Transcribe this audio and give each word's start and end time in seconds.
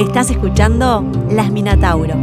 Estás 0.00 0.30
escuchando 0.30 1.04
Las 1.30 1.50
Minatauro. 1.50 2.14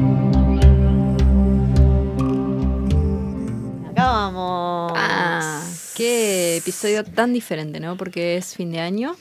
Acá 3.92 4.04
vamos. 4.06 4.94
Ah, 4.96 5.64
qué 5.96 6.58
episodio 6.58 7.04
tan 7.04 7.34
diferente, 7.34 7.80
¿no? 7.80 7.96
Porque 7.98 8.38
es 8.38 8.56
fin 8.56 8.72
de 8.72 8.80
año, 8.80 9.16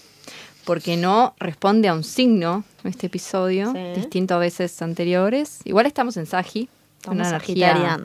porque 0.65 0.97
no 0.97 1.35
responde 1.39 1.89
a 1.89 1.95
un 1.95 2.05
signo 2.05 2.65
este 2.85 3.07
episodio, 3.09 3.73
Sí. 3.73 4.01
distinto 4.01 4.35
a 4.35 4.39
veces 4.39 4.81
anteriores. 4.83 5.61
Igual 5.65 5.87
estamos 5.87 6.17
en 6.17 6.27
Sagi, 6.27 6.69
Estamos 6.99 7.19
una 7.19 7.29
energía 7.29 7.99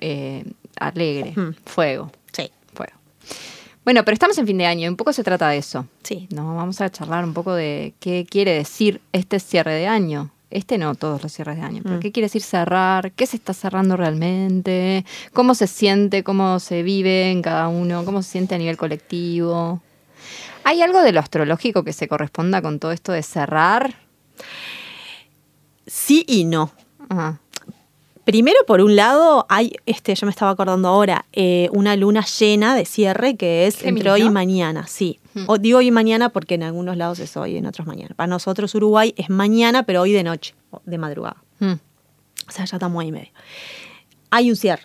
eh, 0.00 0.44
alegre, 0.78 1.34
Sí, 1.34 1.40
fuego. 1.66 2.10
Bueno, 3.84 4.04
pero 4.04 4.12
estamos 4.14 4.36
en 4.38 4.46
fin 4.46 4.58
de 4.58 4.66
año 4.66 4.84
y 4.84 4.88
un 4.88 4.96
poco 4.96 5.12
se 5.12 5.24
trata 5.24 5.48
de 5.48 5.58
eso. 5.58 5.86
sí. 6.02 6.28
No, 6.30 6.54
vamos 6.56 6.80
a 6.80 6.90
charlar 6.90 7.24
un 7.24 7.32
poco 7.34 7.54
de 7.54 7.94
qué 8.00 8.26
quiere 8.28 8.52
decir 8.54 9.00
este 9.12 9.40
cierre 9.40 9.72
de 9.74 9.86
año. 9.86 10.30
Este 10.50 10.78
no, 10.78 10.94
todos 10.96 11.22
los 11.22 11.32
cierres 11.32 11.56
de 11.56 11.62
año, 11.62 11.80
pero 11.84 11.96
Mm. 11.96 12.00
qué 12.00 12.10
quiere 12.12 12.26
decir 12.26 12.42
cerrar, 12.42 13.12
qué 13.12 13.24
se 13.26 13.36
está 13.36 13.54
cerrando 13.54 13.96
realmente, 13.96 15.04
cómo 15.32 15.54
se 15.54 15.66
siente, 15.68 16.24
cómo 16.24 16.58
se 16.58 16.82
vive 16.82 17.30
en 17.30 17.40
cada 17.40 17.68
uno, 17.68 18.04
cómo 18.04 18.22
se 18.22 18.30
siente 18.32 18.56
a 18.56 18.58
nivel 18.58 18.76
colectivo. 18.76 19.80
¿Hay 20.64 20.82
algo 20.82 21.02
de 21.02 21.12
lo 21.12 21.20
astrológico 21.20 21.84
que 21.84 21.92
se 21.92 22.08
corresponda 22.08 22.60
con 22.62 22.80
todo 22.80 22.90
esto 22.92 23.12
de 23.12 23.22
cerrar? 23.22 23.94
Sí 25.86 26.24
y 26.28 26.44
no. 26.44 26.70
Ajá. 27.08 27.40
Primero, 28.30 28.58
por 28.64 28.80
un 28.80 28.94
lado, 28.94 29.44
hay, 29.48 29.72
este, 29.86 30.14
yo 30.14 30.24
me 30.24 30.30
estaba 30.30 30.52
acordando 30.52 30.86
ahora, 30.86 31.26
eh, 31.32 31.68
una 31.72 31.96
luna 31.96 32.24
llena 32.24 32.76
de 32.76 32.84
cierre 32.84 33.34
que 33.34 33.66
es 33.66 33.82
entre 33.82 34.08
hoy 34.08 34.22
y 34.22 34.30
mañana, 34.30 34.86
sí. 34.86 35.18
Hmm. 35.34 35.46
O 35.48 35.58
digo 35.58 35.78
hoy 35.78 35.88
y 35.88 35.90
mañana 35.90 36.28
porque 36.28 36.54
en 36.54 36.62
algunos 36.62 36.96
lados 36.96 37.18
es 37.18 37.36
hoy, 37.36 37.56
en 37.56 37.66
otros 37.66 37.88
mañana. 37.88 38.14
Para 38.14 38.28
nosotros 38.28 38.72
Uruguay 38.76 39.14
es 39.16 39.30
mañana, 39.30 39.82
pero 39.82 40.02
hoy 40.02 40.12
de 40.12 40.22
noche, 40.22 40.54
de 40.84 40.96
madrugada. 40.96 41.42
Mm. 41.58 41.72
O 41.72 42.52
sea, 42.52 42.66
ya 42.66 42.76
estamos 42.76 43.02
ahí 43.02 43.08
y 43.08 43.12
medio. 43.12 43.30
Hay 44.30 44.48
un 44.48 44.54
cierre, 44.54 44.84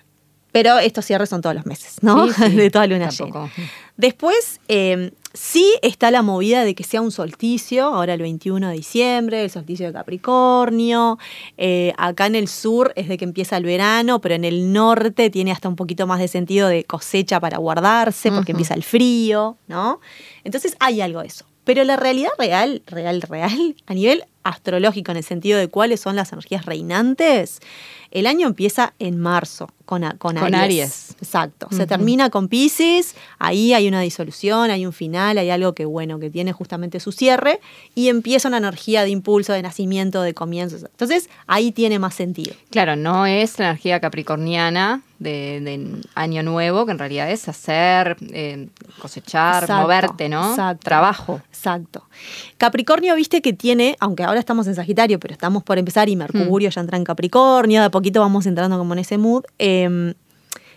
pero 0.52 0.80
estos 0.80 1.06
cierres 1.06 1.30
son 1.30 1.42
todos 1.42 1.56
los 1.56 1.68
meses, 1.68 1.98
¿no? 2.02 2.28
Sí, 2.28 2.50
sí. 2.50 2.50
de 2.56 2.72
toda 2.72 2.88
luna 2.88 3.10
llena. 3.12 3.32
Tampoco. 3.32 3.52
Después, 3.96 4.60
eh, 4.70 5.12
sí 5.36 5.78
está 5.82 6.10
la 6.12 6.22
movida 6.22 6.64
de 6.64 6.74
que 6.74 6.84
sea 6.84 7.02
un 7.02 7.12
solsticio, 7.12 7.86
ahora 7.86 8.14
el 8.14 8.22
21 8.22 8.70
de 8.70 8.74
diciembre, 8.74 9.44
el 9.44 9.50
solsticio 9.50 9.86
de 9.86 9.94
Capricornio. 9.94 11.20
Eh, 11.58 11.94
acá 11.98 12.26
en 12.26 12.36
el 12.36 12.48
sur 12.48 12.94
es 12.96 13.08
de 13.08 13.18
que 13.18 13.26
empieza 13.26 13.58
el 13.58 13.66
verano, 13.66 14.22
pero 14.22 14.36
en 14.36 14.46
el 14.46 14.74
norte 14.74 15.30
tiene 15.30 15.52
hasta 15.52 15.70
un 15.70 15.76
poquito 15.76 16.08
más 16.08 16.20
de 16.20 16.28
sentido 16.28 16.68
de 16.68 16.84
cosecha 16.86 17.40
para 17.40 17.58
guardarse, 17.58 18.32
porque 18.32 18.54
empieza 18.54 18.74
el 18.74 18.84
frío, 18.84 19.58
¿no? 19.68 20.00
Entonces 20.44 20.76
hay 20.80 21.02
algo 21.02 21.22
de 21.22 21.28
eso. 21.28 21.46
Pero 21.66 21.84
la 21.84 21.98
realidad 21.98 22.30
real, 22.38 22.82
real, 22.88 23.22
real, 23.22 23.76
a 23.88 23.94
nivel 23.94 24.24
astrológico, 24.44 25.12
en 25.12 25.18
el 25.18 25.24
sentido 25.24 25.58
de 25.60 25.68
cuáles 25.68 26.00
son 26.00 26.16
las 26.16 26.32
energías 26.32 26.66
reinantes, 26.66 27.60
el 28.12 28.28
año 28.28 28.46
empieza 28.48 28.94
en 29.00 29.20
marzo 29.20 29.68
con, 29.86 30.04
a- 30.04 30.16
con, 30.18 30.36
Con 30.38 30.54
Aries. 30.56 31.16
Exacto. 31.20 31.68
Se 31.72 31.88
termina 31.88 32.30
con 32.30 32.48
Pisces, 32.48 33.16
ahí 33.40 33.74
hay 33.74 33.88
una 33.88 34.02
disolución, 34.02 34.70
hay 34.70 34.86
un 34.86 34.94
final, 34.94 35.40
hay 35.40 35.50
algo 35.50 35.74
que 35.74 35.86
bueno, 35.86 36.20
que 36.20 36.30
tiene 36.30 36.54
justamente 36.54 37.00
su 37.00 37.12
cierre 37.12 37.60
y 37.96 38.10
empieza 38.10 38.48
una 38.48 38.58
energía 38.58 39.04
de 39.04 39.10
impulso, 39.10 39.52
de 39.54 39.64
nacimiento, 39.64 40.22
de 40.22 40.34
comienzos. 40.36 40.84
Entonces, 40.84 41.30
ahí 41.48 41.72
tiene 41.72 41.98
más 41.98 42.14
sentido. 42.14 42.54
Claro, 42.70 42.96
no 42.96 43.26
es 43.26 43.58
la 43.58 43.70
energía 43.70 44.00
capricorniana 44.00 45.02
de, 45.26 45.60
de 45.60 46.02
año 46.16 46.42
nuevo, 46.44 46.86
que 46.86 46.94
en 46.94 47.00
realidad 47.00 47.30
es 47.30 47.50
hacer, 47.50 48.16
eh, 48.32 48.70
cosechar, 49.02 49.64
Exacto, 49.64 49.82
moverte, 49.82 50.30
¿no? 50.30 50.52
exacto. 50.52 50.86
Trabajo. 50.86 51.42
Exacto. 51.50 52.08
Capricornio, 52.58 53.14
viste 53.16 53.42
que 53.42 53.52
tiene, 53.52 53.98
aunque 54.00 54.24
ahora 54.24 54.40
estamos 54.40 54.68
en 54.68 54.76
Sagitario, 54.76 55.20
pero 55.20 55.34
estamos 55.34 55.64
por 55.64 55.78
empezar 55.78 56.08
y 56.08 56.16
Mercurio 56.16 56.70
ya 56.70 56.80
entra 56.80 56.98
en 56.98 57.04
Capricornio, 57.04 57.82
de 57.82 57.88
a 57.88 57.92
poquito 57.92 58.22
vamos 58.22 58.46
entrando 58.46 58.78
como 58.78 58.94
en 58.94 59.00
ese 59.00 59.18
mood. 59.18 59.44
eh, 59.60 60.14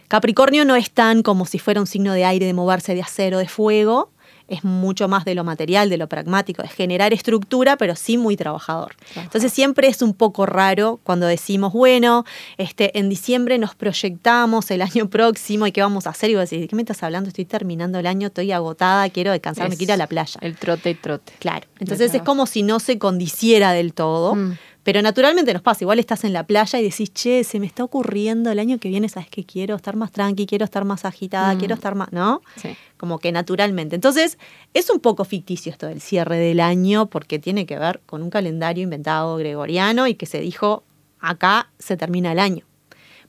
Capricornio 0.09 0.65
no 0.65 0.75
es 0.75 0.91
tan 0.91 1.23
como 1.23 1.45
si 1.45 1.59
fuera 1.59 1.81
un 1.81 1.87
signo 1.87 2.15
de 2.15 2.25
aire, 2.25 2.47
de 2.47 2.55
moverse, 2.55 2.95
de 2.95 3.03
acero, 3.03 3.39
de 3.39 3.47
fuego. 3.47 4.11
Es 4.49 4.65
mucho 4.65 5.09
más 5.09 5.25
de 5.25 5.35
lo 5.35 5.45
material, 5.45 5.91
de 5.91 5.99
lo 5.99 6.09
pragmático, 6.09 6.63
de 6.63 6.69
generar 6.69 7.13
estructura, 7.13 7.77
pero 7.77 7.95
sí 7.95 8.19
muy 8.19 8.37
trabajador. 8.37 8.97
Entonces 9.15 9.53
siempre 9.53 9.89
es 9.89 10.03
un 10.03 10.15
poco 10.15 10.47
raro 10.47 11.01
cuando 11.05 11.27
decimos, 11.27 11.73
bueno, 11.73 12.25
este, 12.57 12.99
en 12.99 13.09
diciembre 13.09 13.59
nos 13.59 13.75
proyectamos 13.75 14.71
el 14.71 14.83
año 14.83 15.09
próximo 15.09 15.67
y 15.67 15.73
qué 15.73 15.83
vamos 15.83 16.07
a 16.07 16.11
hacer. 16.11 16.31
Y 16.31 16.35
vos 16.35 16.49
decís, 16.49 16.61
¿de 16.61 16.69
qué 16.69 16.77
me 16.77 16.83
estás 16.83 17.03
hablando? 17.03 17.29
Estoy 17.29 17.45
terminando 17.45 17.99
el 17.99 18.07
año, 18.07 18.29
estoy 18.29 18.53
agotada, 18.53 19.09
quiero 19.11 19.33
descansar, 19.33 19.69
me 19.69 19.75
Es 19.75 19.79
quiero 19.79 19.91
ir 19.91 19.95
a 19.95 19.97
la 19.99 20.07
playa. 20.07 20.39
El 20.41 20.57
trote 20.57 20.91
y 20.91 20.95
trote. 20.95 21.33
Claro. 21.39 21.67
Entonces 21.79 22.15
es 22.15 22.23
como 22.23 22.47
si 22.47 22.63
no 22.63 22.81
se 22.81 22.99
condiciera 22.99 23.73
del 23.73 23.93
todo. 23.93 24.35
Mm. 24.35 24.57
Pero 24.89 25.03
naturalmente 25.03 25.53
nos 25.53 25.61
pasa, 25.61 25.85
igual 25.85 25.99
estás 25.99 26.25
en 26.25 26.33
la 26.33 26.45
playa 26.47 26.79
y 26.79 26.83
decís, 26.83 27.13
che, 27.13 27.45
se 27.45 27.61
me 27.61 27.67
está 27.67 27.85
ocurriendo 27.85 28.51
el 28.51 28.59
año 28.59 28.79
que 28.79 28.89
viene, 28.89 29.11
¿sabes 29.11 29.29
qué? 29.29 29.45
Quiero 29.45 29.77
estar 29.77 29.97
más 29.97 30.13
tranqui, 30.13 30.47
quiero 30.47 30.65
estar 30.65 30.87
más 30.87 31.05
agitada, 31.05 31.55
Mm. 31.55 31.59
quiero 31.59 31.75
estar 31.75 31.95
más, 31.95 32.11
¿no? 32.11 32.41
Sí. 32.57 32.75
Como 32.97 33.19
que 33.19 33.31
naturalmente. 33.31 33.97
Entonces, 33.97 34.39
es 34.73 34.89
un 34.89 35.01
poco 35.01 35.27
ficticio 35.27 35.71
esto 35.71 35.89
del 35.89 36.01
cierre 36.01 36.39
del 36.39 36.59
año 36.61 37.05
porque 37.11 37.39
tiene 37.39 37.67
que 37.67 37.79
ver 37.79 38.01
con 38.07 38.23
un 38.23 38.31
calendario 38.31 38.83
inventado 38.83 39.37
gregoriano 39.37 40.07
y 40.07 40.15
que 40.15 40.25
se 40.25 40.41
dijo, 40.41 40.85
acá 41.21 41.69
se 41.79 41.99
termina 41.99 42.33
el 42.33 42.39
año. 42.39 42.65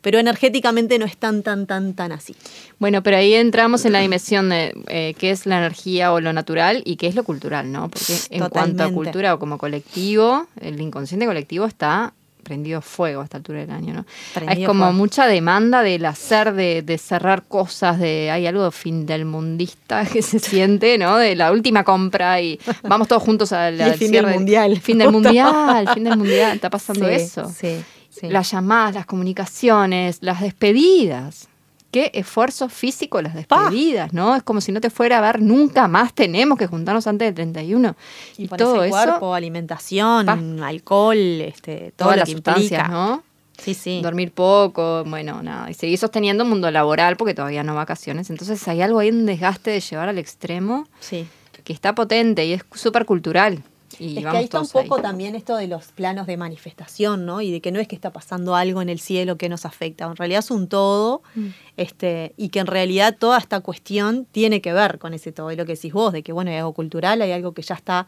Pero 0.02 0.20
energéticamente 0.20 0.98
no 0.98 1.06
es 1.06 1.18
tan, 1.18 1.44
tan, 1.44 1.68
tan, 1.68 1.94
tan 1.94 2.12
así. 2.12 2.36
Bueno, 2.78 3.04
pero 3.04 3.18
ahí 3.18 3.34
entramos 3.34 3.86
en 3.86 3.94
la 3.94 4.00
dimensión 4.00 4.50
de 4.50 4.74
eh, 4.88 5.14
qué 5.18 5.32
es 5.32 5.46
la 5.46 5.58
energía 5.58 6.14
o 6.14 6.22
lo 6.22 6.32
natural 6.34 6.82
y 6.86 6.96
qué 6.96 7.08
es 7.08 7.16
lo 7.16 7.24
cultural, 7.24 7.72
¿no? 7.72 7.90
Porque 7.90 8.14
en 8.30 8.48
cuanto 8.50 8.84
a 8.84 8.92
cultura 8.92 9.34
o 9.34 9.40
como 9.40 9.58
colectivo, 9.58 10.48
el 10.62 10.80
inconsciente 10.80 11.26
colectivo 11.26 11.66
está 11.66 12.14
prendido 12.50 12.82
fuego 12.82 13.22
a 13.22 13.26
esta 13.26 13.38
altura 13.38 13.60
del 13.60 13.70
año, 13.70 13.94
¿no? 13.94 14.06
Prendido 14.34 14.62
es 14.62 14.68
como 14.68 14.86
fuego. 14.86 14.94
mucha 14.94 15.28
demanda 15.28 15.84
del 15.84 16.04
hacer, 16.06 16.54
de, 16.54 16.82
de 16.82 16.98
cerrar 16.98 17.44
cosas, 17.44 18.00
de 18.00 18.32
hay 18.32 18.48
algo 18.48 18.72
fin 18.72 19.06
del 19.06 19.26
mundista 19.26 20.06
que 20.12 20.24
se 20.24 20.40
siente, 20.40 20.98
¿no? 20.98 21.18
De 21.18 21.36
la 21.36 21.52
última 21.52 21.84
compra 21.84 22.42
y 22.42 22.60
vamos 22.84 23.08
todos 23.08 23.22
juntos 23.22 23.52
al, 23.52 23.80
al 23.82 23.94
fin 23.96 24.10
cierre 24.10 24.30
del 24.30 24.38
mundial. 24.40 24.80
Fin 24.82 24.98
del 24.98 25.12
mundial, 25.12 25.90
fin 25.94 26.04
del 26.04 26.18
mundial, 26.18 26.56
está 26.56 26.70
pasando 26.70 27.06
Sí, 27.10 27.14
eso 27.14 27.54
Sí, 27.56 27.84
sí. 28.20 28.28
las 28.30 28.52
llamadas, 28.52 28.96
las 28.96 29.06
comunicaciones, 29.06 30.20
las 30.22 30.42
despedidas. 30.42 31.48
Qué 31.92 32.12
esfuerzo 32.14 32.70
físico 32.70 33.20
las 33.20 33.34
despedidas, 33.34 34.14
¿no? 34.14 34.36
Es 34.36 34.44
como 34.44 34.62
si 34.62 34.72
no 34.72 34.80
te 34.80 34.92
fuera 34.92 35.18
a 35.18 35.22
ver 35.22 35.42
nunca 35.42 35.88
más, 35.88 36.14
tenemos 36.14 36.56
que 36.60 36.68
juntarnos 36.68 37.08
antes 37.08 37.26
del 37.28 37.34
31. 37.34 37.96
Y, 38.38 38.44
Y, 38.44 38.48
todo 38.48 38.84
eso, 38.84 38.92
cuerpo, 38.96 39.34
alimentación, 39.34 40.62
alcohol, 40.64 41.18
este, 41.18 41.92
todo 41.96 42.10
todas 42.10 42.16
lo 42.16 42.20
las 42.20 42.30
que 42.30 42.34
sustancias, 42.34 42.64
implica. 42.82 42.88
¿no? 42.90 43.24
Sí, 43.58 43.74
sí. 43.74 44.02
Dormir 44.04 44.32
poco, 44.32 45.04
bueno, 45.06 45.42
nada. 45.42 45.70
Y 45.70 45.74
seguir 45.74 45.98
sosteniendo 45.98 46.44
un 46.44 46.52
mundo 46.52 46.70
laboral 46.70 47.18
porque 47.18 47.34
todavía 47.34 47.64
no 47.64 47.74
vacaciones. 47.74 48.30
Entonces 48.30 48.66
hay 48.68 48.82
algo 48.84 49.00
ahí, 49.00 49.10
un 49.10 49.26
desgaste 49.26 49.72
de 49.72 49.82
llevar 49.82 50.10
al 50.10 50.18
extremo 50.20 50.88
Sí. 51.00 51.28
que 51.64 51.74
está 51.74 51.96
potente 51.96 52.46
y 52.46 52.54
es 52.54 52.64
súper 52.76 53.06
cultural. 53.06 53.64
Y 53.98 54.18
es 54.18 54.24
que 54.24 54.30
ahí 54.30 54.44
está 54.44 54.60
un 54.62 54.68
poco 54.68 54.96
ahí. 54.98 55.02
también 55.02 55.36
esto 55.36 55.56
de 55.58 55.68
los 55.68 55.86
planos 55.88 56.28
de 56.28 56.38
manifestación, 56.38 57.26
¿no? 57.26 57.42
Y 57.42 57.52
de 57.52 57.60
que 57.62 57.72
no 57.72 57.80
es 57.80 57.88
que 57.88 57.96
está 57.96 58.12
pasando 58.12 58.56
algo 58.56 58.82
en 58.82 58.90
el 58.90 59.00
cielo 59.00 59.38
que 59.38 59.50
nos 59.50 59.66
afecta, 59.66 60.06
en 60.06 60.16
realidad 60.16 60.40
es 60.40 60.52
un 60.52 60.68
todo, 60.68 61.22
Mm. 61.36 61.48
este, 61.78 62.34
y 62.38 62.50
que 62.50 62.60
en 62.60 62.68
realidad 62.68 63.16
toda 63.18 63.38
esta 63.40 63.62
cuestión 63.62 64.28
tiene 64.32 64.62
que 64.62 64.74
ver 64.74 65.00
con 65.00 65.14
ese 65.14 65.32
todo, 65.32 65.52
y 65.52 65.56
lo 65.56 65.66
que 65.66 65.74
decís 65.76 65.92
vos, 65.94 66.14
de 66.14 66.22
que 66.24 66.32
bueno, 66.34 66.52
hay 66.52 66.58
algo 66.58 66.74
cultural, 66.74 67.22
hay 67.22 67.32
algo 67.32 67.54
que 67.54 67.62
ya 67.62 67.76
está. 67.76 68.06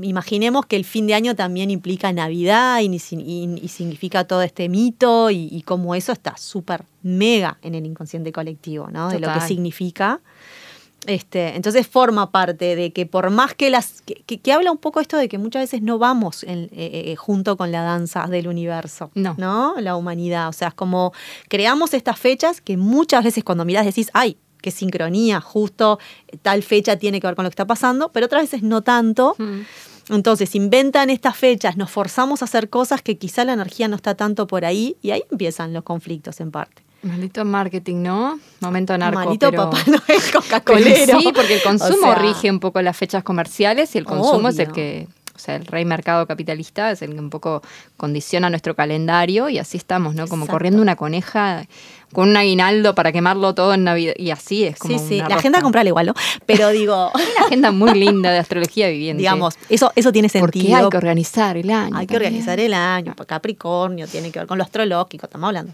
Imaginemos 0.00 0.64
que 0.64 0.76
el 0.76 0.86
fin 0.86 1.06
de 1.06 1.12
año 1.12 1.36
también 1.36 1.70
implica 1.70 2.10
Navidad 2.14 2.80
y, 2.80 2.86
y- 2.86 3.60
y 3.62 3.68
significa 3.68 4.24
todo 4.24 4.40
este 4.40 4.70
mito 4.70 5.30
y, 5.30 5.48
y 5.52 5.62
cómo 5.62 5.94
eso 5.94 6.12
está 6.12 6.34
súper 6.38 6.84
mega 7.02 7.58
en 7.60 7.74
el 7.74 7.84
inconsciente 7.84 8.32
colectivo, 8.32 8.88
¿no? 8.90 9.10
De 9.10 9.18
lo 9.20 9.30
que 9.34 9.40
significa. 9.42 10.20
Este, 11.06 11.56
entonces 11.56 11.86
forma 11.88 12.30
parte 12.30 12.76
de 12.76 12.92
que 12.92 13.06
por 13.06 13.30
más 13.30 13.54
que 13.54 13.70
las... 13.70 14.02
Que, 14.02 14.14
que- 14.26 14.38
que 14.40 14.52
habla 14.52 14.70
un 14.70 14.78
poco 14.78 15.00
esto 15.00 15.16
de 15.16 15.28
que 15.28 15.36
muchas 15.38 15.62
veces 15.62 15.82
no 15.82 15.98
vamos 15.98 16.44
en- 16.44 16.68
eh, 16.72 17.10
eh, 17.10 17.16
junto 17.16 17.56
con 17.56 17.72
la 17.72 17.82
danza 17.82 18.26
del 18.28 18.46
universo, 18.46 19.10
No. 19.38 19.74
La 19.80 19.96
humanidad. 19.96 20.48
O 20.48 20.52
sea, 20.52 20.68
es 20.68 20.74
como 20.74 21.12
creamos 21.48 21.92
estas 21.94 22.18
fechas 22.20 22.60
que 22.60 22.76
muchas 22.76 23.24
veces 23.24 23.42
cuando 23.42 23.64
mirás 23.64 23.84
decís, 23.84 24.10
ay, 24.14 24.36
qué 24.60 24.70
sincronía, 24.70 25.40
justo 25.40 25.98
tal 26.42 26.62
fecha 26.62 26.96
tiene 26.96 27.20
que 27.20 27.26
ver 27.26 27.34
con 27.34 27.42
lo 27.44 27.50
que 27.50 27.54
está 27.54 27.66
pasando, 27.66 28.12
pero 28.12 28.26
otras 28.26 28.42
veces 28.42 28.62
no 28.62 28.82
tanto. 28.82 29.34
Mm. 29.38 29.60
Entonces 30.10 30.54
inventan 30.54 31.10
estas 31.10 31.36
fechas, 31.36 31.76
nos 31.76 31.90
forzamos 31.90 32.42
a 32.42 32.44
hacer 32.44 32.68
cosas 32.70 33.02
que 33.02 33.18
quizá 33.18 33.44
la 33.44 33.52
energía 33.54 33.88
no 33.88 33.96
está 33.96 34.14
tanto 34.14 34.46
por 34.46 34.64
ahí 34.64 34.96
y 35.02 35.10
ahí 35.12 35.22
empiezan 35.32 35.72
los 35.72 35.82
conflictos 35.84 36.40
en 36.40 36.50
parte. 36.52 36.82
Maldito 37.02 37.44
marketing, 37.44 37.96
¿no? 38.02 38.38
Momento 38.60 38.96
narco. 38.96 39.18
Malito 39.18 39.50
pero- 39.50 39.70
Papá. 39.70 39.78
Sí, 41.20 41.32
porque 41.34 41.54
el 41.54 41.62
consumo 41.62 42.08
O 42.08 42.12
sea, 42.12 42.14
rige 42.14 42.50
un 42.50 42.60
poco 42.60 42.80
las 42.80 42.96
fechas 42.96 43.24
comerciales 43.24 43.94
y 43.94 43.98
el 43.98 44.04
consumo 44.04 44.48
es 44.48 44.58
el 44.58 44.70
que 44.72 45.08
sea, 45.42 45.56
el 45.56 45.66
rey 45.66 45.84
mercado 45.84 46.26
capitalista 46.26 46.90
es 46.90 47.02
el 47.02 47.14
que 47.14 47.20
un 47.20 47.30
poco 47.30 47.62
condiciona 47.96 48.48
nuestro 48.50 48.74
calendario 48.74 49.48
y 49.48 49.58
así 49.58 49.76
estamos, 49.76 50.14
¿no? 50.14 50.26
Como 50.28 50.44
Exacto. 50.44 50.52
corriendo 50.52 50.82
una 50.82 50.96
coneja 50.96 51.66
con 52.12 52.28
un 52.28 52.36
aguinaldo 52.36 52.94
para 52.94 53.10
quemarlo 53.10 53.54
todo 53.54 53.72
en 53.72 53.84
Navidad. 53.84 54.12
Y 54.18 54.30
así 54.30 54.64
es 54.64 54.76
como 54.78 54.98
Sí, 54.98 55.04
sí, 55.08 55.14
una 55.20 55.30
la 55.30 55.36
agenda 55.36 55.56
rosca. 55.58 55.62
comprarla 55.64 55.88
igual, 55.88 56.06
¿no? 56.06 56.14
Pero 56.46 56.68
digo, 56.68 57.10
Una 57.14 57.46
agenda 57.46 57.72
muy 57.72 57.98
linda 57.98 58.30
de 58.30 58.38
astrología 58.38 58.88
viviente. 58.88 59.18
digamos, 59.20 59.54
eso, 59.70 59.92
eso 59.96 60.12
tiene 60.12 60.28
porque 60.38 60.58
sentido. 60.60 60.78
hay 60.78 60.88
que 60.90 60.96
organizar 60.98 61.56
el 61.56 61.70
año. 61.70 61.96
Hay 61.96 62.06
que 62.06 62.14
también. 62.14 62.32
organizar 62.34 62.60
el 62.60 62.74
año, 62.74 63.14
porque 63.16 63.30
Capricornio 63.30 64.06
tiene 64.06 64.30
que 64.30 64.40
ver 64.40 64.46
con 64.48 64.58
lo 64.58 64.64
astrológico, 64.64 65.24
estamos 65.26 65.48
hablando. 65.48 65.72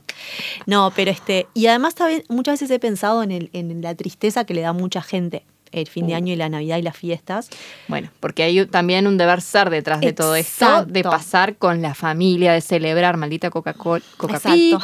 No, 0.67 0.93
pero 0.95 1.11
este, 1.11 1.49
y 1.55 1.67
además 1.67 1.97
muchas 2.29 2.55
veces 2.55 2.71
he 2.71 2.79
pensado 2.79 3.23
en, 3.25 3.33
el, 3.33 3.51
en 3.53 3.83
la 3.83 3.95
tristeza 3.97 4.45
que 4.45 4.55
le 4.55 4.61
da 4.61 4.73
mucha 4.73 5.03
gente 5.03 5.45
el 5.73 5.87
fin 5.87 6.07
de 6.07 6.15
Uh. 6.15 6.17
año 6.17 6.33
y 6.33 6.37
la 6.37 6.49
Navidad 6.49 6.79
y 6.79 6.83
las 6.83 6.97
fiestas. 6.97 7.51
Bueno, 7.89 8.11
porque 8.21 8.43
hay 8.43 8.67
también 8.67 9.07
un 9.07 9.17
deber 9.19 9.41
ser 9.41 9.71
detrás 9.71 10.01
de 10.01 10.13
todo 10.13 10.35
esto, 10.35 10.85
de 10.85 11.03
pasar 11.03 11.57
con 11.57 11.83
la 11.83 11.95
familia, 11.95 12.53
de 12.53 12.61
celebrar, 12.61 13.17
maldita 13.17 13.51
Coca-Cola, 13.51 14.05
coca 14.17 14.35
Exacto. 14.37 14.79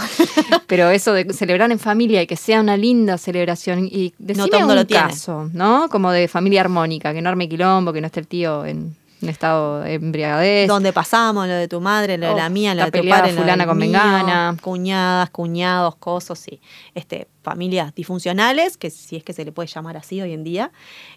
pero 0.66 0.90
eso 0.90 1.12
de 1.12 1.32
celebrar 1.32 1.70
en 1.70 1.78
familia 1.78 2.22
y 2.22 2.26
que 2.26 2.36
sea 2.36 2.60
una 2.60 2.76
linda 2.76 3.18
celebración 3.18 3.86
y 3.90 4.14
decime 4.18 4.48
todo 4.48 4.58
el 4.60 4.66
mundo 4.66 4.72
un 4.74 4.78
lo 4.80 4.86
tiene. 4.86 5.02
caso, 5.08 5.50
¿no? 5.52 5.88
Como 5.88 6.10
de 6.12 6.28
familia 6.28 6.60
armónica, 6.60 7.12
que 7.12 7.20
no 7.22 7.28
arme 7.28 7.48
quilombo, 7.48 7.92
que 7.92 8.00
no 8.00 8.06
esté 8.06 8.20
el 8.20 8.26
tío 8.26 8.64
en 8.66 8.94
un 9.24 9.30
estado 9.30 9.80
de 9.80 9.94
embriagadez. 9.94 10.68
Donde 10.68 10.92
pasamos, 10.92 11.46
lo 11.48 11.54
de 11.54 11.66
tu 11.68 11.80
madre, 11.80 12.16
lo 12.18 12.26
de 12.26 12.32
Oh, 12.32 12.36
la 12.36 12.48
mía, 12.48 12.74
lo 12.74 12.84
de 12.84 12.90
tu 12.92 13.08
padre, 13.08 13.32
fulana 13.32 13.66
con 13.66 13.76
mío, 13.76 13.86
mengana. 13.90 14.56
cuñadas, 14.62 15.30
cuñados, 15.30 15.96
cosos, 15.96 16.38
sí. 16.38 16.60
Este, 16.94 17.26
familias 17.42 17.94
disfuncionales, 17.94 18.76
que 18.76 18.88
si 18.90 19.16
es 19.16 19.24
que 19.24 19.32
se 19.32 19.44
le 19.44 19.52
puede 19.52 19.66
llamar 19.68 19.96
así 19.96 20.20
hoy 20.22 20.32
en 20.32 20.44
día, 20.44 20.70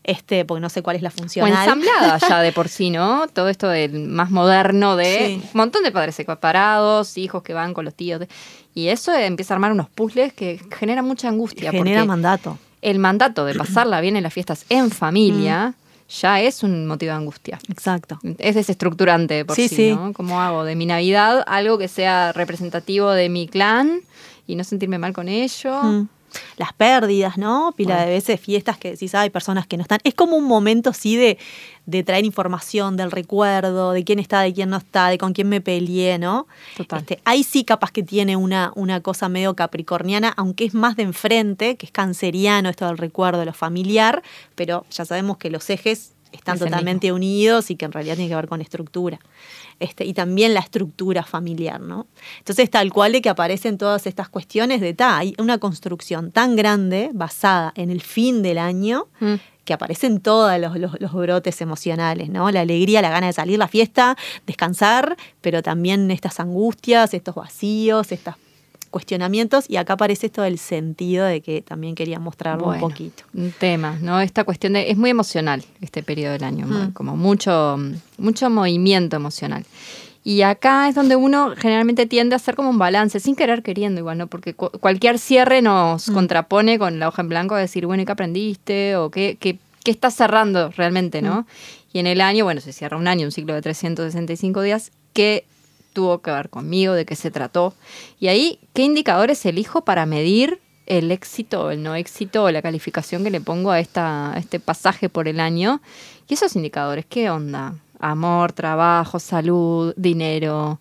este, 0.04 0.44
porque 0.44 0.60
no 0.62 0.70
sé 0.70 0.82
cuál 0.82 0.96
es 0.98 1.02
la 1.02 1.10
o 1.10 1.12
funcional. 1.12 1.54
ensamblada 1.64 2.18
ya 2.18 2.40
de 2.42 2.52
por 2.52 2.68
sí, 2.68 2.90
¿no? 2.90 3.28
Todo 3.28 3.48
esto 3.50 3.70
del 3.70 4.08
más 4.10 4.30
moderno 4.32 4.96
de 4.96 5.06
Sí. 5.28 5.42
un 5.44 5.50
montón 5.54 5.84
de 5.84 5.92
padres 5.92 6.16
separados, 6.16 7.18
hijos 7.18 7.44
que 7.44 7.54
van 7.54 7.74
con 7.74 7.86
los 7.86 7.94
tíos. 7.94 8.20
de- 8.20 8.28
y 8.74 8.90
eso 8.90 9.14
empieza 9.14 9.54
a 9.54 9.56
armar 9.56 9.72
unos 9.72 9.90
puzzles 9.90 10.34
que 10.34 10.60
generan 10.78 11.06
mucha 11.06 11.28
angustia. 11.30 11.72
Genera 11.72 12.06
mandato. 12.06 12.58
el 12.84 13.00
mandato 13.00 13.44
de 13.46 13.56
pasarla 13.56 14.02
bien 14.02 14.16
en 14.18 14.24
las 14.24 14.32
fiestas 14.34 14.66
en 14.70 14.92
familia 14.92 15.74
ya 16.10 16.42
es 16.42 16.64
un 16.64 16.88
motivo 16.88 17.12
de 17.12 17.18
angustia. 17.18 17.60
Exacto. 17.70 18.20
Es 18.38 18.56
desestructurante 18.56 19.34
de 19.34 19.46
por 19.46 19.56
sí, 19.56 19.68
Sí, 19.68 19.76
sí. 19.76 19.92
¿no? 19.96 20.14
¿Cómo 20.14 20.42
hago 20.42 20.64
de 20.64 20.76
mi 20.76 20.86
Navidad 20.86 21.44
algo 21.48 21.78
que 21.78 21.88
sea 21.88 22.32
representativo 22.34 23.12
de 23.12 23.30
mi 23.30 23.48
clan 23.48 24.02
y 24.46 24.56
no 24.56 24.64
sentirme 24.64 24.98
mal 24.98 25.14
con 25.14 25.28
ello? 25.28 25.84
Mm. 25.84 26.10
Las 26.58 26.74
pérdidas, 26.74 27.38
¿no? 27.38 27.74
Pila 27.76 27.96
Bueno. 27.96 28.08
de 28.08 28.16
veces 28.16 28.40
fiestas 28.40 28.78
que 28.78 28.96
si 28.96 29.10
hay 29.14 29.30
personas 29.30 29.68
que 29.68 29.78
no 29.78 29.84
están. 29.84 30.00
Es 30.04 30.14
como 30.14 30.36
un 30.36 30.44
momento 30.44 30.94
sí 30.94 31.16
de, 31.16 31.38
de 31.86 32.04
traer 32.04 32.26
información 32.26 32.98
del 32.98 33.12
recuerdo, 33.12 33.92
de 33.92 34.04
quién 34.04 34.20
está, 34.20 34.42
de 34.42 34.54
quién 34.54 34.70
no 34.70 34.78
está, 34.78 35.08
de 35.08 35.18
con 35.18 35.34
quién 35.34 35.50
me 35.50 35.62
peleé, 35.62 36.20
¿no? 36.20 36.48
Total. 36.76 37.00
Este, 37.00 37.20
ahí 37.24 37.44
sí 37.44 37.64
capaz 37.64 37.92
que 37.92 38.04
tiene 38.04 38.36
una, 38.36 38.72
una 38.76 39.02
cosa 39.02 39.30
medio 39.30 39.56
capricorniana, 39.56 40.34
aunque 40.36 40.66
es 40.66 40.74
más 40.74 40.96
de 40.96 41.04
enfrente, 41.04 41.78
que 41.78 41.86
es 41.86 41.92
canceriano 41.92 42.70
esto 42.70 42.86
del 42.88 42.98
recuerdo, 42.98 43.40
de 43.40 43.46
lo 43.46 43.54
familiar, 43.54 44.22
pero 44.56 44.86
ya 44.92 45.06
sabemos 45.06 45.38
que 45.38 45.50
los 45.50 45.70
ejes 45.70 46.14
están 46.32 46.56
Es 46.56 46.62
totalmente 46.62 47.12
unidos 47.12 47.72
y 47.72 47.76
que 47.76 47.86
en 47.86 47.92
realidad 47.92 48.16
tiene 48.16 48.30
que 48.30 48.36
ver 48.36 48.48
con 48.48 48.62
estructura. 48.62 49.20
Este, 49.80 50.06
y 50.06 50.14
también 50.14 50.54
la 50.56 50.60
estructura 50.62 51.22
familiar, 51.24 51.80
¿no? 51.80 52.08
Entonces, 52.40 52.70
tal 52.72 52.92
cual 52.92 53.12
de 53.12 53.22
que 53.22 53.30
aparecen 53.30 53.78
todas 53.78 54.08
estas 54.08 54.28
cuestiones 54.28 54.82
de 54.82 54.94
ta, 54.96 55.18
hay 55.18 55.36
una 55.38 55.60
construcción 55.60 56.32
tan 56.32 56.56
grande 56.56 57.12
basada 57.14 57.74
en 57.76 57.92
el 57.92 58.02
fin 58.02 58.42
del 58.42 58.58
año 58.58 59.08
Mm. 59.20 59.36
que 59.66 59.74
aparecen 59.74 60.20
todos 60.22 60.60
los, 60.60 60.78
los- 60.80 61.00
los 61.00 61.14
brotes 61.14 61.62
emocionales, 61.62 62.30
¿no? 62.30 62.50
La 62.52 62.62
alegría, 62.62 63.02
la 63.04 63.10
gana 63.12 63.28
de 63.28 63.34
salir, 63.34 63.60
la 63.60 63.68
fiesta, 63.68 64.18
descansar, 64.48 65.16
pero 65.42 65.62
también 65.62 66.10
estas 66.10 66.40
angustias, 66.40 67.14
estos 67.14 67.36
vacíos, 67.36 68.12
estos 68.12 68.34
cuestionamientos, 68.90 69.70
y 69.70 69.78
acá 69.78 69.94
aparece 69.94 70.28
esto 70.28 70.42
del 70.42 70.58
sentido 70.58 71.26
de 71.26 71.42
que 71.42 71.62
también 71.62 71.96
quería 71.96 72.20
mostrarlo 72.20 72.66
Bueno, 72.66 72.86
un 72.86 72.92
poquito. 72.92 73.24
Un 73.34 73.52
tema, 73.52 73.98
¿no? 74.02 74.20
Esta 74.22 74.44
cuestión 74.44 74.74
de. 74.74 74.90
Es 74.92 74.98
muy 74.98 75.10
emocional 75.10 75.64
este 75.82 76.04
periodo 76.04 76.34
del 76.34 76.44
año, 76.44 76.66
Mm. 76.68 76.92
como 76.94 77.16
mucho, 77.18 77.78
mucho 78.18 78.50
movimiento 78.50 79.16
emocional. 79.16 79.66
Y 80.24 80.42
acá 80.42 80.90
es 80.90 80.96
donde 80.96 81.16
uno 81.16 81.54
generalmente 81.58 82.06
tiende 82.06 82.36
a 82.36 82.38
hacer 82.38 82.56
como 82.56 82.70
un 82.70 82.78
balance, 82.78 83.20
sin 83.22 83.36
querer 83.36 83.64
queriendo 83.64 84.00
igual, 84.02 84.18
¿no? 84.18 84.28
Porque 84.28 84.54
cu- 84.54 84.72
cualquier 84.80 85.20
cierre 85.20 85.62
nos 85.62 86.10
Mm. 86.10 86.14
contrapone 86.14 86.78
con 86.80 87.00
la 87.00 87.08
hoja 87.08 87.22
en 87.22 87.30
blanco 87.30 87.56
a 87.56 87.60
decir, 87.60 87.86
bueno, 87.86 88.04
¿y 88.04 88.06
qué 88.06 88.12
aprendiste? 88.12 88.96
¿O 88.98 89.10
qué, 89.10 89.38
qué, 89.40 89.58
qué 89.86 89.92
estás 89.92 90.16
cerrando 90.16 90.70
realmente, 90.76 91.22
no? 91.22 91.42
Mm. 91.42 91.46
Y 91.94 92.00
en 92.00 92.08
el 92.08 92.20
año, 92.20 92.44
bueno, 92.44 92.60
se 92.60 92.74
cierra 92.74 92.98
un 92.98 93.08
año, 93.08 93.26
un 93.26 93.32
ciclo 93.32 93.54
de 93.54 93.62
365 93.62 94.62
días, 94.62 94.92
¿qué 95.14 95.46
tuvo 95.98 96.22
que 96.22 96.30
ver 96.30 96.52
conmigo? 96.52 96.94
¿De 96.94 97.08
qué 97.08 97.16
se 97.16 97.32
trató? 97.32 97.74
Y 98.20 98.28
ahí, 98.28 98.60
¿qué 98.74 98.84
indicadores 98.84 99.44
elijo 99.48 99.82
para 99.82 100.06
medir 100.06 100.62
el 100.86 101.12
éxito 101.12 101.72
el 101.72 101.82
no 101.82 101.96
éxito 101.96 102.44
o 102.44 102.52
la 102.52 102.62
calificación 102.62 103.24
que 103.24 103.32
le 103.32 103.42
pongo 103.42 103.72
a, 103.72 103.80
esta, 103.80 104.32
a 104.32 104.38
este 104.38 104.60
pasaje 104.60 105.10
por 105.10 105.28
el 105.28 105.40
año? 105.40 105.82
Y 106.30 106.36
esos 106.36 106.56
indicadores, 106.56 107.04
¿qué 107.10 107.32
onda? 107.32 107.74
Amor, 108.00 108.52
trabajo, 108.52 109.18
salud, 109.18 109.92
dinero. 109.98 110.80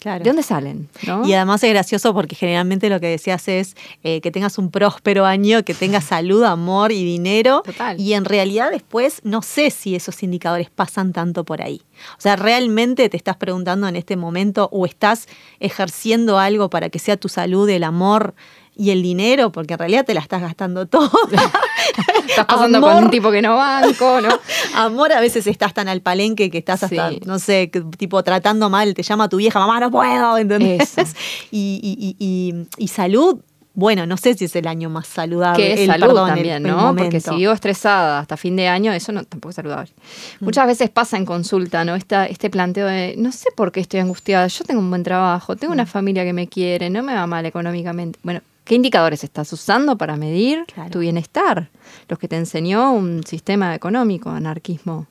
Claro. 0.00 0.22
¿De 0.22 0.30
dónde 0.30 0.42
salen? 0.42 0.88
¿no? 1.06 1.26
Y 1.26 1.32
además 1.32 1.62
es 1.64 1.70
gracioso 1.70 2.12
porque 2.12 2.36
generalmente 2.36 2.88
lo 2.88 3.00
que 3.00 3.08
decías 3.08 3.48
es 3.48 3.76
eh, 4.02 4.20
que 4.20 4.30
tengas 4.30 4.58
un 4.58 4.70
próspero 4.70 5.24
año, 5.24 5.64
que 5.64 5.74
tengas 5.74 6.04
salud, 6.16 6.44
amor 6.44 6.92
y 6.92 7.04
dinero. 7.04 7.62
Total. 7.64 7.98
Y 8.00 8.14
en 8.14 8.24
realidad 8.24 8.70
después 8.70 9.20
no 9.24 9.42
sé 9.42 9.70
si 9.70 9.94
esos 9.94 10.22
indicadores 10.22 10.70
pasan 10.70 11.12
tanto 11.12 11.44
por 11.44 11.62
ahí. 11.62 11.82
O 12.18 12.20
sea, 12.20 12.36
realmente 12.36 13.08
te 13.08 13.16
estás 13.16 13.36
preguntando 13.36 13.88
en 13.88 13.96
este 13.96 14.16
momento 14.16 14.68
o 14.70 14.86
estás 14.86 15.28
ejerciendo 15.60 16.38
algo 16.38 16.70
para 16.70 16.90
que 16.90 16.98
sea 16.98 17.16
tu 17.16 17.28
salud, 17.28 17.68
el 17.68 17.84
amor 17.84 18.34
y 18.76 18.90
el 18.90 19.02
dinero, 19.02 19.50
porque 19.52 19.74
en 19.74 19.78
realidad 19.78 20.04
te 20.04 20.12
la 20.14 20.20
estás 20.20 20.42
gastando 20.42 20.86
todo. 20.86 21.10
Estás 22.28 22.46
pasando 22.46 22.80
con 22.80 23.04
un 23.04 23.10
tipo 23.10 23.30
que 23.30 23.40
no 23.40 23.56
banco, 23.56 24.20
¿no? 24.20 24.28
Amor, 24.74 25.12
a 25.12 25.20
veces 25.20 25.46
estás 25.46 25.72
tan 25.72 25.88
al 25.88 26.00
palenque 26.02 26.50
que 26.50 26.58
estás 26.58 26.82
hasta, 26.82 27.10
Sí. 27.10 27.20
no 27.24 27.38
sé, 27.38 27.70
tipo 27.96 28.22
tratando 28.22 28.68
mal, 28.68 28.92
te 28.94 29.02
llama 29.02 29.28
tu 29.28 29.36
vieja, 29.38 29.58
mamá, 29.58 29.80
no 29.80 29.90
puedo, 29.90 30.36
¿entendés? 30.36 30.94
Y, 31.50 31.80
y- 31.82 32.16
y- 32.18 32.52
y- 32.58 32.84
y 32.84 32.88
salud, 32.88 33.38
bueno, 33.74 34.04
no 34.06 34.16
sé 34.16 34.34
si 34.34 34.46
es 34.46 34.56
el 34.56 34.66
año 34.66 34.90
más 34.90 35.06
saludable. 35.06 35.62
que 35.62 35.72
es 35.74 35.80
el, 35.80 35.86
salud 35.86 36.06
perdón, 36.08 36.28
también, 36.30 36.66
el 36.66 36.72
¿no? 36.72 36.94
Porque 36.96 37.20
si 37.20 37.34
vivo 37.36 37.52
estresada 37.52 38.18
hasta 38.18 38.36
fin 38.36 38.56
de 38.56 38.68
año, 38.68 38.92
eso 38.92 39.12
no, 39.12 39.22
tampoco 39.24 39.50
es 39.50 39.56
saludable. 39.56 39.92
Muchas 40.40 40.66
veces 40.66 40.90
pasa 40.90 41.16
en 41.16 41.24
consulta, 41.24 41.84
¿no? 41.84 41.94
Esta, 41.94 42.26
este 42.26 42.50
planteo 42.50 42.86
de, 42.86 43.14
no 43.16 43.32
sé 43.32 43.48
por 43.56 43.72
qué 43.72 43.80
estoy 43.80 44.00
angustiada, 44.00 44.46
yo 44.48 44.64
tengo 44.64 44.80
un 44.80 44.90
buen 44.90 45.02
trabajo, 45.04 45.56
tengo 45.56 45.72
una 45.72 45.86
familia 45.86 46.24
que 46.24 46.32
me 46.32 46.48
quiere, 46.48 46.90
no 46.90 47.02
me 47.02 47.14
va 47.14 47.26
mal 47.26 47.46
económicamente. 47.46 48.18
Bueno, 48.22 48.40
¿qué 48.66 48.74
indicadores 48.74 49.24
estás 49.24 49.50
usando 49.54 49.96
para 49.96 50.16
medir 50.16 50.64
Claro. 50.66 50.90
tu 50.90 50.98
bienestar? 50.98 51.70
Los 52.08 52.18
que 52.18 52.28
te 52.28 52.36
enseñó 52.36 52.92
un 52.92 53.24
sistema 53.26 53.74
económico, 53.74 54.28
anarquismo. 54.28 55.06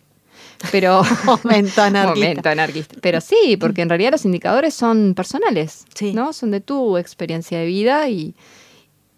Pero 0.71 1.01
Momento 1.25 1.81
anarquista. 1.81 2.27
Momento 2.27 2.49
anarquista. 2.49 2.95
Pero 3.01 3.19
sí, 3.21 3.57
porque 3.59 3.81
en 3.81 3.89
realidad 3.89 4.11
los 4.11 4.25
indicadores 4.25 4.73
son 4.75 5.13
personales, 5.15 5.85
Sí. 5.95 6.13
¿no? 6.13 6.31
Son 6.33 6.51
de 6.51 6.61
tu 6.61 6.97
experiencia 6.97 7.57
de 7.57 7.65
vida 7.65 8.07
y, 8.09 8.35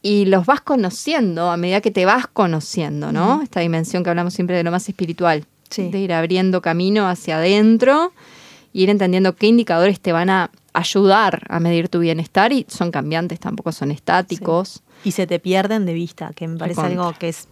y 0.02 0.26
los 0.26 0.46
vas 0.46 0.62
conociendo 0.62 1.50
a 1.52 1.58
medida 1.58 1.82
que 1.82 1.92
te 1.92 2.06
vas 2.06 2.28
conociendo, 2.28 3.12
¿no? 3.12 3.42
Esta 3.42 3.60
dimensión 3.60 4.04
que 4.04 4.10
hablamos 4.10 4.34
siempre 4.34 4.56
de 4.56 4.64
lo 4.64 4.72
más 4.72 4.88
espiritual, 4.88 5.46
Sí. 5.70 5.90
de 5.90 6.00
ir 6.00 6.14
abriendo 6.14 6.62
camino 6.62 7.10
hacia 7.10 7.38
adentro 7.40 8.14
y 8.78 8.84
ir 8.84 8.92
entendiendo 8.92 9.36
qué 9.36 9.48
indicadores 9.48 10.00
te 10.00 10.12
van 10.12 10.30
a 10.30 10.52
ayudar 10.72 11.48
a 11.50 11.60
medir 11.60 11.90
tu 11.90 11.98
bienestar 11.98 12.54
y 12.54 12.64
son 12.70 12.92
cambiantes, 12.92 13.40
tampoco 13.40 13.72
son 13.72 13.90
estáticos. 13.90 14.84
Y 15.04 15.14
se 15.14 15.26
te 15.26 15.40
pierden 15.40 15.88
de 15.88 15.94
vista, 15.96 16.32
que 16.36 16.48
me 16.48 16.58
parece 16.58 16.82
algo 16.82 17.12
que 17.18 17.30
es 17.30 17.48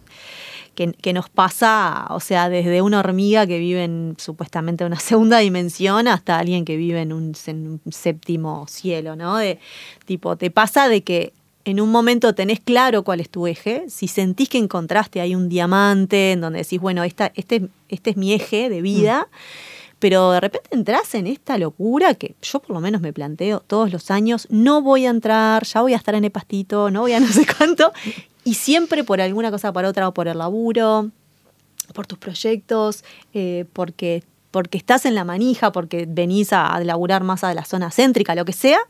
que, 0.76 0.92
que 0.92 1.12
nos 1.12 1.28
pasa, 1.28 2.06
o 2.10 2.20
sea, 2.20 2.48
desde 2.48 2.80
una 2.80 3.00
hormiga 3.00 3.44
que 3.44 3.58
vive 3.58 3.82
en 3.82 4.14
supuestamente 4.18 4.84
una 4.84 5.00
segunda 5.00 5.38
dimensión 5.38 6.06
hasta 6.06 6.38
alguien 6.38 6.64
que 6.64 6.76
vive 6.76 7.00
en 7.00 7.12
un, 7.12 7.34
en 7.46 7.80
un 7.84 7.92
séptimo 7.92 8.64
cielo, 8.68 9.16
¿no? 9.16 9.36
De 9.36 9.58
tipo, 10.04 10.36
te 10.36 10.52
pasa 10.52 10.88
de 10.88 11.02
que 11.02 11.32
en 11.64 11.80
un 11.80 11.90
momento 11.90 12.36
tenés 12.36 12.60
claro 12.60 13.02
cuál 13.02 13.18
es 13.18 13.30
tu 13.30 13.48
eje, 13.48 13.86
si 13.88 14.06
sentís 14.06 14.48
que 14.48 14.58
encontraste 14.58 15.20
ahí 15.20 15.34
un 15.34 15.48
diamante 15.48 16.30
en 16.30 16.40
donde 16.40 16.60
decís, 16.60 16.80
bueno, 16.80 17.02
esta, 17.02 17.32
este, 17.34 17.68
este 17.88 18.10
es 18.10 18.16
mi 18.16 18.32
eje 18.32 18.68
de 18.68 18.80
vida, 18.80 19.26
pero 19.98 20.32
de 20.32 20.40
repente 20.40 20.68
entras 20.70 21.14
en 21.14 21.26
esta 21.26 21.58
locura 21.58 22.14
que 22.14 22.34
yo 22.42 22.60
por 22.60 22.74
lo 22.74 22.80
menos 22.80 23.00
me 23.00 23.12
planteo 23.12 23.60
todos 23.60 23.92
los 23.92 24.10
años, 24.10 24.46
no 24.50 24.82
voy 24.82 25.06
a 25.06 25.10
entrar, 25.10 25.64
ya 25.64 25.80
voy 25.80 25.94
a 25.94 25.96
estar 25.96 26.14
en 26.14 26.24
el 26.24 26.30
pastito, 26.30 26.90
no 26.90 27.02
voy 27.02 27.12
a 27.12 27.20
no 27.20 27.28
sé 27.28 27.46
cuánto, 27.58 27.92
y 28.44 28.54
siempre 28.54 29.04
por 29.04 29.20
alguna 29.20 29.50
cosa 29.50 29.72
para 29.72 29.88
otra 29.88 30.08
o 30.08 30.14
por 30.14 30.28
el 30.28 30.38
laburo, 30.38 31.10
por 31.94 32.06
tus 32.06 32.18
proyectos, 32.18 33.04
eh, 33.32 33.64
porque, 33.72 34.22
porque 34.50 34.78
estás 34.78 35.06
en 35.06 35.14
la 35.14 35.24
manija, 35.24 35.72
porque 35.72 36.06
venís 36.08 36.52
a 36.52 36.78
laburar 36.80 37.24
más 37.24 37.44
a 37.44 37.54
la 37.54 37.64
zona 37.64 37.90
céntrica, 37.90 38.34
lo 38.34 38.44
que 38.44 38.52
sea, 38.52 38.80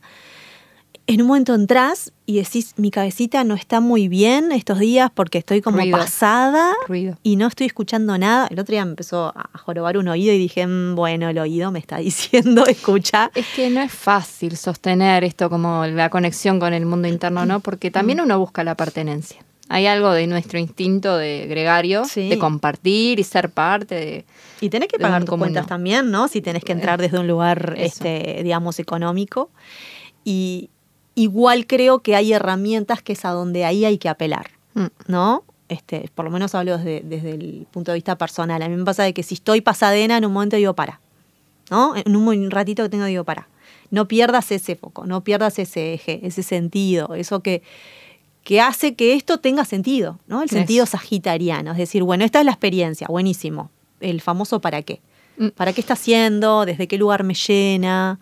en 1.07 1.21
un 1.21 1.27
momento 1.27 1.55
entras 1.55 2.11
y 2.25 2.35
decís, 2.37 2.73
mi 2.77 2.91
cabecita 2.91 3.43
no 3.45 3.55
está 3.55 3.79
muy 3.79 4.09
bien 4.09 4.51
estos 4.51 4.79
días 4.79 5.09
porque 5.13 5.37
estoy 5.37 5.61
como 5.61 5.77
Ruido. 5.77 5.97
pasada 5.97 6.73
Ruido. 6.87 7.17
y 7.23 7.37
no 7.37 7.47
estoy 7.47 7.67
escuchando 7.67 8.17
nada. 8.17 8.47
El 8.51 8.59
otro 8.59 8.73
día 8.73 8.83
me 8.83 8.91
empezó 8.91 9.27
a 9.35 9.49
jorobar 9.57 9.97
un 9.97 10.09
oído 10.09 10.33
y 10.33 10.37
dije, 10.37 10.67
"Mm, 10.67 10.95
bueno, 10.95 11.29
el 11.29 11.39
oído 11.39 11.71
me 11.71 11.79
está 11.79 11.97
diciendo, 11.99 12.65
escucha. 12.65 13.31
Es 13.35 13.45
que 13.55 13.69
no 13.69 13.81
es 13.81 13.91
fácil 13.93 14.57
sostener 14.57 15.23
esto 15.23 15.49
como 15.49 15.85
la 15.85 16.09
conexión 16.09 16.59
con 16.59 16.73
el 16.73 16.85
mundo 16.85 17.07
interno, 17.07 17.45
¿no? 17.45 17.61
Porque 17.61 17.89
también 17.89 18.19
uno 18.19 18.37
busca 18.37 18.63
la 18.65 18.75
pertenencia. 18.75 19.43
Hay 19.69 19.85
algo 19.85 20.11
de 20.11 20.27
nuestro 20.27 20.59
instinto 20.59 21.17
de 21.17 21.45
gregario, 21.47 22.05
Sí. 22.05 22.29
de 22.29 22.37
compartir 22.37 23.19
y 23.19 23.23
ser 23.23 23.49
parte 23.49 23.95
de... 23.95 24.25
Y 24.61 24.69
tenés 24.69 24.87
que 24.89 24.97
pagar 24.97 25.23
tus 25.25 25.37
cuentas 25.37 25.63
¿no? 25.63 25.67
también, 25.67 26.09
¿no? 26.11 26.27
Si 26.29 26.41
tenés 26.41 26.63
que 26.63 26.71
entrar 26.71 26.99
desde 27.01 27.19
un 27.19 27.27
lugar, 27.27 27.73
Eso. 27.77 27.85
este, 28.05 28.43
digamos, 28.43 28.79
económico. 28.79 29.51
Y 30.23 30.69
igual 31.17 31.65
creo 31.67 31.99
que 31.99 32.15
hay 32.15 32.31
herramientas 32.31 33.01
que 33.01 33.13
es 33.13 33.25
a 33.25 33.31
donde 33.31 33.65
ahí 33.65 33.83
hay 33.85 33.97
que 33.97 34.07
apelar, 34.09 34.51
Mm. 34.75 34.85
¿no? 35.07 35.43
Este, 35.69 36.09
por 36.15 36.23
lo 36.23 36.31
menos 36.31 36.55
hablo 36.55 36.77
desde, 36.77 37.01
desde 37.03 37.31
el 37.31 37.67
punto 37.71 37.91
de 37.91 37.95
vista 37.95 38.17
personal. 38.17 38.61
A 38.61 38.69
mí 38.69 38.75
me 38.77 38.85
pasa 38.85 39.03
de 39.03 39.13
que 39.13 39.23
si 39.23 39.33
estoy 39.33 39.59
pasadena, 39.61 40.15
en 40.17 40.23
un 40.25 40.31
momento 40.31 40.55
digo, 40.55 40.73
para. 40.75 41.01
¿No? 41.69 41.93
En 41.95 42.15
un, 42.15 42.49
ratito 42.51 42.83
que 42.83 42.89
tengo, 42.89 43.03
digo, 43.05 43.23
para. 43.25 43.49
No 43.91 44.07
pierdas 44.07 44.51
ese 44.51 44.75
foco, 44.75 45.05
no 45.05 45.23
pierdas 45.25 45.59
ese 45.59 45.93
eje, 45.95 46.19
ese 46.25 46.43
sentido, 46.43 47.15
eso 47.15 47.41
que, 47.41 47.63
que 48.43 48.61
hace 48.61 48.95
que 48.95 49.13
esto 49.15 49.39
tenga 49.39 49.65
sentido, 49.65 50.19
¿no? 50.27 50.41
El 50.43 50.49
sentido 50.49 50.85
sagitariano. 50.85 51.71
Es 51.71 51.77
decir, 51.77 52.03
bueno, 52.03 52.23
esta 52.23 52.39
es 52.39 52.45
la 52.45 52.51
experiencia, 52.51 53.07
buenísimo. 53.09 53.69
El 53.99 54.21
famoso 54.21 54.61
para 54.61 54.81
qué. 54.83 55.01
Mm. 55.37 55.47
¿Para 55.49 55.73
qué 55.73 55.81
está 55.81 55.93
haciendo? 55.93 56.65
¿Desde 56.65 56.87
qué 56.87 56.97
lugar 56.97 57.23
me 57.23 57.33
llena? 57.33 58.19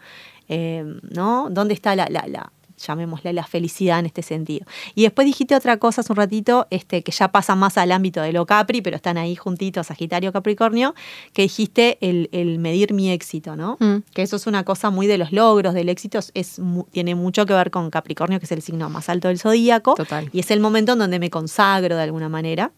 Eh, 0.47 0.83
¿No? 1.11 1.47
¿Dónde 1.51 1.73
está 1.75 1.95
la, 1.95 2.07
la, 2.09 2.25
la- 2.27 2.51
llamémosle 2.77 3.33
la 3.33 3.45
felicidad 3.45 3.99
en 3.99 4.05
este 4.05 4.21
sentido? 4.21 4.65
Y 4.93 5.03
después 5.03 5.25
dijiste 5.25 5.55
otra 5.55 5.77
cosa 5.77 6.01
hace 6.01 6.11
un 6.11 6.17
ratito, 6.17 6.67
este, 6.69 7.03
que 7.03 7.11
ya 7.11 7.31
pasa 7.31 7.55
más 7.55 7.77
al 7.77 7.91
ámbito 7.91 8.21
de 8.21 8.33
lo 8.33 8.45
Capri, 8.45 8.81
pero 8.81 8.95
están 8.95 9.17
ahí 9.17 9.35
juntitos, 9.35 9.87
Sagitario, 9.87 10.31
Capricornio, 10.31 10.95
que 11.33 11.43
dijiste 11.43 11.97
el, 12.01 12.29
el 12.31 12.59
medir 12.59 12.93
mi 12.93 13.11
éxito, 13.11 13.55
¿no? 13.55 13.77
Mm. 13.79 13.97
Que 14.13 14.21
eso 14.21 14.35
es 14.35 14.47
una 14.47 14.63
cosa 14.63 14.89
muy 14.89 15.07
de 15.07 15.17
los 15.17 15.31
logros, 15.31 15.73
del 15.73 15.89
éxito, 15.89 16.19
es, 16.33 16.61
tiene 16.91 17.15
mucho 17.15 17.45
que 17.45 17.53
ver 17.53 17.71
con 17.71 17.89
Capricornio, 17.89 18.39
que 18.39 18.45
es 18.45 18.51
el 18.51 18.61
signo 18.61 18.89
más 18.89 19.09
alto 19.09 19.27
del 19.27 19.39
zodíaco. 19.39 19.95
Total. 19.95 20.29
Y 20.31 20.39
es 20.39 20.51
el 20.51 20.59
momento 20.59 20.93
en 20.93 20.99
donde 20.99 21.19
me 21.19 21.29
consagro 21.29 21.95
de 21.95 22.03
alguna 22.03 22.29
manera, 22.29 22.71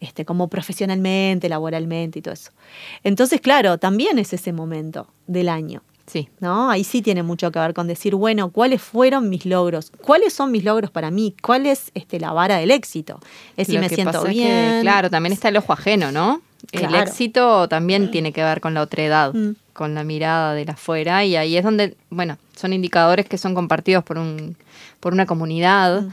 este, 0.00 0.24
como 0.24 0.48
profesionalmente, 0.48 1.48
laboralmente 1.48 2.18
y 2.20 2.22
todo 2.22 2.34
eso. 2.34 2.52
Entonces, 3.02 3.40
claro, 3.40 3.78
también 3.78 4.18
es 4.18 4.32
ese 4.32 4.52
momento 4.52 5.08
del 5.26 5.48
año. 5.48 5.82
Sí. 6.10 6.28
¿No? 6.40 6.70
Ahí 6.70 6.84
sí 6.84 7.02
tiene 7.02 7.22
mucho 7.22 7.52
que 7.52 7.58
ver 7.58 7.74
con 7.74 7.86
decir, 7.86 8.14
bueno, 8.14 8.50
¿cuáles 8.50 8.80
fueron 8.82 9.28
mis 9.28 9.44
logros? 9.46 9.92
¿Cuáles 10.02 10.32
son 10.32 10.50
mis 10.50 10.64
logros 10.64 10.90
para 10.90 11.10
mí? 11.10 11.34
¿Cuál 11.42 11.66
es 11.66 11.90
este, 11.94 12.18
la 12.18 12.32
vara 12.32 12.56
del 12.56 12.70
éxito? 12.70 13.20
Es 13.56 13.66
si 13.68 13.74
Lo 13.74 13.80
me 13.80 13.88
que 13.88 13.94
siento 13.96 14.12
pasa 14.12 14.28
es 14.30 14.34
que, 14.36 14.40
bien. 14.44 14.80
claro, 14.80 15.10
también 15.10 15.32
está 15.34 15.48
el 15.48 15.56
ojo 15.58 15.72
ajeno, 15.72 16.10
¿no? 16.10 16.40
El 16.72 16.94
éxito 16.94 17.68
también 17.68 18.10
tiene 18.10 18.32
que 18.32 18.42
ver 18.42 18.60
con 18.60 18.74
la 18.74 18.82
otredad, 18.82 19.32
Mm. 19.34 19.54
con 19.72 19.94
la 19.94 20.02
mirada 20.02 20.54
de 20.54 20.64
la 20.64 20.72
afuera, 20.72 21.24
y 21.24 21.36
ahí 21.36 21.56
es 21.56 21.62
donde, 21.62 21.96
bueno, 22.10 22.36
son 22.56 22.72
indicadores 22.72 23.26
que 23.28 23.38
son 23.38 23.54
compartidos 23.54 24.02
por, 24.02 24.18
un, 24.18 24.56
por 25.00 25.12
una 25.12 25.24
comunidad. 25.26 26.02
Mm. 26.02 26.08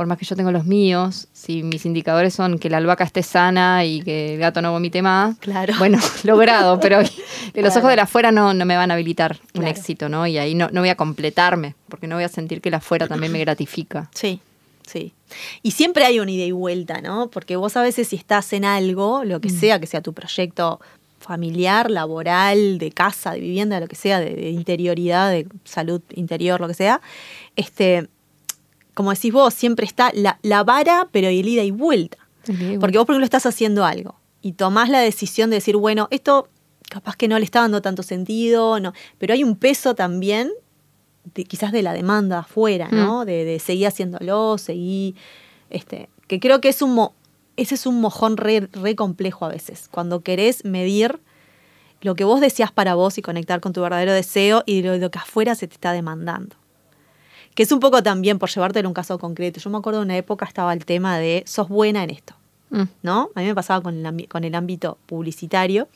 Por 0.00 0.06
más 0.06 0.16
que 0.16 0.24
yo 0.24 0.34
tengo 0.34 0.50
los 0.50 0.64
míos, 0.64 1.28
si 1.34 1.62
mis 1.62 1.84
indicadores 1.84 2.32
son 2.32 2.58
que 2.58 2.70
la 2.70 2.78
albahaca 2.78 3.04
esté 3.04 3.22
sana 3.22 3.84
y 3.84 4.00
que 4.00 4.32
el 4.32 4.40
gato 4.40 4.62
no 4.62 4.72
vomite 4.72 5.02
más, 5.02 5.36
Claro. 5.40 5.74
bueno, 5.76 5.98
logrado, 6.24 6.80
pero 6.80 7.00
los 7.02 7.10
Claro. 7.52 7.68
ojos 7.68 7.90
de 7.90 7.96
la 7.96 8.04
afuera 8.04 8.32
no, 8.32 8.54
no 8.54 8.64
me 8.64 8.76
van 8.76 8.90
a 8.90 8.94
habilitar 8.94 9.36
un 9.52 9.60
Claro. 9.60 9.68
éxito, 9.68 10.08
¿no? 10.08 10.26
Y 10.26 10.38
ahí 10.38 10.54
no, 10.54 10.70
no 10.72 10.80
voy 10.80 10.88
a 10.88 10.94
completarme, 10.94 11.74
porque 11.90 12.06
no 12.06 12.14
voy 12.14 12.24
a 12.24 12.30
sentir 12.30 12.62
que 12.62 12.70
la 12.70 12.78
afuera 12.78 13.08
también 13.08 13.30
me 13.30 13.40
gratifica. 13.40 14.08
Sí, 14.14 14.40
sí. 14.86 15.12
Y 15.62 15.72
siempre 15.72 16.06
hay 16.06 16.18
una 16.18 16.30
ida 16.30 16.44
y 16.46 16.52
vuelta, 16.52 17.02
¿no? 17.02 17.28
Porque 17.28 17.56
vos 17.56 17.76
a 17.76 17.82
veces 17.82 18.08
si 18.08 18.16
estás 18.16 18.54
en 18.54 18.64
algo, 18.64 19.22
lo 19.24 19.42
que 19.42 19.50
Mm. 19.50 19.60
sea, 19.60 19.80
que 19.80 19.86
sea 19.86 20.00
tu 20.00 20.14
proyecto 20.14 20.80
familiar, 21.18 21.90
laboral, 21.90 22.78
de 22.78 22.90
casa, 22.90 23.32
de 23.32 23.40
vivienda, 23.40 23.78
lo 23.80 23.86
que 23.86 23.96
sea, 23.96 24.18
de, 24.18 24.34
de 24.34 24.48
interioridad, 24.48 25.30
de 25.30 25.46
salud 25.66 26.00
interior, 26.14 26.58
lo 26.58 26.68
que 26.68 26.72
sea, 26.74 27.02
este, 27.54 28.08
como 29.00 29.10
decís 29.10 29.32
vos, 29.32 29.54
siempre 29.54 29.86
está 29.86 30.10
la, 30.14 30.38
la 30.42 30.62
vara, 30.64 31.08
pero 31.10 31.28
el 31.28 31.46
ida 31.48 31.62
y 31.64 31.70
vuelta. 31.70 32.18
Porque 32.80 32.98
vos, 32.98 33.06
por 33.06 33.14
ejemplo, 33.14 33.24
estás 33.24 33.46
haciendo 33.46 33.84
algo 33.84 34.16
y 34.42 34.52
tomás 34.52 34.88
la 34.88 35.00
decisión 35.00 35.50
de 35.50 35.56
decir, 35.56 35.76
bueno, 35.76 36.08
esto 36.10 36.48
capaz 36.88 37.16
que 37.16 37.28
no 37.28 37.38
le 37.38 37.44
está 37.44 37.60
dando 37.60 37.80
tanto 37.82 38.02
sentido, 38.02 38.80
no, 38.80 38.92
pero 39.18 39.32
hay 39.34 39.44
un 39.44 39.56
peso 39.56 39.94
también, 39.94 40.50
de- 41.34 41.44
quizás 41.44 41.70
de 41.72 41.82
la 41.82 41.92
demanda 41.92 42.40
afuera, 42.40 42.88
¿no? 42.90 43.24
De, 43.24 43.44
de 43.44 43.58
seguir 43.58 43.86
haciéndolo, 43.86 44.58
seguir, 44.58 45.14
este, 45.68 46.08
que 46.26 46.40
creo 46.40 46.60
que 46.60 46.68
es 46.70 46.82
un, 46.82 46.94
mo- 46.94 47.14
ese 47.56 47.74
es 47.74 47.86
un 47.86 48.00
mojón 48.00 48.36
re, 48.36 48.68
re 48.72 48.96
complejo 48.96 49.44
a 49.44 49.48
veces, 49.48 49.88
cuando 49.90 50.20
querés 50.22 50.64
medir 50.64 51.20
lo 52.00 52.14
que 52.14 52.24
vos 52.24 52.40
deseas 52.40 52.72
para 52.72 52.94
vos 52.94 53.18
y 53.18 53.22
conectar 53.22 53.60
con 53.60 53.72
tu 53.74 53.82
verdadero 53.82 54.12
deseo 54.14 54.62
y 54.66 54.82
lo, 54.82 54.96
lo 54.96 55.10
que 55.10 55.18
afuera 55.18 55.54
se 55.54 55.68
te 55.68 55.74
está 55.74 55.92
demandando. 55.92 56.56
Que 57.54 57.64
es 57.64 57.72
un 57.72 57.80
poco 57.80 58.02
también, 58.02 58.38
por 58.38 58.50
llevártelo 58.50 58.88
a 58.88 58.90
un 58.90 58.94
caso 58.94 59.18
concreto, 59.18 59.60
yo 59.60 59.70
me 59.70 59.78
acuerdo 59.78 60.00
de 60.00 60.06
una 60.06 60.16
época 60.16 60.46
estaba 60.46 60.72
el 60.72 60.84
tema 60.84 61.18
de, 61.18 61.42
sos 61.46 61.68
buena 61.68 62.04
en 62.04 62.10
esto. 62.10 62.34
Mm. 62.70 62.84
¿no? 63.02 63.30
A 63.34 63.40
mí 63.40 63.46
me 63.46 63.54
pasaba 63.54 63.82
con 63.82 64.06
el, 64.06 64.28
con 64.28 64.44
el 64.44 64.54
ámbito 64.54 64.98
publicitario. 65.06 65.88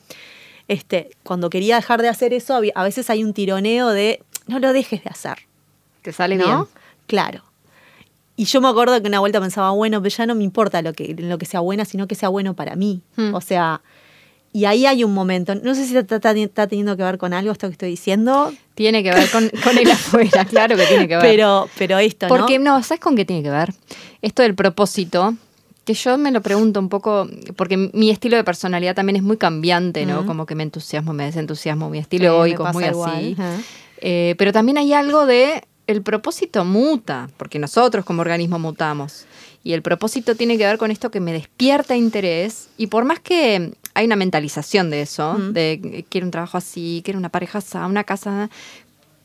Este, 0.67 1.11
cuando 1.23 1.49
quería 1.49 1.75
dejar 1.75 2.01
de 2.01 2.09
hacer 2.09 2.33
eso, 2.33 2.59
a 2.73 2.83
veces 2.83 3.09
hay 3.09 3.23
un 3.23 3.33
tironeo 3.33 3.89
de 3.89 4.21
no 4.47 4.59
lo 4.59 4.73
dejes 4.73 5.03
de 5.03 5.09
hacer. 5.09 5.39
Te 6.01 6.11
sale 6.11 6.35
¿no? 6.35 6.67
Claro. 7.07 7.43
Y 8.35 8.45
yo 8.45 8.61
me 8.61 8.67
acuerdo 8.67 9.01
que 9.01 9.07
una 9.07 9.19
vuelta 9.19 9.39
pensaba, 9.39 9.71
bueno, 9.71 10.01
pero 10.01 10.13
ya 10.13 10.25
no 10.25 10.35
me 10.35 10.43
importa 10.43 10.81
lo 10.81 10.93
que, 10.93 11.15
lo 11.17 11.37
que 11.37 11.45
sea 11.45 11.61
buena, 11.61 11.85
sino 11.85 12.07
que 12.07 12.15
sea 12.15 12.29
bueno 12.29 12.53
para 12.53 12.75
mí. 12.75 13.01
Hmm. 13.15 13.33
O 13.33 13.41
sea, 13.41 13.81
y 14.55 14.63
ahí 14.65 14.85
hay 14.85 15.03
un 15.03 15.13
momento, 15.13 15.53
no 15.55 15.75
sé 15.75 15.85
si 15.85 15.97
está, 15.97 16.15
está- 16.15 16.31
está 16.31 16.67
teniendo 16.67 16.95
que 16.95 17.03
ver 17.03 17.17
con 17.17 17.33
algo 17.33 17.51
esto 17.51 17.67
que 17.67 17.73
estoy 17.73 17.89
diciendo, 17.89 18.53
Tiene 18.73 19.03
que 19.03 19.11
ver 19.11 19.29
con, 19.29 19.49
con 19.63 19.77
el 19.77 19.89
afuera, 19.91 20.45
claro 20.49 20.77
que 20.77 20.85
tiene 20.85 21.07
que 21.09 21.17
ver. 21.17 21.25
pero, 21.25 21.69
pero 21.77 21.97
esto, 21.99 22.27
¿no? 22.27 22.35
Porque 22.35 22.57
no, 22.57 22.81
¿sabes 22.83 23.01
con 23.01 23.15
qué 23.17 23.25
tiene 23.25 23.43
que 23.43 23.49
ver? 23.49 23.73
Esto 24.21 24.43
del 24.43 24.55
propósito, 24.55 25.35
que 25.83 25.93
yo 25.93 26.17
me 26.17 26.31
lo 26.31 26.41
pregunto 26.41 26.79
un 26.79 26.87
poco, 26.89 27.27
porque 27.57 27.75
mi 27.75 28.09
estilo 28.09 28.37
de 28.37 28.43
personalidad 28.45 28.95
también 28.95 29.17
es 29.17 29.23
muy 29.23 29.35
cambiante, 29.37 30.05
¿no? 30.05 30.25
Como 30.25 30.45
que 30.45 30.55
me 30.55 30.63
entusiasmo, 30.63 31.13
me 31.13 31.25
desentusiasmo, 31.25 31.89
mi 31.89 31.97
Sí, 31.97 32.01
estilo 32.03 32.27
egoico 32.27 32.65
es 32.67 32.73
muy 32.73 32.85
igual, 32.85 33.35
así. 33.37 33.61
Eh, 34.01 34.35
pero 34.37 34.51
también 34.53 34.77
hay 34.77 34.93
algo 34.93 35.25
de 35.25 35.63
el 35.87 36.01
propósito 36.01 36.63
muta, 36.65 37.29
porque 37.37 37.59
nosotros 37.59 38.03
como 38.05 38.21
organismo 38.21 38.57
mutamos. 38.57 39.25
Y 39.63 39.73
el 39.73 39.81
propósito 39.81 40.35
tiene 40.35 40.57
que 40.57 40.65
ver 40.65 40.77
con 40.77 40.91
esto 40.91 41.11
que 41.11 41.19
me 41.19 41.33
despierta 41.33 41.95
interés. 41.95 42.69
Y 42.77 42.87
por 42.87 43.03
más 43.03 43.19
que 43.19 43.73
hay 43.95 44.05
una 44.05 44.15
mentalización 44.15 44.89
de 44.91 45.01
eso, 45.01 45.33
Mm. 45.33 45.53
de 45.53 45.71
eh, 45.73 46.05
quiero 46.09 46.27
un 46.27 46.31
trabajo 46.31 46.57
así, 46.57 47.01
quiero 47.03 47.17
una 47.17 47.29
pareja 47.29 47.57
así, 47.57 47.77
una 47.87 48.03
casa. 48.03 48.49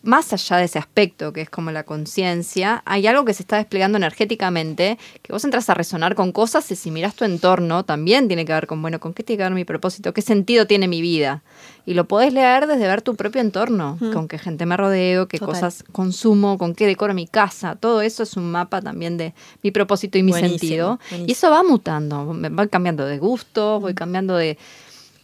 Más 0.03 0.33
allá 0.33 0.57
de 0.57 0.65
ese 0.65 0.79
aspecto 0.79 1.33
que 1.35 1.43
es 1.43 1.51
como 1.51 1.71
la 1.73 1.83
conciencia, 1.83 2.83
hay 2.87 3.07
algo 3.07 3.27
que 3.27 3.35
se 3.35 3.43
está 3.43 3.57
desplegando 3.59 3.99
energéticamente, 3.99 4.99
que 5.23 5.33
vos 5.33 5.45
entras 5.45 5.69
a 5.69 5.75
resonar 5.75 6.15
con 6.15 6.33
cosas 6.33 6.71
y 6.71 6.77
si 6.77 6.91
miras 6.91 7.15
tu 7.15 7.25
entorno, 7.27 7.85
también 7.85 8.27
tiene 8.27 8.47
que 8.47 8.53
ver 8.55 8.67
con, 8.67 8.81
bueno, 8.81 8.99
¿con 8.99 9.13
qué 9.13 9.23
tiene 9.23 9.39
que 9.39 9.43
ver 9.45 9.53
mi 9.53 9.65
propósito? 9.67 10.15
¿Qué 10.15 10.23
sentido 10.23 10.67
tiene 10.67 10.89
mi 10.89 11.03
vida? 11.03 11.43
Y 11.85 11.93
lo 11.95 12.07
podés 12.07 12.33
leer 12.33 12.67
desde 12.67 12.87
ver 12.87 13.03
tu 13.03 13.15
propio 13.15 13.43
entorno, 13.43 13.99
Mm. 14.01 14.13
con 14.13 14.27
qué 14.29 14.39
gente 14.39 14.65
me 14.65 14.77
rodeo, 14.77 15.29
qué 15.29 15.39
Total. 15.39 15.55
cosas 15.55 15.85
consumo, 15.93 16.57
con 16.57 16.75
qué 16.75 16.87
decoro 16.87 17.13
mi 17.13 17.27
casa. 17.27 17.77
Todo 17.77 18.01
eso 18.01 18.23
es 18.23 18.37
un 18.39 18.51
mapa 18.51 18.81
también 18.81 19.19
de 19.19 19.35
mi 19.63 19.71
propósito 19.71 20.17
y 20.17 20.23
mi 20.23 20.31
Buenísimo, 20.33 20.59
sentido. 20.59 20.87
buenísimo. 21.11 21.25
Y 21.29 21.33
eso 21.33 21.51
va 21.51 21.63
mutando, 21.63 22.25
me- 22.33 22.49
voy 22.49 22.69
cambiando 22.69 23.05
de 23.05 23.19
gustos, 23.19 23.81
voy 23.83 23.93
cambiando 23.95 24.37
de 24.37 24.57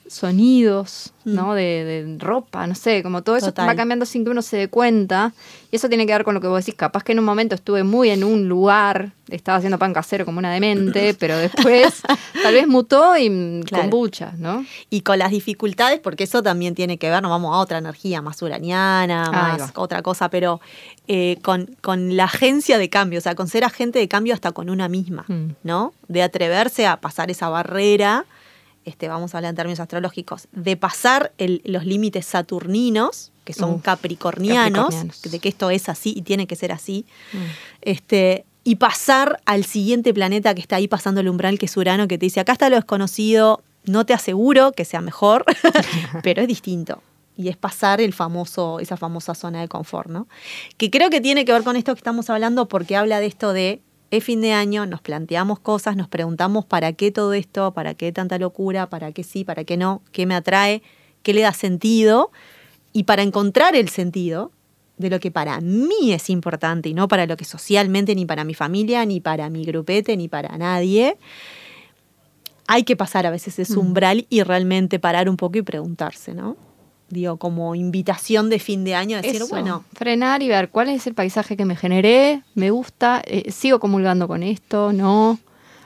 sonidos, 0.08 1.12
Mm. 1.26 1.34
¿no? 1.34 1.54
De, 1.54 1.62
de 1.84 2.18
ropa, 2.20 2.68
no 2.68 2.76
sé, 2.76 3.02
como 3.02 3.22
todo 3.24 3.36
eso 3.36 3.46
Total. 3.46 3.68
va 3.68 3.74
cambiando 3.74 4.06
sin 4.06 4.22
que 4.24 4.30
uno 4.30 4.42
se 4.42 4.56
dé 4.58 4.68
cuenta. 4.68 5.32
Y 5.72 5.76
eso 5.76 5.88
tiene 5.88 6.06
que 6.06 6.12
ver 6.12 6.22
con 6.22 6.34
lo 6.34 6.40
que 6.40 6.46
vos 6.46 6.64
decís. 6.64 6.76
Capaz 6.78 7.02
que 7.02 7.10
en 7.10 7.18
un 7.18 7.24
momento 7.24 7.56
estuve 7.56 7.82
muy 7.82 8.10
en 8.10 8.22
un 8.22 8.48
lugar, 8.48 9.10
estaba 9.28 9.58
haciendo 9.58 9.76
pan 9.76 9.92
casero 9.92 10.24
como 10.24 10.38
una 10.38 10.52
demente, 10.52 11.14
pero 11.18 11.36
después 11.36 12.02
tal 12.44 12.54
vez 12.54 12.68
mutó 12.68 13.16
y 13.16 13.28
mm, 13.28 13.62
Claro. 13.62 13.82
kombucha, 13.82 14.34
¿no? 14.38 14.64
Y 14.88 15.00
con 15.00 15.18
las 15.18 15.32
dificultades, 15.32 15.98
porque 15.98 16.22
eso 16.22 16.44
también 16.44 16.76
tiene 16.76 16.96
que 16.96 17.10
ver, 17.10 17.20
nos 17.22 17.30
vamos 17.32 17.52
a 17.52 17.58
otra 17.58 17.78
energía 17.78 18.22
más 18.22 18.40
uraniana, 18.40 19.28
más 19.32 19.72
otra 19.74 20.02
cosa, 20.02 20.30
pero 20.30 20.60
eh, 21.08 21.38
con, 21.42 21.74
con 21.80 22.16
la 22.16 22.24
agencia 22.24 22.78
de 22.78 22.88
cambio, 22.88 23.18
o 23.18 23.22
sea, 23.22 23.34
con 23.34 23.48
ser 23.48 23.64
agente 23.64 23.98
de 23.98 24.06
cambio 24.06 24.32
hasta 24.32 24.52
con 24.52 24.70
una 24.70 24.88
misma, 24.88 25.24
Mm. 25.26 25.54
¿no? 25.64 25.92
De 26.06 26.22
atreverse 26.22 26.86
a 26.86 26.98
pasar 27.00 27.32
esa 27.32 27.48
barrera, 27.48 28.26
este, 28.86 29.08
vamos 29.08 29.34
a 29.34 29.38
hablar 29.38 29.50
en 29.50 29.56
términos 29.56 29.80
astrológicos, 29.80 30.48
de 30.52 30.76
pasar 30.76 31.32
el- 31.36 31.60
los 31.64 31.84
límites 31.84 32.24
saturninos, 32.24 33.32
que 33.44 33.52
son 33.52 33.78
capricornianos. 33.80 34.94
de 35.22 35.38
que 35.38 35.48
esto 35.48 35.70
es 35.70 35.88
así 35.88 36.14
y 36.16 36.22
tiene 36.22 36.46
que 36.46 36.56
ser 36.56 36.72
así, 36.72 37.04
Mm. 37.32 37.36
este, 37.82 38.44
y 38.64 38.76
pasar 38.76 39.40
al 39.44 39.64
siguiente 39.64 40.12
planeta 40.12 40.54
que 40.54 40.60
está 40.60 40.76
ahí 40.76 40.88
pasando 40.88 41.20
el 41.20 41.28
umbral, 41.28 41.58
que 41.58 41.66
es 41.66 41.76
Urano, 41.76 42.08
que 42.08 42.18
te 42.18 42.26
dice, 42.26 42.40
acá 42.40 42.52
está 42.52 42.68
lo 42.68 42.76
desconocido, 42.76 43.62
no 43.84 44.04
te 44.06 44.14
aseguro 44.14 44.72
que 44.72 44.84
sea 44.84 45.00
mejor, 45.00 45.44
pero 46.24 46.42
es 46.42 46.48
distinto. 46.48 47.02
y 47.38 47.48
es 47.50 47.56
pasar 47.58 48.00
el 48.00 48.14
famoso, 48.14 48.80
esa 48.80 48.96
famosa 48.96 49.34
zona 49.34 49.60
de 49.60 49.68
confort, 49.68 50.08
¿no? 50.08 50.26
Que 50.78 50.90
creo 50.90 51.10
que 51.10 51.20
tiene 51.20 51.44
que 51.44 51.52
ver 51.52 51.64
con 51.64 51.76
esto 51.76 51.92
que 51.94 51.98
estamos 51.98 52.30
hablando 52.30 52.66
porque 52.66 52.96
habla 52.96 53.20
de 53.20 53.26
esto 53.26 53.52
de 53.52 53.82
es 54.10 54.24
fin 54.24 54.40
de 54.40 54.52
año, 54.52 54.86
nos 54.86 55.00
planteamos 55.00 55.58
cosas, 55.58 55.96
nos 55.96 56.08
preguntamos 56.08 56.64
para 56.64 56.92
qué 56.92 57.10
todo 57.10 57.32
esto, 57.32 57.72
para 57.72 57.94
qué 57.94 58.12
tanta 58.12 58.38
locura, 58.38 58.88
para 58.88 59.12
qué 59.12 59.24
sí, 59.24 59.44
para 59.44 59.64
qué 59.64 59.76
no, 59.76 60.02
qué 60.12 60.26
me 60.26 60.34
atrae, 60.34 60.82
qué 61.22 61.34
le 61.34 61.42
da 61.42 61.52
sentido. 61.52 62.30
Y 62.92 63.04
para 63.04 63.22
encontrar 63.22 63.74
el 63.74 63.88
sentido 63.88 64.52
de 64.96 65.10
lo 65.10 65.20
que 65.20 65.30
para 65.30 65.60
mí 65.60 66.12
es 66.12 66.30
importante 66.30 66.88
y 66.88 66.94
no 66.94 67.08
para 67.08 67.26
lo 67.26 67.36
que 67.36 67.44
socialmente, 67.44 68.14
ni 68.14 68.24
para 68.24 68.44
mi 68.44 68.54
familia, 68.54 69.04
ni 69.04 69.20
para 69.20 69.50
mi 69.50 69.64
grupete, 69.64 70.16
ni 70.16 70.28
para 70.28 70.56
nadie, 70.56 71.18
hay 72.66 72.84
que 72.84 72.96
pasar 72.96 73.26
a 73.26 73.30
veces 73.30 73.58
ese 73.58 73.78
umbral 73.78 74.26
y 74.30 74.42
realmente 74.42 74.98
parar 74.98 75.28
un 75.28 75.36
poco 75.36 75.58
y 75.58 75.62
preguntarse, 75.62 76.34
¿no? 76.34 76.56
Digo, 77.08 77.36
como 77.36 77.74
invitación 77.74 78.50
de 78.50 78.58
fin 78.58 78.84
de 78.84 78.94
año, 78.94 79.20
decir, 79.20 79.42
bueno. 79.48 79.84
Frenar 79.94 80.42
y 80.42 80.48
ver 80.48 80.70
cuál 80.70 80.88
es 80.88 81.06
el 81.06 81.14
paisaje 81.14 81.56
que 81.56 81.64
me 81.64 81.76
generé, 81.76 82.42
me 82.54 82.70
gusta, 82.70 83.22
eh, 83.26 83.50
sigo 83.50 83.78
comulgando 83.78 84.26
con 84.26 84.42
esto, 84.42 84.92
no, 84.92 85.38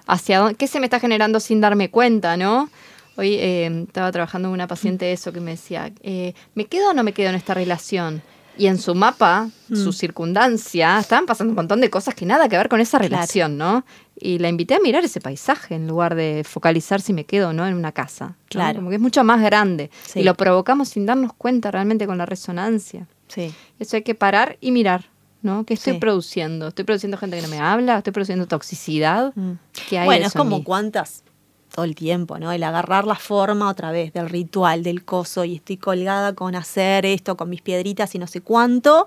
hacia 0.06 0.38
dónde, 0.38 0.54
qué 0.54 0.66
se 0.66 0.80
me 0.80 0.86
está 0.86 1.00
generando 1.00 1.40
sin 1.40 1.60
darme 1.60 1.90
cuenta, 1.90 2.36
¿no? 2.36 2.70
Hoy 3.16 3.34
eh, 3.34 3.84
estaba 3.86 4.10
trabajando 4.12 4.48
con 4.48 4.54
una 4.54 4.66
paciente 4.66 5.12
eso 5.12 5.32
que 5.32 5.40
me 5.40 5.52
decía, 5.52 5.92
eh, 6.02 6.32
¿me 6.54 6.64
quedo 6.64 6.90
o 6.90 6.94
no 6.94 7.02
me 7.02 7.12
quedo 7.12 7.28
en 7.28 7.34
esta 7.34 7.54
relación? 7.54 8.22
Y 8.56 8.66
en 8.66 8.78
su 8.78 8.94
mapa, 8.94 9.48
su 9.68 9.88
mm. 9.88 9.92
circundancia, 9.92 10.98
estaban 10.98 11.26
pasando 11.26 11.52
un 11.52 11.56
montón 11.56 11.80
de 11.80 11.88
cosas 11.88 12.14
que 12.14 12.26
nada 12.26 12.48
que 12.48 12.56
ver 12.56 12.68
con 12.68 12.80
esa 12.80 12.98
relación, 12.98 13.56
¿no? 13.56 13.84
Y 14.16 14.38
la 14.38 14.48
invité 14.48 14.74
a 14.74 14.80
mirar 14.80 15.04
ese 15.04 15.20
paisaje 15.20 15.74
en 15.74 15.88
lugar 15.88 16.14
de 16.14 16.42
focalizar 16.44 17.00
si 17.00 17.12
me 17.12 17.24
quedo 17.24 17.50
o 17.50 17.52
no 17.52 17.66
en 17.66 17.74
una 17.74 17.92
casa. 17.92 18.36
Claro. 18.48 18.80
Como 18.80 18.90
que 18.90 18.96
es 18.96 19.00
mucho 19.00 19.24
más 19.24 19.40
grande. 19.40 19.90
Y 20.14 20.22
lo 20.24 20.34
provocamos 20.34 20.90
sin 20.90 21.06
darnos 21.06 21.32
cuenta 21.32 21.70
realmente 21.70 22.06
con 22.06 22.18
la 22.18 22.26
resonancia. 22.26 23.06
Sí. 23.28 23.54
Eso 23.78 23.96
hay 23.96 24.02
que 24.02 24.14
parar 24.14 24.58
y 24.60 24.72
mirar. 24.72 25.06
¿no? 25.42 25.64
¿Qué 25.64 25.72
estoy 25.72 25.98
produciendo? 25.98 26.68
¿Estoy 26.68 26.84
produciendo 26.84 27.16
gente 27.16 27.36
que 27.36 27.42
no 27.42 27.48
me 27.48 27.60
habla? 27.60 27.96
¿Estoy 27.96 28.12
produciendo 28.12 28.46
toxicidad? 28.46 29.32
Mm. 29.34 29.52
hay 29.92 30.04
bueno, 30.04 30.26
es 30.26 30.34
como 30.34 30.62
cuántas 30.64 31.22
todo 31.70 31.84
el 31.84 31.94
tiempo, 31.94 32.38
¿no? 32.38 32.52
El 32.52 32.62
agarrar 32.62 33.06
la 33.06 33.14
forma 33.14 33.70
otra 33.70 33.90
vez 33.90 34.12
del 34.12 34.28
ritual, 34.28 34.82
del 34.82 35.04
coso, 35.04 35.44
y 35.44 35.56
estoy 35.56 35.76
colgada 35.76 36.34
con 36.34 36.54
hacer 36.54 37.06
esto, 37.06 37.36
con 37.36 37.48
mis 37.48 37.62
piedritas 37.62 38.14
y 38.14 38.18
no 38.18 38.26
sé 38.26 38.40
cuánto, 38.40 39.06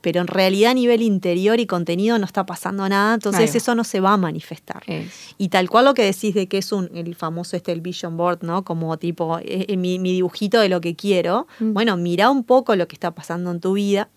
pero 0.00 0.20
en 0.20 0.26
realidad 0.26 0.72
a 0.72 0.74
nivel 0.74 1.02
interior 1.02 1.58
y 1.60 1.66
contenido 1.66 2.18
no 2.18 2.26
está 2.26 2.46
pasando 2.46 2.88
nada, 2.88 3.14
entonces 3.14 3.54
eso 3.54 3.74
no 3.74 3.84
se 3.84 4.00
va 4.00 4.12
a 4.12 4.16
manifestar. 4.16 4.82
Y 5.38 5.48
tal 5.48 5.68
cual 5.68 5.86
lo 5.86 5.94
que 5.94 6.04
decís 6.04 6.34
de 6.34 6.46
que 6.46 6.58
es 6.58 6.72
un, 6.72 6.90
el 6.94 7.14
famoso 7.14 7.56
este, 7.56 7.72
el 7.72 7.80
vision 7.80 8.16
board, 8.16 8.42
¿no? 8.42 8.64
Como 8.64 8.96
tipo, 8.98 9.38
eh, 9.38 9.66
eh, 9.68 9.76
mi, 9.76 9.98
dibujito 9.98 10.60
de 10.60 10.68
lo 10.68 10.80
que 10.80 10.94
quiero, 10.94 11.46
mm. 11.58 11.72
bueno, 11.72 11.96
mira 11.96 12.30
un 12.30 12.44
poco 12.44 12.76
lo 12.76 12.86
que 12.88 12.94
está 12.94 13.12
pasando 13.12 13.50
en 13.50 13.60
tu 13.60 13.72
vida 13.72 14.08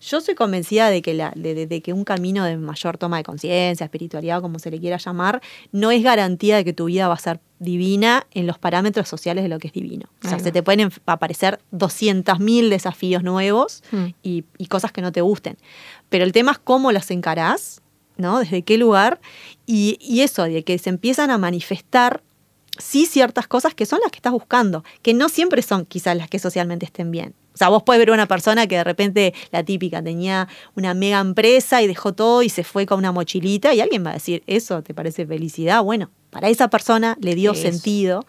yo 0.00 0.20
soy 0.20 0.34
convencida 0.34 0.90
de 0.90 1.02
que, 1.02 1.14
la, 1.14 1.32
de, 1.34 1.80
que 1.82 1.92
un 1.92 2.04
camino 2.04 2.44
de 2.44 2.56
mayor 2.56 2.98
toma 2.98 3.18
de 3.18 3.22
conciencia, 3.22 3.84
espiritualidad, 3.84 4.40
como 4.40 4.58
se 4.58 4.70
le 4.70 4.78
quiera 4.78 4.96
llamar, 4.98 5.40
no 5.72 5.90
es 5.90 6.02
garantía 6.02 6.56
de 6.56 6.64
que 6.64 6.72
tu 6.72 6.86
vida 6.86 7.08
va 7.08 7.14
a 7.14 7.18
ser 7.18 7.40
divina 7.58 8.26
en 8.32 8.46
los 8.46 8.58
parámetros 8.58 9.08
sociales 9.08 9.42
de 9.44 9.48
lo 9.48 9.58
que 9.58 9.68
es 9.68 9.72
divino. 9.72 10.08
O 10.24 10.28
sea, 10.28 10.38
se 10.38 10.52
te 10.52 10.62
pueden 10.62 10.90
aparecer 11.06 11.60
200.000 11.72 12.68
desafíos 12.68 13.22
nuevos 13.22 13.82
mm. 13.92 14.06
y, 14.22 14.44
cosas 14.68 14.92
que 14.92 15.00
no 15.00 15.12
te 15.12 15.20
gusten. 15.20 15.56
Pero 16.08 16.24
el 16.24 16.32
tema 16.32 16.52
es 16.52 16.58
cómo 16.58 16.92
las 16.92 17.10
encarás, 17.10 17.80
¿no? 18.16 18.40
Desde 18.40 18.62
qué 18.62 18.76
lugar. 18.78 19.20
Y, 19.64 19.96
y 20.00 20.20
eso, 20.20 20.44
de 20.44 20.64
que 20.64 20.76
se 20.78 20.90
empiezan 20.90 21.30
a 21.30 21.38
manifestar 21.38 22.22
sí 22.78 23.06
ciertas 23.06 23.46
cosas 23.46 23.74
que 23.74 23.86
son 23.86 24.00
las 24.02 24.10
que 24.10 24.18
estás 24.18 24.32
buscando, 24.32 24.84
que 25.02 25.14
no 25.14 25.28
siempre 25.28 25.62
son 25.62 25.86
quizás 25.86 26.16
las 26.16 26.28
que 26.28 26.38
socialmente 26.38 26.84
estén 26.84 27.10
bien. 27.10 27.34
O 27.56 27.58
sea, 27.58 27.70
vos 27.70 27.82
puedes 27.84 27.98
ver 27.98 28.10
una 28.10 28.26
persona 28.26 28.66
que 28.66 28.76
de 28.76 28.84
repente, 28.84 29.32
la 29.50 29.64
típica, 29.64 30.02
tenía 30.02 30.46
una 30.74 30.92
mega 30.92 31.20
empresa 31.20 31.80
y 31.80 31.86
dejó 31.86 32.12
todo 32.12 32.42
y 32.42 32.50
se 32.50 32.64
fue 32.64 32.84
con 32.84 32.98
una 32.98 33.12
mochilita 33.12 33.72
y 33.72 33.80
alguien 33.80 34.04
va 34.04 34.10
a 34.10 34.12
decir, 34.12 34.42
¿eso 34.46 34.82
te 34.82 34.92
parece 34.92 35.24
felicidad? 35.24 35.82
Bueno, 35.82 36.10
para 36.28 36.50
esa 36.50 36.68
persona 36.68 37.16
le 37.18 37.34
dio 37.34 37.54
sentido. 37.54 38.26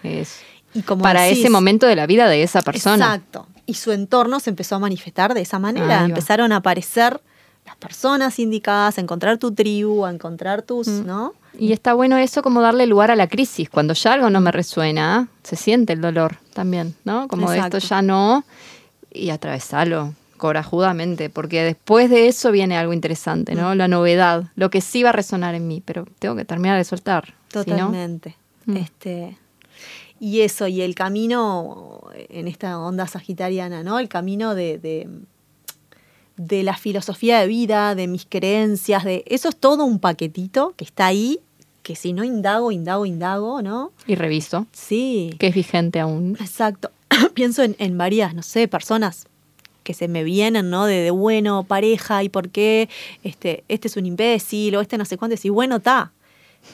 Y 0.73 0.81
como 0.83 1.03
para 1.03 1.27
ese 1.27 1.49
momento 1.49 1.87
de 1.87 1.97
la 1.97 2.07
vida 2.07 2.29
de 2.29 2.41
esa 2.41 2.61
persona. 2.61 3.15
Exacto. 3.15 3.47
Y 3.65 3.73
su 3.73 3.91
entorno 3.91 4.39
se 4.39 4.49
empezó 4.49 4.75
a 4.75 4.79
manifestar 4.79 5.33
de 5.33 5.41
esa 5.41 5.59
manera. 5.59 6.05
Empezaron 6.05 6.53
a 6.53 6.57
aparecer 6.57 7.19
las 7.65 7.75
personas 7.75 8.39
indicadas, 8.39 8.97
a 8.97 9.01
encontrar 9.01 9.39
tu 9.39 9.53
tribu, 9.53 10.05
a 10.05 10.09
encontrar 10.09 10.61
tus, 10.61 10.87
mm. 10.87 11.05
¿no? 11.05 11.33
Y 11.59 11.73
está 11.73 11.93
bueno 11.93 12.17
eso 12.17 12.41
como 12.41 12.61
darle 12.61 12.85
lugar 12.85 13.11
a 13.11 13.17
la 13.17 13.27
crisis. 13.27 13.69
Cuando 13.69 13.93
ya 13.93 14.13
algo 14.13 14.29
no 14.29 14.39
me 14.39 14.53
resuena, 14.53 15.27
se 15.43 15.57
siente 15.57 15.91
el 15.91 15.99
dolor 15.99 16.37
también, 16.53 16.95
¿no? 17.03 17.27
Como 17.27 17.51
esto 17.51 17.79
ya 17.79 18.01
no 18.01 18.45
y 19.17 19.29
atravesarlo 19.29 20.13
corajudamente, 20.37 21.29
porque 21.29 21.63
después 21.63 22.09
de 22.09 22.27
eso 22.27 22.51
viene 22.51 22.77
algo 22.77 22.93
interesante, 22.93 23.55
¿no? 23.55 23.73
Mm. 23.73 23.77
La 23.77 23.87
novedad, 23.87 24.45
lo 24.55 24.69
que 24.69 24.81
sí 24.81 25.03
va 25.03 25.09
a 25.09 25.13
resonar 25.13 25.55
en 25.55 25.67
mí, 25.67 25.81
pero 25.83 26.05
tengo 26.19 26.35
que 26.35 26.45
terminar 26.45 26.77
de 26.77 26.83
soltar. 26.83 27.33
Totalmente. 27.51 28.35
Mm. 28.65 28.77
Este, 28.77 29.37
y 30.19 30.41
eso, 30.41 30.67
y 30.67 30.81
el 30.81 30.95
camino 30.95 32.03
en 32.29 32.47
esta 32.47 32.79
onda 32.79 33.07
sagitariana, 33.07 33.83
¿no? 33.83 33.99
El 33.99 34.09
camino 34.09 34.55
de, 34.55 34.77
de, 34.77 35.09
de, 36.37 36.63
la 36.63 36.77
filosofía 36.77 37.39
de 37.39 37.47
vida, 37.47 37.95
de 37.95 38.07
mis 38.07 38.25
creencias, 38.25 39.03
de 39.03 39.23
eso 39.27 39.49
es 39.49 39.55
todo 39.55 39.85
un 39.85 39.99
paquetito 39.99 40.73
que 40.77 40.85
está 40.85 41.07
ahí, 41.07 41.39
que 41.83 41.95
si 41.95 42.13
no 42.13 42.23
indago, 42.23 42.71
indago, 42.71 43.05
indago, 43.05 43.61
¿no? 43.61 43.91
Y 44.05 44.15
revisto. 44.15 44.67
Sí. 44.71 45.35
Que 45.39 45.47
es 45.47 45.55
vigente 45.55 45.99
aún. 45.99 46.37
Exacto. 46.39 46.91
pienso 47.33 47.63
en, 47.63 47.97
varias, 47.97 48.33
no 48.33 48.43
sé, 48.43 48.67
personas 48.67 49.27
que 49.83 49.93
se 49.93 50.07
me 50.07 50.23
vienen, 50.23 50.69
¿no? 50.69 50.85
De, 50.85 51.11
bueno, 51.11 51.63
pareja, 51.63 52.23
¿y 52.23 52.29
por 52.29 52.49
qué? 52.49 52.89
Este, 53.23 53.63
este 53.67 53.87
es 53.87 53.97
un 53.97 54.05
imbécil, 54.05 54.75
o 54.75 54.81
este 54.81 54.97
no 54.97 55.05
sé 55.05 55.17
cuánto, 55.17 55.35
y 55.41 55.49
bueno, 55.49 55.77
está. 55.77 56.11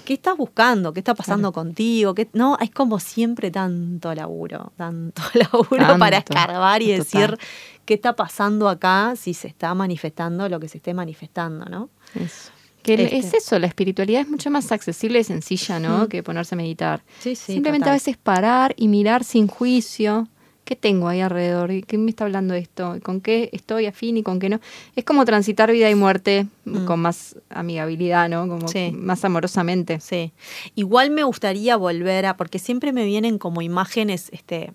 ¿Qué 0.06 0.14
estás 0.16 0.36
buscando? 0.36 0.92
¿Qué 0.92 1.02
está 1.02 1.14
pasando 1.14 1.52
contigo? 1.52 2.16
¿Qué? 2.16 2.28
No, 2.34 2.58
es 2.60 2.72
como 2.72 3.00
siempre 3.00 3.52
tanto 3.52 4.16
laburo, 4.16 4.74
tanto 4.76 5.22
laburo 5.34 6.00
para 6.00 6.18
escarbar 6.18 6.82
y 6.82 6.92
decir 6.92 7.38
qué 7.86 7.94
está 7.94 8.16
pasando 8.16 8.70
acá 8.70 9.14
si 9.16 9.36
se 9.36 9.48
está 9.48 9.74
manifestando 9.76 10.50
lo 10.50 10.60
que 10.60 10.68
se 10.68 10.78
esté 10.78 10.96
manifestando, 10.96 11.66
¿no? 11.66 11.90
Eso. 12.16 12.52
Que 12.84 12.94
es 12.96 13.26
este. 13.26 13.38
eso, 13.38 13.58
la 13.60 13.68
espiritualidad 13.68 14.22
es 14.22 14.30
mucho 14.30 14.52
más 14.52 14.72
accesible 14.72 15.20
y 15.20 15.24
sencilla, 15.24 15.80
¿no? 15.80 16.10
Que 16.10 16.22
ponerse 16.22 16.56
a 16.56 16.58
meditar. 16.58 17.02
Simplemente 17.20 17.90
a 17.90 17.94
veces 17.94 18.18
parar 18.18 18.74
y 18.78 18.88
mirar 18.88 19.24
sin 19.24 19.48
juicio. 19.48 20.28
¿Qué 20.66 20.78
tengo 20.78 21.10
ahí 21.10 21.20
alrededor? 21.20 21.72
¿Y 21.72 21.84
¿Qué 21.84 21.98
me 21.98 22.10
está 22.10 22.24
hablando 22.24 22.54
esto? 22.54 22.98
¿Con 23.04 23.20
qué 23.20 23.50
estoy 23.52 23.86
afín 23.86 24.16
y 24.16 24.24
con 24.24 24.40
qué 24.40 24.48
no? 24.48 24.62
Es 24.96 25.04
como 25.04 25.26
transitar 25.26 25.70
vida 25.72 25.90
y 25.90 25.96
muerte 25.96 26.48
mm. 26.64 26.86
con 26.86 27.02
más 27.02 27.36
amigabilidad, 27.50 28.30
¿no? 28.30 28.48
Como 28.48 28.68
más 28.94 29.26
amorosamente. 29.26 30.00
Sí. 30.00 30.32
Igual 30.76 31.12
me 31.12 31.24
gustaría 31.24 31.76
volver 31.76 32.26
a, 32.26 32.38
porque 32.38 32.60
siempre 32.60 32.94
me 32.94 33.04
vienen 33.04 33.40
como 33.40 33.62
imágenes, 33.62 34.30
este, 34.32 34.72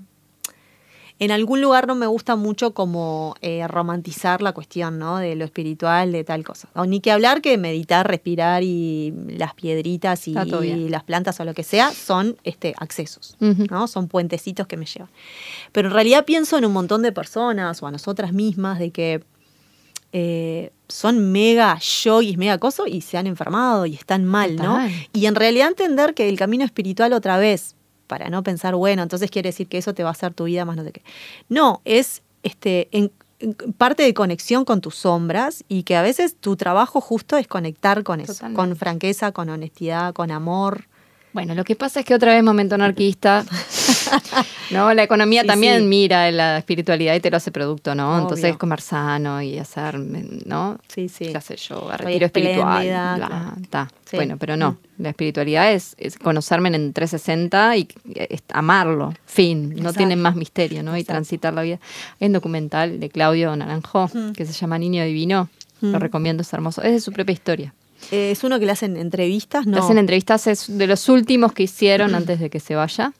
en 1.20 1.32
algún 1.32 1.60
lugar 1.60 1.88
no 1.88 1.96
me 1.96 2.06
gusta 2.06 2.36
mucho 2.36 2.74
como 2.74 3.34
eh, 3.40 3.66
romantizar 3.66 4.40
la 4.40 4.52
cuestión, 4.52 4.98
¿no? 4.98 5.18
De 5.18 5.34
lo 5.34 5.44
espiritual, 5.44 6.12
de 6.12 6.22
tal 6.22 6.44
cosa. 6.44 6.68
O 6.74 6.86
ni 6.86 7.00
que 7.00 7.10
hablar 7.10 7.40
que 7.40 7.58
meditar, 7.58 8.06
respirar 8.06 8.62
y 8.62 9.12
las 9.26 9.54
piedritas 9.54 10.28
y, 10.28 10.34
las 10.88 11.02
plantas 11.02 11.40
o 11.40 11.44
lo 11.44 11.54
que 11.54 11.64
sea 11.64 11.90
son 11.90 12.36
este, 12.44 12.74
accesos, 12.78 13.36
¿no? 13.40 13.88
Son 13.88 14.06
puentecitos 14.06 14.66
que 14.66 14.76
me 14.76 14.86
llevan. 14.86 15.10
Pero 15.72 15.88
en 15.88 15.94
realidad 15.94 16.24
pienso 16.24 16.56
en 16.56 16.64
un 16.64 16.72
montón 16.72 17.02
de 17.02 17.10
personas 17.10 17.82
o 17.82 17.86
a 17.86 17.90
nosotras 17.90 18.32
mismas 18.32 18.78
de 18.78 18.90
que 18.90 19.24
eh, 20.12 20.70
son 20.88 21.32
mega 21.32 21.78
yogis, 21.80 22.38
mega 22.38 22.58
coso 22.58 22.86
y 22.86 23.00
se 23.00 23.18
han 23.18 23.26
enfermado 23.26 23.86
y 23.86 23.94
están 23.94 24.24
mal, 24.24 24.56
¿no? 24.56 24.78
Y 25.12 25.26
en 25.26 25.34
realidad 25.34 25.68
entender 25.68 26.14
que 26.14 26.28
el 26.28 26.38
camino 26.38 26.64
espiritual 26.64 27.12
otra 27.12 27.38
vez 27.38 27.74
para 28.08 28.28
no 28.30 28.42
pensar, 28.42 28.74
bueno, 28.74 29.04
entonces 29.04 29.30
quiere 29.30 29.50
decir 29.50 29.68
que 29.68 29.78
eso 29.78 29.94
te 29.94 30.02
va 30.02 30.08
a 30.08 30.12
hacer 30.12 30.34
tu 30.34 30.44
vida 30.44 30.64
más 30.64 30.76
no 30.76 30.82
sé 30.82 30.90
qué. 30.90 31.02
No, 31.48 31.80
es 31.84 32.22
este, 32.42 32.88
en, 32.90 33.12
parte 33.76 34.02
de 34.02 34.14
conexión 34.14 34.64
con 34.64 34.80
tus 34.80 34.96
sombras 34.96 35.64
y 35.68 35.84
que 35.84 35.96
a 35.96 36.02
veces 36.02 36.34
tu 36.34 36.56
trabajo 36.56 37.00
justo 37.00 37.36
es 37.36 37.46
conectar 37.46 38.02
con 38.02 38.20
eso, 38.20 38.34
con 38.54 38.74
franqueza, 38.74 39.30
con 39.32 39.48
honestidad, 39.48 40.12
con 40.12 40.30
amor. 40.30 40.86
Bueno, 41.32 41.54
lo 41.54 41.62
que 41.62 41.76
pasa 41.76 42.00
es 42.00 42.06
que 42.06 42.14
otra 42.14 42.34
vez 42.34 42.42
momento 42.42 42.74
anarquista, 42.74 43.44
¿no? 44.70 44.92
La 44.94 45.02
economía 45.02 45.44
también 45.44 45.88
mira 45.88 46.30
la 46.30 46.58
espiritualidad 46.58 47.14
y 47.14 47.20
te 47.20 47.30
lo 47.30 47.36
hace 47.36 47.50
producto, 47.50 47.94
¿no? 47.94 48.18
Entonces 48.20 48.56
comer 48.56 48.80
sano 48.80 49.40
y 49.42 49.58
hacer, 49.58 49.98
¿no? 49.98 50.78
Sí, 50.88 51.08
sí. 51.08 51.32
¿Qué 51.32 51.40
sé 51.40 51.56
yo? 51.56 51.90
Retiro 51.96 52.26
espiritual. 52.26 53.56
Bueno, 54.12 54.36
pero 54.38 54.56
no. 54.56 54.72
Mm. 54.72 55.02
La 55.02 55.10
espiritualidad 55.10 55.72
es, 55.72 55.96
conocerme 56.22 56.68
en 56.70 56.92
360 56.92 57.76
y 57.76 57.88
amarlo, 58.52 59.14
fin. 59.26 59.74
No 59.76 59.92
tiene 59.92 60.16
más 60.16 60.34
misterio, 60.34 60.82
¿no? 60.82 60.96
Y 60.96 61.04
transitar 61.04 61.54
la 61.54 61.62
vida. 61.62 61.78
Hay 62.20 62.26
un 62.26 62.32
documental 62.32 62.98
de 63.00 63.08
Claudio 63.08 63.54
Naranjo 63.54 64.10
que 64.34 64.44
se 64.44 64.52
llama 64.52 64.78
Niño 64.78 65.04
Divino. 65.04 65.48
Lo 65.80 65.98
recomiendo, 65.98 66.42
es 66.42 66.52
hermoso. 66.52 66.82
Es 66.82 66.92
de 66.92 67.00
su 67.00 67.12
propia 67.12 67.32
historia. 67.32 67.74
Eh, 68.10 68.30
es 68.30 68.44
uno 68.44 68.58
que 68.58 68.66
le 68.66 68.72
hacen 68.72 68.96
entrevistas, 68.96 69.66
¿no? 69.66 69.76
Le 69.76 69.82
hacen 69.82 69.98
entrevistas, 69.98 70.46
es 70.46 70.78
de 70.78 70.86
los 70.86 71.08
últimos 71.08 71.52
que 71.52 71.64
hicieron 71.64 72.14
antes 72.14 72.40
de 72.40 72.50
que 72.50 72.60
se 72.60 72.74
vaya. 72.74 73.12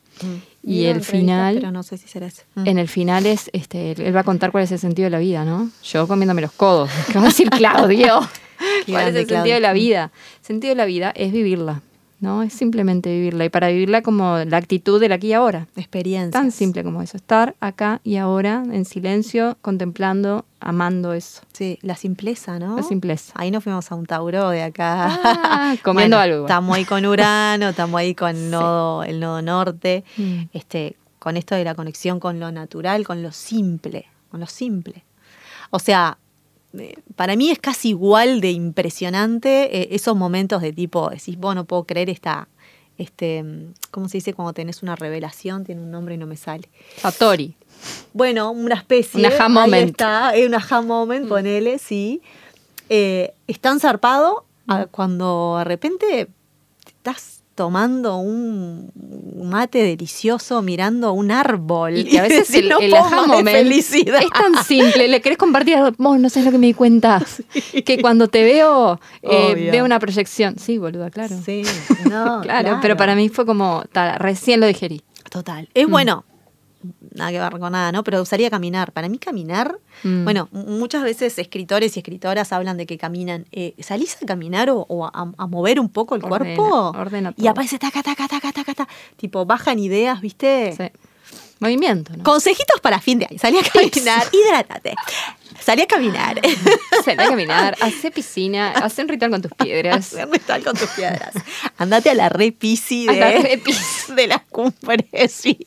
Y 0.68 0.84
el 0.84 1.02
final, 1.02 1.54
Pero 1.56 1.72
no 1.72 1.82
sé 1.82 1.96
si 1.96 2.08
será. 2.08 2.28
Mm. 2.54 2.66
en 2.66 2.78
el 2.78 2.88
final 2.88 3.24
es, 3.26 3.50
este, 3.52 3.92
él 3.92 4.14
va 4.14 4.20
a 4.20 4.24
contar 4.24 4.52
cuál 4.52 4.64
es 4.64 4.72
el 4.72 4.78
sentido 4.78 5.06
de 5.06 5.10
la 5.10 5.18
vida, 5.18 5.44
¿no? 5.44 5.70
Yo 5.82 6.06
comiéndome 6.06 6.42
los 6.42 6.52
codos. 6.52 6.90
¿Qué 7.12 7.18
va 7.18 7.24
a 7.24 7.28
decir 7.28 7.48
Claudio? 7.50 8.20
¿Cuál 8.86 9.08
es 9.08 9.14
el 9.14 9.28
sentido 9.28 9.54
de 9.54 9.60
la 9.60 9.72
vida? 9.72 10.10
El 10.40 10.46
sentido 10.46 10.72
de 10.72 10.76
la 10.76 10.84
vida 10.84 11.12
es 11.16 11.32
vivirla, 11.32 11.80
¿no? 12.20 12.42
Es 12.42 12.52
simplemente 12.52 13.10
vivirla. 13.10 13.44
Y 13.44 13.48
para 13.48 13.68
vivirla 13.68 14.02
como 14.02 14.38
la 14.38 14.56
actitud 14.56 15.00
del 15.00 15.12
aquí 15.12 15.28
y 15.28 15.32
ahora. 15.32 15.66
Experiencia. 15.76 16.40
Tan 16.40 16.50
simple 16.50 16.82
como 16.82 17.02
eso. 17.02 17.16
Estar 17.16 17.54
acá 17.60 18.00
y 18.04 18.16
ahora, 18.16 18.64
en 18.70 18.84
silencio, 18.84 19.56
contemplando, 19.60 20.44
amando 20.60 21.12
eso. 21.12 21.42
Sí, 21.52 21.78
la 21.82 21.96
simpleza, 21.96 22.58
¿no? 22.58 22.76
La 22.76 22.82
simpleza. 22.82 23.32
Ahí 23.36 23.50
nos 23.50 23.64
fuimos 23.64 23.90
a 23.90 23.94
un 23.94 24.06
Tauro 24.06 24.50
de 24.50 24.62
acá. 24.62 25.06
Ah, 25.10 25.76
comiendo 25.82 26.16
Bueno, 26.16 26.34
algo. 26.34 26.46
Estamos 26.46 26.76
ahí 26.76 26.84
con 26.84 27.06
Urano, 27.06 27.68
estamos 27.68 27.98
ahí 27.98 28.14
con 28.14 28.36
el 28.36 28.50
nodo, 28.50 29.04
el 29.04 29.20
nodo 29.20 29.42
norte. 29.42 30.04
Mm. 30.16 30.42
Este, 30.52 30.96
con 31.18 31.36
esto 31.36 31.54
de 31.54 31.64
la 31.64 31.74
conexión 31.74 32.20
con 32.20 32.40
lo 32.40 32.50
natural, 32.52 33.06
con 33.06 33.22
lo 33.22 33.32
simple, 33.32 34.06
con 34.30 34.40
lo 34.40 34.46
simple. 34.46 35.04
O 35.70 35.78
sea, 35.78 36.18
para 37.16 37.36
mí 37.36 37.50
es 37.50 37.58
casi 37.58 37.90
igual 37.90 38.40
de 38.40 38.50
impresionante 38.52 39.80
eh, 39.82 39.88
esos 39.92 40.16
momentos 40.16 40.62
de 40.62 40.72
tipo, 40.72 41.08
decís, 41.10 41.36
vos 41.38 41.54
no 41.54 41.64
puedo 41.64 41.84
creer 41.84 42.10
esta, 42.10 42.48
este, 42.98 43.42
mm, 43.42 43.74
¿cómo 43.90 44.08
se 44.08 44.18
dice 44.18 44.34
cuando 44.34 44.52
tenés 44.52 44.82
una 44.82 44.96
revelación? 44.96 45.64
Tiene 45.64 45.80
un 45.82 45.90
nombre 45.90 46.14
y 46.14 46.18
no 46.18 46.26
me 46.26 46.36
sale. 46.36 46.68
Satori. 46.96 47.54
Bueno, 48.12 48.50
una 48.50 48.74
especie. 48.76 49.20
Un 49.20 49.26
aha 49.26 49.46
ahí 49.46 49.52
moment. 49.52 49.90
está, 49.90 50.34
es 50.34 50.46
un 50.46 50.54
aha 50.54 50.82
moment, 50.82 51.28
ponele, 51.28 51.78
sí. 51.78 52.20
Eh, 52.88 53.32
es 53.46 53.60
tan 53.60 53.78
zarpado 53.80 54.44
a- 54.66 54.86
cuando 54.86 55.56
de 55.58 55.64
repente 55.64 56.06
te 56.84 56.90
estás 56.90 57.37
tomando 57.58 58.18
un 58.18 58.92
mate 59.42 59.82
delicioso 59.82 60.62
mirando 60.62 61.12
un 61.12 61.32
árbol. 61.32 61.96
Y 61.96 62.16
a 62.16 62.22
veces 62.22 62.48
el, 62.54 62.68
"No 62.68 62.78
el 62.78 62.94
aha 62.94 63.26
moment 63.26 63.48
felicidad. 63.48 64.22
es 64.22 64.30
tan 64.30 64.62
simple. 64.64 65.08
Le 65.08 65.20
querés 65.20 65.36
compartir 65.36 65.74
algo. 65.74 65.90
Vos 65.98 66.20
no 66.20 66.30
sabés 66.30 66.46
lo 66.46 66.52
que 66.52 66.58
me 66.58 66.68
di 66.68 66.74
cuenta. 66.74 67.20
Que 67.84 68.00
cuando 68.00 68.28
te 68.28 68.44
veo, 68.44 69.00
eh, 69.22 69.70
veo 69.72 69.84
una 69.84 69.98
proyección. 69.98 70.56
Sí, 70.56 70.78
boluda, 70.78 71.10
claro. 71.10 71.34
Sí, 71.44 71.62
no, 72.08 72.42
claro, 72.42 72.78
pero 72.80 72.96
para 72.96 73.16
mí 73.16 73.28
fue 73.28 73.44
como, 73.44 73.82
recién 74.18 74.60
lo 74.60 74.66
digerí. 74.68 75.02
Total. 75.30 75.64
Mm. 75.64 75.80
Es 75.80 75.88
bueno, 75.88 76.24
nada 77.14 77.30
que 77.30 77.38
ver 77.40 77.50
con 77.58 77.72
nada, 77.72 77.92
¿no? 77.92 78.04
Pero 78.04 78.22
usaría 78.22 78.50
caminar. 78.50 78.92
Para 78.92 79.08
mí 79.08 79.18
caminar, 79.18 79.78
Mm. 80.04 80.22
bueno, 80.24 80.48
muchas 80.52 81.02
veces 81.02 81.38
escritores 81.38 81.96
y 81.96 82.00
escritoras 82.00 82.52
hablan 82.52 82.76
de 82.76 82.86
que 82.86 82.98
caminan. 82.98 83.46
Eh, 83.50 83.74
¿Salís 83.80 84.16
a 84.22 84.26
caminar 84.26 84.70
o, 84.70 84.86
o 84.88 85.06
a, 85.06 85.10
a 85.36 85.46
mover 85.48 85.80
un 85.80 85.88
poco 85.88 86.14
el 86.14 86.24
Ordena, 86.24 86.54
cuerpo? 86.56 86.98
ordena 86.98 87.30
Y 87.36 87.42
todo. 87.42 87.50
aparece 87.50 87.78
taca, 87.78 88.02
taca, 88.02 88.28
taca, 88.28 88.52
taca, 88.52 88.74
taca. 88.74 88.88
Tipo, 89.16 89.44
bajan 89.44 89.78
ideas, 89.80 90.20
¿viste? 90.20 90.72
Sí. 90.76 90.84
Movimiento, 91.60 92.16
¿no? 92.16 92.22
Consejitos 92.22 92.80
para 92.80 93.00
fin 93.00 93.18
de 93.18 93.26
año. 93.28 93.38
Salí 93.40 93.58
a 93.58 93.62
caminar, 93.62 94.22
hidrátate. 94.32 94.94
Salí 95.60 95.82
a 95.82 95.86
caminar. 95.86 96.40
Salí 97.04 97.22
a 97.22 97.28
caminar, 97.28 97.76
hace 97.80 98.10
piscina, 98.10 98.70
hace 98.72 99.02
un 99.02 99.08
ritual 99.08 99.30
con 99.30 99.42
tus 99.42 99.52
piedras. 99.52 100.12
Hacer 100.12 100.28
ritual 100.28 100.64
con 100.64 100.76
tus 100.76 100.88
piedras. 100.90 101.34
Andate 101.76 102.10
a 102.10 102.14
la 102.14 102.28
re 102.28 102.52
Pisi 102.52 103.06
de, 103.06 103.16
la 103.16 103.30
re 103.30 103.62
de 104.14 104.26
las 104.26 104.42
cumbres. 104.50 105.32
sí. 105.32 105.58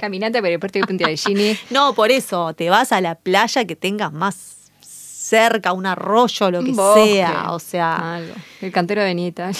Caminante 0.00 0.40
por 0.40 0.50
el 0.50 0.58
puerto 0.58 0.78
de 0.78 0.86
Punta 0.86 1.08
de 1.08 1.16
Gini. 1.16 1.56
No, 1.70 1.94
por 1.94 2.10
eso, 2.10 2.54
te 2.54 2.70
vas 2.70 2.92
a 2.92 3.00
la 3.00 3.14
playa 3.14 3.64
que 3.64 3.76
tengas 3.76 4.12
más 4.12 4.56
cerca, 4.80 5.72
un 5.72 5.86
arroyo, 5.86 6.50
lo 6.50 6.62
que 6.62 6.70
un 6.70 6.76
bosque, 6.76 7.12
sea. 7.14 7.52
O 7.52 7.58
sea. 7.58 8.16
Algo. 8.16 8.34
El 8.60 8.72
cantero 8.72 9.00
de 9.02 9.08
Benita. 9.08 9.50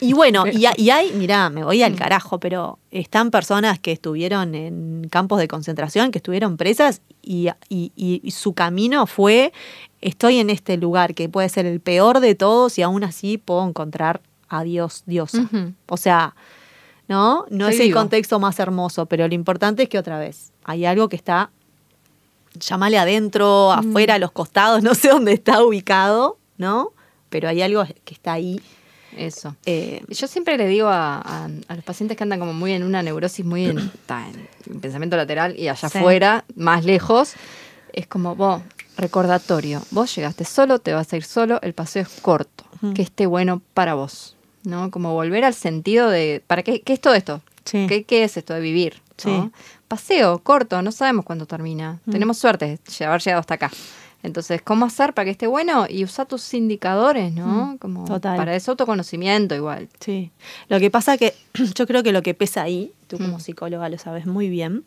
Y 0.00 0.12
bueno, 0.14 0.44
y, 0.46 0.64
ha- 0.66 0.74
y 0.76 0.90
hay, 0.90 1.12
mirá, 1.12 1.50
me 1.50 1.62
voy 1.64 1.82
al 1.82 1.94
carajo, 1.94 2.38
pero 2.40 2.78
están 2.90 3.30
personas 3.30 3.78
que 3.78 3.92
estuvieron 3.92 4.54
en 4.54 5.06
campos 5.10 5.38
de 5.38 5.46
concentración, 5.48 6.10
que 6.10 6.18
estuvieron 6.18 6.56
presas, 6.56 7.02
y, 7.22 7.48
y- 7.68 8.30
su 8.30 8.54
camino 8.54 9.06
fue: 9.06 9.52
estoy 10.00 10.38
en 10.38 10.48
este 10.50 10.76
lugar 10.76 11.14
que 11.14 11.28
puede 11.28 11.48
ser 11.48 11.66
el 11.66 11.80
peor 11.80 12.20
de 12.20 12.34
todos, 12.34 12.78
y 12.78 12.82
aún 12.82 13.04
así 13.04 13.36
puedo 13.38 13.66
encontrar 13.68 14.20
a 14.48 14.62
Dios, 14.64 15.02
Diosa. 15.06 15.48
O 15.88 15.96
sea, 15.96 16.34
¿no? 17.08 17.44
No 17.50 17.66
Soy 17.66 17.74
es 17.74 17.80
el 17.80 17.86
vivo. 17.88 17.98
contexto 18.00 18.40
más 18.40 18.58
hermoso, 18.58 19.06
pero 19.06 19.28
lo 19.28 19.34
importante 19.34 19.82
es 19.84 19.88
que 19.88 19.98
otra 19.98 20.18
vez 20.18 20.52
hay 20.64 20.84
algo 20.86 21.08
que 21.08 21.16
está, 21.16 21.50
llamale 22.54 22.98
adentro, 22.98 23.72
afuera, 23.72 24.14
a 24.14 24.18
los 24.18 24.32
costados, 24.32 24.82
no 24.84 24.94
sé 24.94 25.08
dónde 25.08 25.32
está 25.32 25.62
ubicado, 25.64 26.38
¿no? 26.58 26.92
Pero 27.28 27.48
hay 27.48 27.62
algo 27.62 27.84
que 28.04 28.14
está 28.14 28.32
ahí. 28.32 28.60
Eso. 29.16 29.56
eh, 29.66 30.02
Yo 30.08 30.26
siempre 30.26 30.56
le 30.56 30.66
digo 30.66 30.88
a, 30.88 31.18
a- 31.20 31.48
a 31.68 31.74
los 31.74 31.84
pacientes 31.84 32.16
que 32.16 32.22
andan 32.22 32.38
como 32.40 32.52
muy 32.52 32.72
en 32.72 32.82
una 32.84 33.02
neurosis, 33.02 33.44
muy 33.44 33.66
en, 33.66 33.90
pensamiento 34.80 35.16
lateral 35.16 35.58
y 35.58 35.68
allá 35.68 35.88
Sí. 35.88 35.98
afuera, 35.98 36.44
más 36.56 36.84
lejos, 36.84 37.34
es 37.92 38.06
como, 38.06 38.36
vos, 38.36 38.62
recordatorio, 38.96 39.82
vos 39.90 40.14
llegaste 40.14 40.44
solo, 40.44 40.78
te 40.78 40.92
vas 40.92 41.12
a 41.12 41.16
ir 41.16 41.24
solo, 41.24 41.58
el 41.62 41.72
paseo 41.74 42.02
es 42.02 42.08
corto, 42.20 42.64
que 42.94 43.02
esté 43.02 43.26
bueno 43.26 43.60
para 43.74 43.94
vos, 43.94 44.36
¿no? 44.64 44.90
Como 44.90 45.12
volver 45.14 45.44
al 45.44 45.54
sentido 45.54 46.08
de, 46.08 46.42
¿para 46.46 46.62
qué, 46.62 46.80
qué 46.82 46.92
es 46.94 47.00
todo 47.00 47.14
esto? 47.14 47.40
Sí. 47.64 47.86
¿Qué, 47.88 48.04
qué 48.04 48.24
es 48.24 48.36
esto 48.36 48.54
de 48.54 48.60
vivir? 48.60 49.00
Paseo 49.88 50.38
corto, 50.38 50.80
no 50.82 50.92
sabemos 50.92 51.24
cuándo 51.24 51.44
termina. 51.46 51.98
Tenemos 52.10 52.38
suerte 52.38 52.78
de 52.98 53.04
haber 53.04 53.20
llegado 53.20 53.40
hasta 53.40 53.54
acá. 53.54 53.70
Entonces, 54.22 54.60
¿cómo 54.62 54.84
hacer 54.86 55.14
para 55.14 55.24
que 55.24 55.30
esté 55.30 55.46
bueno? 55.46 55.86
Y 55.88 56.04
usar 56.04 56.26
tus 56.26 56.52
indicadores, 56.54 57.32
¿no? 57.32 57.76
Como 57.80 58.02
Mm. 58.02 58.06
Total. 58.06 58.36
Para 58.36 58.54
ese 58.54 58.70
autoconocimiento 58.70 59.54
igual. 59.54 59.88
Sí. 60.00 60.30
Lo 60.68 60.78
que 60.78 60.90
pasa 60.90 61.16
que 61.16 61.34
yo 61.74 61.86
creo 61.86 62.02
que 62.02 62.12
lo 62.12 62.22
que 62.22 62.34
pesa 62.34 62.62
ahí, 62.62 62.92
tú 63.06 63.16
como 63.18 63.36
Mm. 63.38 63.40
psicóloga 63.40 63.88
lo 63.88 63.98
sabes 63.98 64.26
muy 64.26 64.48
bien, 64.50 64.84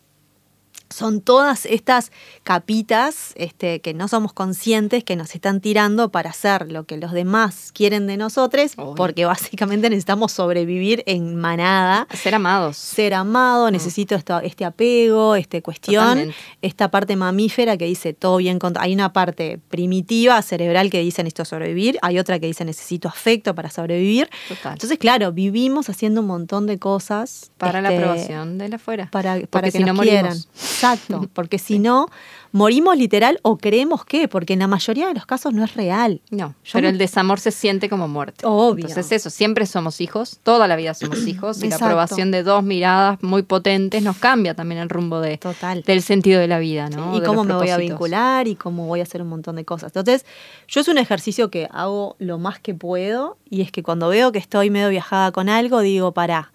son 0.89 1.21
todas 1.21 1.65
estas 1.65 2.11
capitas 2.43 3.33
este, 3.35 3.81
que 3.81 3.95
no 3.95 4.07
somos 4.07 4.31
conscientes 4.31 5.03
que 5.03 5.15
nos 5.15 5.33
están 5.33 5.59
tirando 5.59 6.09
para 6.09 6.29
hacer 6.29 6.71
lo 6.71 6.83
que 6.83 6.97
los 6.97 7.11
demás 7.13 7.71
quieren 7.73 8.05
de 8.05 8.15
nosotros, 8.15 8.73
porque 8.95 9.25
básicamente 9.25 9.89
necesitamos 9.89 10.31
sobrevivir 10.33 11.01
en 11.07 11.35
manada. 11.35 12.07
Ser 12.13 12.35
amados. 12.35 12.77
Ser 12.77 13.15
amado, 13.15 13.71
necesito 13.71 14.13
esto- 14.13 14.39
este 14.41 14.65
apego, 14.65 15.35
este 15.35 15.63
cuestión, 15.63 16.03
Totalmente. 16.03 16.35
esta 16.61 16.91
parte 16.91 17.15
mamífera 17.15 17.75
que 17.75 17.85
dice 17.85 18.13
todo 18.13 18.37
bien, 18.37 18.59
con- 18.59 18.75
hay 18.77 18.93
una 18.93 19.11
parte 19.13 19.59
primitiva, 19.69 20.39
cerebral 20.43 20.91
que 20.91 20.99
dice 20.99 21.23
necesito 21.23 21.45
sobrevivir, 21.45 21.97
hay 22.03 22.19
otra 22.19 22.37
que 22.39 22.45
dice 22.45 22.65
necesito 22.65 23.07
afecto 23.07 23.55
para 23.55 23.71
sobrevivir. 23.71 24.29
Total. 24.47 24.73
Entonces, 24.73 24.99
claro, 24.99 25.31
vivimos 25.31 25.89
haciendo 25.89 26.21
un 26.21 26.27
montón 26.27 26.67
de 26.67 26.77
cosas. 26.77 27.49
para 27.57 27.81
la 27.81 27.89
este, 27.91 28.03
aprobación 28.03 28.57
de 28.59 28.69
la 28.69 28.75
afuera. 28.75 29.09
Para, 29.11 29.39
para 29.49 29.71
que 29.71 29.79
si 29.79 29.83
nos 29.83 29.95
no 29.95 30.01
quieran. 30.03 30.37
Exacto, 30.63 31.27
porque 31.33 31.59
si 31.59 31.79
no, 31.79 32.07
morimos 32.51 32.95
literal 32.97 33.39
o 33.41 33.57
creemos 33.57 34.05
que, 34.05 34.27
porque 34.27 34.53
en 34.53 34.59
la 34.59 34.67
mayoría 34.67 35.07
de 35.07 35.13
los 35.13 35.25
casos 35.25 35.53
no 35.53 35.63
es 35.63 35.75
real. 35.75 36.21
No, 36.29 36.55
Yo 36.63 36.71
pero 36.73 36.87
el 36.87 36.97
desamor 36.97 37.39
se 37.39 37.51
siente 37.51 37.89
como 37.89 38.07
muerte. 38.07 38.45
Obvio. 38.45 38.87
Entonces 38.87 39.11
eso, 39.11 39.29
siempre 39.29 39.65
somos 39.65 39.99
hijos, 40.01 40.39
toda 40.43 40.67
la 40.67 40.75
vida 40.75 40.93
somos 40.93 41.17
hijos, 41.27 41.61
y 41.63 41.69
la 41.69 41.75
aprobación 41.75 42.31
de 42.31 42.43
dos 42.43 42.63
miradas 42.63 43.21
muy 43.21 43.41
potentes 43.41 44.01
nos 44.03 44.17
cambia 44.17 44.53
también 44.53 44.79
el 44.79 44.89
rumbo 44.89 45.19
de, 45.19 45.37
Total. 45.37 45.81
del 45.83 46.01
sentido 46.01 46.39
de 46.39 46.47
la 46.47 46.59
vida, 46.59 46.89
¿no? 46.89 47.17
y 47.17 47.19
De 47.19 47.25
cómo 47.25 47.43
me 47.43 47.53
voy 47.55 47.69
a 47.69 47.77
vincular 47.77 48.47
y 48.47 48.55
cómo 48.55 48.87
voy 48.87 48.99
a 48.99 49.03
hacer 49.03 49.21
un 49.21 49.29
montón 49.29 49.55
de 49.55 49.65
cosas. 49.65 49.91
Entonces, 49.95 50.25
yo 50.67 50.81
es 50.81 50.87
un 50.87 50.97
ejercicio 50.97 51.49
que 51.49 51.67
hago 51.71 52.15
lo 52.19 52.37
más 52.37 52.59
que 52.59 52.73
puedo 52.73 53.37
y 53.49 53.61
es 53.61 53.71
que 53.71 53.83
cuando 53.83 54.09
veo 54.09 54.31
que 54.31 54.39
estoy 54.39 54.69
medio 54.69 54.89
viajada 54.89 55.31
con 55.31 55.49
algo, 55.49 55.79
digo, 55.81 56.11
pará, 56.11 56.51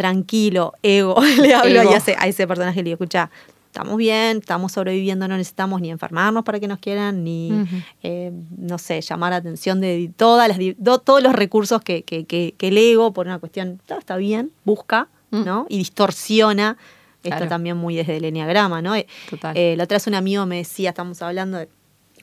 tranquilo, 0.00 0.72
ego, 0.82 1.14
le 1.42 1.52
hablo 1.54 1.82
Ego. 1.82 1.92
a 1.92 1.96
ese, 1.98 2.16
a 2.18 2.26
ese 2.26 2.46
personaje 2.46 2.80
y 2.80 2.82
le 2.82 2.88
digo, 2.90 2.94
escucha, 2.94 3.30
estamos 3.66 3.98
bien, 3.98 4.38
estamos 4.38 4.72
sobreviviendo, 4.72 5.28
no 5.28 5.36
necesitamos 5.36 5.82
ni 5.82 5.90
enfermarnos 5.90 6.42
para 6.42 6.58
que 6.58 6.66
nos 6.68 6.78
quieran, 6.78 7.22
ni, 7.22 7.52
eh, 8.02 8.32
no 8.56 8.78
sé, 8.78 9.02
llamar 9.02 9.30
la 9.32 9.36
atención 9.36 9.80
de 9.82 10.10
todas 10.16 10.48
las, 10.48 10.58
todos 11.04 11.22
los 11.22 11.34
recursos 11.34 11.82
que, 11.82 12.02
que, 12.02 12.24
que- 12.24 12.54
que 12.56 12.68
el 12.68 12.78
ego, 12.78 13.12
por 13.12 13.26
una 13.26 13.38
cuestión, 13.38 13.78
está, 13.82 13.98
está 13.98 14.16
bien, 14.16 14.50
busca, 14.64 15.08
Mm. 15.32 15.44
¿no? 15.44 15.66
Y 15.68 15.78
distorsiona. 15.78 16.76
Esto 17.22 17.36
Claro. 17.36 17.48
también 17.48 17.76
muy 17.76 17.94
desde 17.94 18.16
el 18.16 18.24
enneagrama, 18.24 18.82
¿no? 18.82 18.96
Eh, 18.96 19.06
Total. 19.28 19.56
eh, 19.56 19.74
la 19.76 19.84
otra 19.84 19.94
vez 19.96 20.06
un 20.08 20.14
amigo 20.14 20.44
me 20.46 20.56
decía, 20.56 20.88
estamos 20.88 21.22
hablando 21.22 21.58
de. 21.58 21.68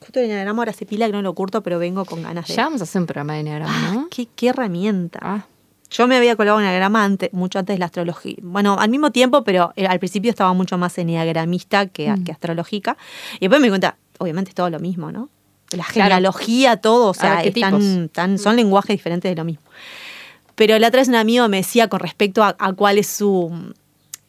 Justo 0.01 0.19
el 0.19 0.25
enneagrama 0.25 0.61
ahora 0.63 0.73
se 0.73 0.85
pila 0.85 1.05
que 1.05 1.13
no 1.13 1.21
lo 1.21 1.33
curto, 1.33 1.63
pero 1.63 1.79
vengo 1.79 2.03
con 2.03 2.21
ganas 2.23 2.47
de. 2.49 2.53
Ya 2.55 2.63
vamos 2.65 2.81
a 2.81 2.83
hacer 2.83 2.99
un 2.99 3.05
programa 3.05 3.35
de 3.35 3.39
enneagrama, 3.39 3.93
¿no? 3.93 4.07
¿Qué, 4.09 4.27
qué 4.35 4.49
herramienta. 4.49 5.19
Ah, 5.21 5.45
Yo 5.89 6.07
me 6.07 6.17
había 6.17 6.35
colgado 6.35 6.59
en 6.59 6.65
enneagrama 6.65 7.03
antes, 7.03 7.31
mucho 7.33 7.59
antes 7.59 7.75
de 7.75 7.79
la 7.79 7.85
astrología. 7.85 8.35
Bueno, 8.41 8.77
al 8.79 8.89
mismo 8.89 9.11
tiempo, 9.11 9.43
pero 9.43 9.71
eh, 9.77 9.85
al 9.87 9.99
principio 9.99 10.29
estaba 10.29 10.51
mucho 10.53 10.77
más 10.77 10.97
enneagramista 10.97 11.85
que, 11.87 12.09
Mm. 12.11 12.23
que 12.25 12.31
astrológica. 12.33 12.97
Y 13.35 13.41
después 13.41 13.61
me 13.61 13.67
di 13.67 13.71
cuenta, 13.71 13.95
obviamente 14.17 14.49
es 14.49 14.55
todo 14.55 14.69
lo 14.69 14.79
mismo, 14.79 15.11
¿no? 15.11 15.29
La 15.71 15.83
Claro. 15.85 15.91
genealogía, 16.09 16.77
todo, 16.77 17.07
o 17.09 17.13
sea, 17.13 17.41
están, 17.43 18.09
tan- 18.09 18.37
son 18.37 18.55
lenguajes 18.57 18.95
diferentes 18.97 19.29
de 19.31 19.35
lo 19.35 19.43
mismo. 19.45 19.63
Pero 20.55 20.77
la 20.79 20.87
otra 20.87 20.99
vez 21.01 21.07
un 21.07 21.15
amigo 21.15 21.47
me 21.49 21.57
decía 21.57 21.87
con 21.87 21.99
respecto 21.99 22.43
a, 22.43 22.55
a 22.59 22.73
cuál 22.73 22.97
es 22.97 23.07
su 23.07 23.51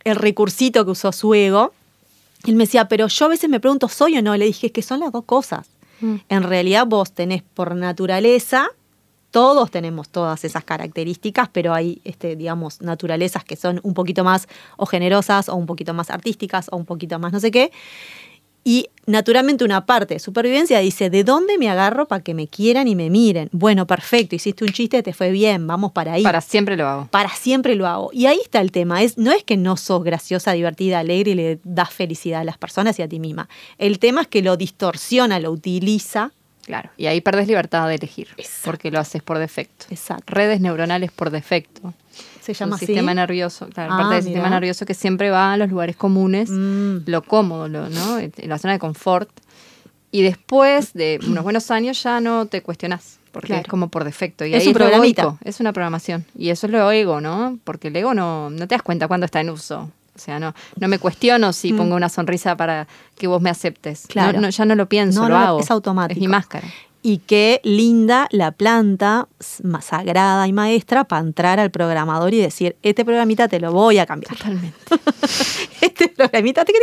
el 0.05 0.17
recursito 0.17 0.85
que 0.85 0.91
usó 0.93 1.11
su 1.13 1.35
ego. 1.35 1.73
Él 2.47 2.55
me 2.55 2.65
decía, 2.65 2.87
pero 2.89 3.09
yo 3.09 3.25
a 3.25 3.29
veces 3.29 3.51
me 3.51 3.59
pregunto, 3.61 3.89
¿soy 3.89 4.17
o 4.19 4.23
no? 4.23 4.37
Le 4.37 4.45
dije, 4.45 4.69
es 4.69 4.73
que 4.73 4.83
son 4.83 5.01
las 5.01 5.11
dos 5.13 5.25
cosas. 5.25 5.67
Mm. 6.01 6.15
En 6.29 6.43
realidad 6.45 6.87
vos 6.87 7.13
tenés 7.13 7.43
por 7.43 7.75
naturaleza 7.75 8.69
Todos 9.31 9.71
tenemos 9.71 10.09
todas 10.09 10.45
esas 10.45 10.65
características, 10.65 11.49
pero 11.53 11.75
hay, 11.75 12.01
este, 12.05 12.37
digamos, 12.37 12.81
naturalezas 12.81 13.45
que 13.45 13.57
son 13.57 13.81
un 13.83 13.95
poquito 13.95 14.25
más 14.25 14.49
o 14.77 14.87
generosas 14.87 15.49
o 15.49 15.55
un 15.55 15.67
poquito 15.67 15.95
más 15.95 16.11
artísticas 16.11 16.69
o 16.71 16.77
un 16.77 16.87
poquito 16.87 17.19
más 17.19 17.33
no 17.33 17.41
sé 17.41 17.51
qué. 17.51 17.71
Y 18.65 18.91
naturalmente 19.07 19.65
una 19.65 19.87
parte 19.87 20.13
de 20.13 20.21
supervivencia 20.21 20.79
dice, 20.81 21.09
¿de 21.09 21.25
dónde 21.25 21.57
me 21.57 21.71
agarro 21.71 22.07
para 22.07 22.23
que 22.23 22.35
me 22.35 22.49
quieran 22.49 22.87
y 22.87 22.95
me 22.95 23.09
miren? 23.09 23.49
Bueno, 23.51 23.87
perfecto, 23.87 24.37
hiciste 24.37 24.63
un 24.63 24.73
chiste, 24.73 25.03
te 25.03 25.15
fue 25.15 25.31
bien, 25.31 25.67
vamos 25.67 25.93
para 25.93 26.13
ahí. 26.13 26.23
Para 26.23 26.43
siempre 26.43 26.77
lo 26.77 26.87
hago. 26.87 27.09
Para 27.11 27.31
siempre 27.31 27.77
lo 27.77 27.87
hago. 27.87 28.11
Y 28.13 28.27
ahí 28.27 28.39
está 28.43 28.61
el 28.61 28.71
tema, 28.71 29.03
es, 29.03 29.17
no 29.17 29.33
es 29.33 29.43
que 29.43 29.57
no 29.57 29.79
sos 29.79 30.05
graciosa, 30.05 30.53
divertida, 30.53 30.99
alegre 30.99 31.31
y 31.31 31.35
le 31.35 31.61
das 31.65 31.91
felicidad 31.91 32.43
a 32.43 32.45
las 32.45 32.59
personas 32.59 32.99
y 32.99 33.03
a 33.03 33.09
ti 33.09 33.21
misma. 33.21 33.49
El 33.79 33.99
tema 33.99 34.21
es 34.21 34.27
que 34.27 34.43
lo 34.43 34.59
distorsiona, 34.59 35.41
lo 35.41 35.51
utiliza. 35.51 36.33
Claro, 36.69 36.91
y 36.99 37.07
ahí 37.07 37.23
perdes 37.23 37.49
libertad 37.49 37.89
de 37.89 37.95
elegir, 37.95 38.29
Exacto. 38.37 38.61
porque 38.67 38.91
lo 38.91 39.01
haces 39.01 39.23
por 39.23 39.39
defecto. 39.39 39.87
Exacto. 39.89 40.25
Redes 40.27 40.61
neuronales 40.61 41.11
por 41.11 41.31
defecto. 41.31 41.95
Se 42.43 42.53
llama 42.53 42.77
así. 42.77 42.85
sistema 42.85 43.15
nervioso, 43.15 43.69
claro, 43.71 43.95
Ah, 43.95 43.97
parte 43.99 44.15
del 44.17 44.25
sistema 44.25 44.51
nervioso 44.51 44.85
que 44.85 44.93
siempre 44.93 45.31
va 45.31 45.55
a 45.55 45.57
los 45.57 45.71
lugares 45.71 45.97
comunes, 45.97 46.51
Mm. 46.51 46.99
lo 47.07 47.23
cómodo, 47.23 47.69
lo, 47.69 47.89
¿no? 47.89 48.19
la 48.37 48.59
zona 48.59 48.75
de 48.75 48.79
confort. 48.79 49.31
Y 50.11 50.21
después 50.23 50.93
de 50.93 51.19
unos 51.27 51.43
buenos 51.43 51.71
años 51.71 52.03
ya 52.03 52.21
no 52.21 52.45
te 52.47 52.61
cuestionas, 52.63 53.19
porque 53.33 53.49
Claro. 53.49 53.63
es 53.63 53.69
como 53.69 53.89
por 53.89 54.05
defecto. 54.05 54.45
Y 54.45 54.55
Es 54.55 54.63
ahí 54.67 54.75
un 54.75 54.83
egoico, 54.83 55.39
es 55.43 55.61
una 55.61 55.73
programación. 55.73 56.27
Y 56.37 56.51
eso 56.51 56.67
es 56.67 56.73
lo 56.73 56.91
ego, 56.91 57.21
¿no? 57.23 57.59
Porque 57.65 57.89
el 57.89 57.97
ego 57.97 58.13
no, 58.13 58.51
no 58.51 58.69
te 58.69 58.75
das 58.75 58.83
cuenta 58.83 59.09
cuándo 59.09 59.25
está 59.25 59.41
en 59.41 59.49
uso. 59.51 59.91
O 60.19 60.21
sea, 60.21 60.39
no, 60.41 60.55
no 60.79 60.89
me 60.89 60.99
cuestiono 60.99 61.53
si 61.53 61.73
pongo 61.73 61.95
una 61.95 62.09
sonrisa 62.09 62.57
para 62.57 62.87
que 63.17 63.27
vos 63.27 63.41
me 63.41 63.51
aceptes. 63.51 64.05
Mm. 64.05 64.09
Claro. 64.09 64.41
no, 64.41 64.49
ya 64.51 64.65
no 64.65 64.75
lo 64.75 64.89
pienso, 64.89 65.23
No, 65.23 65.29
lo 65.29 65.39
no, 65.39 65.47
hago. 65.47 65.61
es 65.61 65.71
automático. 65.71 66.19
Es 66.19 66.21
mi 66.21 66.29
máscara. 66.29 66.67
Y 67.01 67.19
qué 67.19 67.61
linda 67.63 68.27
la 68.33 68.51
planta 68.51 69.29
más 69.63 69.85
sagrada 69.85 70.49
y 70.49 70.53
maestra 70.53 71.05
para 71.05 71.23
entrar 71.23 71.61
al 71.61 71.71
programador 71.71 72.35
y 72.35 72.39
decir, 72.39 72.75
este 72.83 73.05
programita 73.05 73.47
te 73.47 73.61
lo 73.61 73.73
voy 73.73 73.99
a 73.99 74.07
cambiar. 74.07 74.37
Totalmente. 74.37 74.77
este 75.81 76.09
programita, 76.09 76.65
tiqui, 76.65 76.79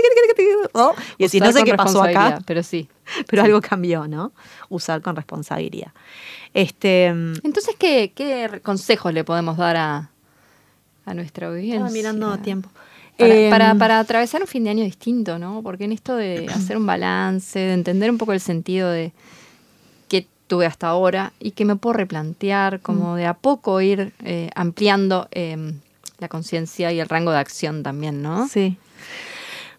¿no? 0.74 0.93
y 1.17 1.24
decir, 1.24 1.43
no 1.43 1.52
sé 1.52 1.63
qué 1.65 1.76
pasó 1.76 2.02
acá, 2.02 2.39
Pero 2.45 2.63
sí. 2.63 2.88
pero 3.28 3.43
algo 3.43 3.60
cambió, 3.62 4.08
¿no? 4.08 4.32
Usar 4.69 5.02
con 5.02 5.17
responsabilidad. 5.17 5.91
Este, 6.54 7.13
mm, 7.13 7.34
Entonces, 7.43 7.76
¿qué, 7.78 8.13
qué 8.15 8.62
consejos 8.63 9.13
le 9.13 9.26
podemos 9.26 9.58
dar 9.58 9.76
a, 9.76 10.10
a 11.06 11.13
nuestra 11.13 11.48
audiencia? 11.48 11.76
estaba 11.76 11.91
mirando 11.91 12.38
tiempo. 12.39 12.69
Para, 13.17 13.34
Em, 13.34 13.49
para, 13.49 13.75
para 13.75 13.99
atravesar 13.99 14.41
un 14.41 14.47
fin 14.47 14.63
de 14.63 14.71
año 14.71 14.84
distinto, 14.84 15.39
¿no? 15.39 15.62
Porque 15.63 15.86
en 15.86 15.91
esto 15.91 16.15
de 16.15 16.47
hacer 16.54 16.78
un 16.78 16.86
balance, 16.86 17.60
de 17.60 17.73
entender 17.73 18.10
un 18.12 18.17
poco 18.17 18.34
el 18.34 18.39
sentido 18.39 18.89
de 18.89 19.13
qué 20.08 20.28
tuve 20.47 20.65
hasta 20.65 20.88
ahora 20.88 21.34
y 21.39 21.51
que 21.51 21.65
me 21.65 21.75
puedo 21.75 21.93
replantear, 21.93 22.82
como 22.82 23.15
de 23.15 23.25
a 23.25 23.34
poco 23.34 23.82
ir 23.82 24.13
eh, 24.23 24.49
ampliando 24.56 25.28
eh, 25.32 25.73
la 26.19 26.28
conciencia 26.28 26.91
y 26.91 26.99
el 26.99 27.10
rango 27.10 27.32
de 27.32 27.39
acción 27.39 27.84
también, 27.84 28.21
¿no? 28.21 28.47
Sí. 28.47 28.78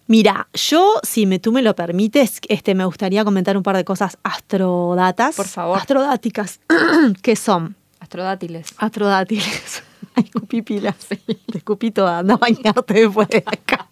Mira, 0.09 0.47
yo, 0.55 1.01
si 1.03 1.27
me, 1.27 1.41
tú 1.41 1.51
me 1.51 1.63
lo 1.63 1.75
permites, 1.75 2.41
este, 2.49 2.75
me 2.77 2.85
gustaría 2.85 3.25
comentar 3.25 3.57
un 3.57 3.65
par 3.65 3.77
de 3.77 3.85
cosas 3.85 4.19
astrodatas. 4.23 5.35
Por 5.35 5.49
favor. 5.49 5.79
Astrodáticas. 5.79 6.61
que 7.23 7.35
son? 7.35 7.75
Astrodátiles. 7.99 8.69
Astrodátiles. 8.79 9.83
Ay, 10.17 10.25
escupí 10.25 10.63
pilas. 10.63 10.97
Te 11.07 11.19
escupí 11.59 11.91
toda. 11.93 12.19
Anda 12.19 12.35
a 12.35 12.37
bañarte 12.39 12.95
después 12.95 13.29
de 13.29 13.39
acá. 13.47 13.87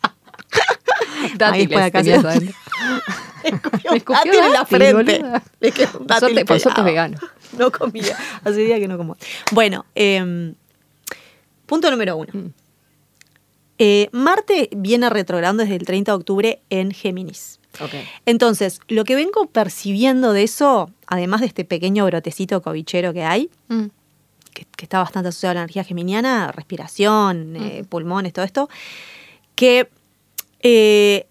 Dátiles 1.36 1.68
después 1.68 1.80
de 1.80 1.84
acá 1.84 2.02
tenías 2.02 2.24
adentro. 2.24 2.54
Escupió 3.44 3.90
Me 3.90 3.96
escupió 3.98 4.16
dátil 4.24 4.34
en 4.34 4.52
la 4.52 4.58
dátil, 4.58 4.76
frente. 4.78 5.18
boluda. 5.18 5.42
Le 5.60 5.72
quedó 5.72 5.98
un 5.98 6.06
dátil 6.06 6.44
por 6.44 6.60
suerte 6.60 6.82
vegano. 6.82 7.18
No 7.58 7.70
comía. 7.70 8.16
Hace 8.42 8.60
días 8.60 8.80
que 8.80 8.88
no 8.88 8.96
como. 8.96 9.16
Bueno, 9.52 9.84
em, 9.94 10.54
punto 11.66 11.90
número 11.90 12.16
uno. 12.16 12.30
Mm. 12.32 12.46
Eh, 13.78 14.08
Marte 14.12 14.70
viene 14.74 15.10
retrogradando 15.10 15.62
desde 15.62 15.76
el 15.76 15.84
30 15.84 16.12
de 16.12 16.16
octubre 16.16 16.62
en 16.70 16.92
Géminis. 16.92 17.58
Ok. 17.80 17.90
Entonces, 18.24 18.80
lo 18.88 19.04
que 19.04 19.16
vengo 19.16 19.46
percibiendo 19.46 20.32
de 20.32 20.44
eso, 20.44 20.90
además 21.06 21.40
de 21.40 21.48
este 21.48 21.64
pequeño 21.64 22.06
brotecito 22.06 22.62
covichero 22.62 23.12
que 23.12 23.24
hay, 23.24 23.50
Mm. 23.68 23.86
Que, 24.54 24.64
que 24.64 24.84
está 24.84 25.00
bastante 25.00 25.28
asociado 25.28 25.50
a 25.50 25.54
la 25.54 25.60
energía 25.62 25.84
geminiana, 25.84 26.50
respiración, 26.52 27.56
eh, 27.56 27.84
pulmones, 27.88 28.32
todo 28.32 28.44
esto, 28.44 28.70
que 29.54 29.90
eh, 30.60 31.26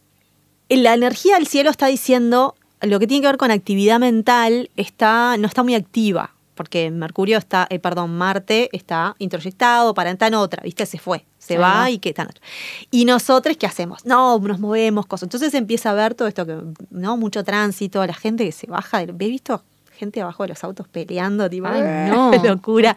la 0.69 0.93
energía 0.93 1.35
del 1.35 1.47
cielo 1.47 1.71
está 1.71 1.87
diciendo, 1.87 2.55
lo 2.81 2.99
que 2.99 3.07
tiene 3.07 3.21
que 3.21 3.27
ver 3.27 3.37
con 3.37 3.49
actividad 3.49 3.99
mental 3.99 4.69
está, 4.75 5.37
no 5.37 5.47
está 5.47 5.63
muy 5.63 5.73
activa, 5.73 6.31
porque 6.55 6.91
Mercurio 6.91 7.37
está, 7.37 7.65
eh, 7.69 7.79
perdón, 7.79 8.15
Marte 8.15 8.69
está 8.73 9.15
introyectado, 9.19 9.93
para 9.93 10.11
está 10.11 10.27
en 10.27 10.35
otra, 10.35 10.61
¿viste? 10.63 10.85
Se 10.85 10.99
fue, 10.99 11.25
se 11.39 11.57
va 11.57 11.89
y 11.89 11.97
que 11.97 12.09
está 12.09 12.23
en 12.23 12.29
otra. 12.29 12.43
Y 12.91 13.05
nosotros, 13.05 13.57
¿qué 13.57 13.65
hacemos? 13.65 14.05
No, 14.05 14.37
nos 14.39 14.59
movemos, 14.59 15.05
cosas. 15.05 15.23
Entonces 15.23 15.53
empieza 15.53 15.89
a 15.89 15.93
ver 15.93 16.13
todo 16.13 16.27
esto, 16.27 16.45
que, 16.45 16.57
¿no? 16.91 17.17
Mucho 17.17 17.43
tránsito, 17.43 18.05
la 18.05 18.13
gente 18.13 18.45
que 18.45 18.51
se 18.51 18.67
baja, 18.67 19.01
¿he 19.01 19.05
visto? 19.05 19.63
Gente 20.03 20.21
abajo 20.21 20.43
de 20.43 20.49
los 20.49 20.63
autos 20.63 20.87
peleando, 20.89 21.49
tipo, 21.49 21.67
Ay, 21.67 21.81
no. 22.11 22.31
locura. 22.43 22.95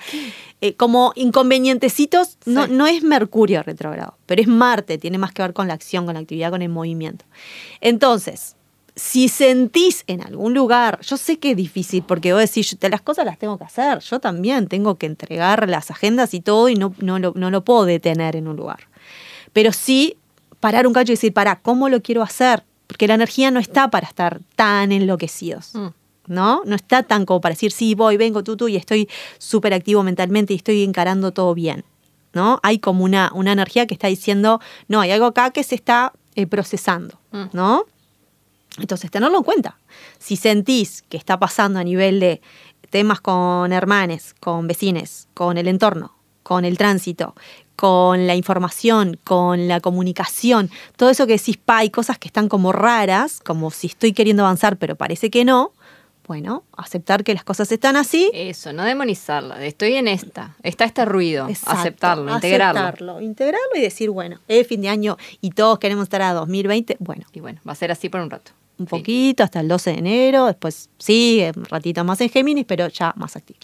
Eh, 0.60 0.74
como 0.74 1.12
inconvenientecitos, 1.14 2.36
no, 2.46 2.66
Sí. 2.66 2.72
no 2.72 2.86
es 2.86 3.02
Mercurio 3.04 3.62
retrogrado, 3.62 4.16
pero 4.26 4.42
es 4.42 4.48
Marte, 4.48 4.98
tiene 4.98 5.18
más 5.18 5.32
que 5.32 5.42
ver 5.42 5.52
con 5.52 5.68
la 5.68 5.74
acción, 5.74 6.04
con 6.04 6.14
la 6.14 6.20
actividad, 6.20 6.50
con 6.50 6.62
el 6.62 6.68
movimiento. 6.68 7.24
Entonces, 7.80 8.56
si 8.96 9.28
sentís 9.28 10.02
en 10.06 10.22
algún 10.22 10.54
lugar, 10.54 10.98
yo 11.02 11.16
sé 11.16 11.38
que 11.38 11.50
es 11.52 11.56
difícil 11.56 12.02
porque 12.02 12.32
vos 12.32 12.40
decís, 12.40 12.76
las 12.80 13.02
cosas 13.02 13.24
las 13.26 13.38
tengo 13.38 13.58
que 13.58 13.64
hacer, 13.64 14.00
yo 14.00 14.18
también 14.20 14.66
tengo 14.68 14.96
que 14.96 15.06
entregar 15.06 15.68
las 15.68 15.90
agendas 15.90 16.32
y 16.34 16.40
todo 16.40 16.68
y 16.68 16.74
no, 16.74 16.94
no, 16.98 17.18
lo, 17.18 17.32
no 17.36 17.50
lo 17.50 17.62
puedo 17.62 17.84
detener 17.84 18.34
en 18.36 18.48
un 18.48 18.56
lugar. 18.56 18.88
Pero 19.52 19.72
sí 19.72 20.16
parar 20.60 20.86
un 20.86 20.92
cacho 20.94 21.12
y 21.12 21.16
decir, 21.16 21.32
para, 21.32 21.60
¿cómo 21.60 21.88
lo 21.88 22.00
quiero 22.00 22.22
hacer? 22.22 22.64
Porque 22.86 23.06
la 23.06 23.14
energía 23.14 23.50
no 23.50 23.60
está 23.60 23.90
para 23.90 24.06
estar 24.08 24.40
tan 24.56 24.90
enloquecidos. 24.92 25.74
Mm. 25.74 25.88
¿No? 26.26 26.62
No 26.64 26.76
está 26.76 27.02
tan 27.02 27.26
como 27.26 27.40
para 27.40 27.54
decir, 27.54 27.72
sí, 27.72 27.94
voy, 27.94 28.16
vengo, 28.16 28.42
tú, 28.42 28.56
tú, 28.56 28.68
y 28.68 28.76
estoy 28.76 29.08
súper 29.38 29.74
activo 29.74 30.02
mentalmente 30.02 30.52
y 30.52 30.56
estoy 30.56 30.82
encarando 30.82 31.32
todo 31.32 31.54
bien, 31.54 31.84
¿no? 32.32 32.60
Hay 32.62 32.78
como 32.78 33.04
una, 33.04 33.30
una 33.34 33.52
energía 33.52 33.86
que 33.86 33.94
está 33.94 34.08
diciendo, 34.08 34.60
no, 34.88 35.00
hay 35.00 35.10
algo 35.10 35.26
acá 35.26 35.50
que 35.50 35.62
se 35.62 35.74
está 35.74 36.12
eh, 36.34 36.46
procesando, 36.46 37.18
Mm. 37.36 37.44
¿no? 37.52 37.84
Entonces, 38.78 39.10
tenerlo 39.10 39.38
en 39.38 39.44
cuenta. 39.44 39.78
Si 40.18 40.36
sentís 40.36 41.02
que 41.08 41.16
está 41.16 41.38
pasando 41.38 41.78
a 41.78 41.84
nivel 41.84 42.20
de 42.20 42.40
temas 42.90 43.20
con 43.20 43.72
hermanes, 43.72 44.34
con 44.38 44.66
vecines, 44.66 45.28
con 45.34 45.56
el 45.58 45.68
entorno, 45.68 46.14
con 46.42 46.64
el 46.64 46.76
tránsito, 46.78 47.34
con 47.74 48.26
la 48.26 48.34
información, 48.34 49.18
con 49.24 49.68
la 49.68 49.80
comunicación, 49.80 50.70
todo 50.96 51.10
eso 51.10 51.26
que 51.26 51.34
decís, 51.34 51.56
pa, 51.56 51.78
hay 51.78 51.90
cosas 51.90 52.18
que 52.18 52.28
están 52.28 52.48
como 52.48 52.72
raras, 52.72 53.40
como 53.40 53.70
si 53.70 53.88
estoy 53.88 54.12
queriendo 54.12 54.44
avanzar, 54.44 54.76
pero 54.76 54.96
parece 54.96 55.30
que 55.30 55.44
no. 55.44 55.72
Bueno, 56.26 56.64
aceptar 56.76 57.22
que 57.22 57.34
las 57.34 57.44
cosas 57.44 57.70
están 57.70 57.94
así. 57.96 58.30
Eso, 58.34 58.72
no 58.72 58.84
demonizarla. 58.84 59.58
de 59.58 59.68
Estoy 59.68 59.94
en 59.94 60.08
esta. 60.08 60.56
Está 60.62 60.84
este 60.84 61.04
ruido. 61.04 61.48
Exacto, 61.48 61.78
aceptarlo, 61.80 62.34
integrarlo. 62.34 62.80
Aceptarlo, 62.80 63.20
integrarlo 63.20 63.76
y 63.76 63.80
decir, 63.80 64.10
bueno, 64.10 64.40
es 64.48 64.66
fin 64.66 64.80
de 64.80 64.88
año 64.88 65.16
y 65.40 65.50
todos 65.50 65.78
queremos 65.78 66.02
estar 66.04 66.22
a 66.22 66.32
2020. 66.32 66.96
Bueno, 66.98 67.24
Y 67.32 67.40
bueno, 67.40 67.60
va 67.66 67.72
a 67.72 67.76
ser 67.76 67.92
así 67.92 68.08
por 68.08 68.20
un 68.20 68.30
rato. 68.30 68.50
un 68.78 68.86
Fin. 68.86 68.98
poquito 68.98 69.44
hasta 69.44 69.60
el 69.60 69.68
12 69.68 69.90
de 69.92 69.98
enero, 69.98 70.46
después 70.46 70.90
sigue 70.98 71.52
un 71.56 71.64
ratito 71.66 72.02
más 72.04 72.20
en 72.20 72.28
Géminis, 72.28 72.64
pero 72.66 72.88
ya 72.88 73.12
más 73.16 73.36
activo. 73.36 73.60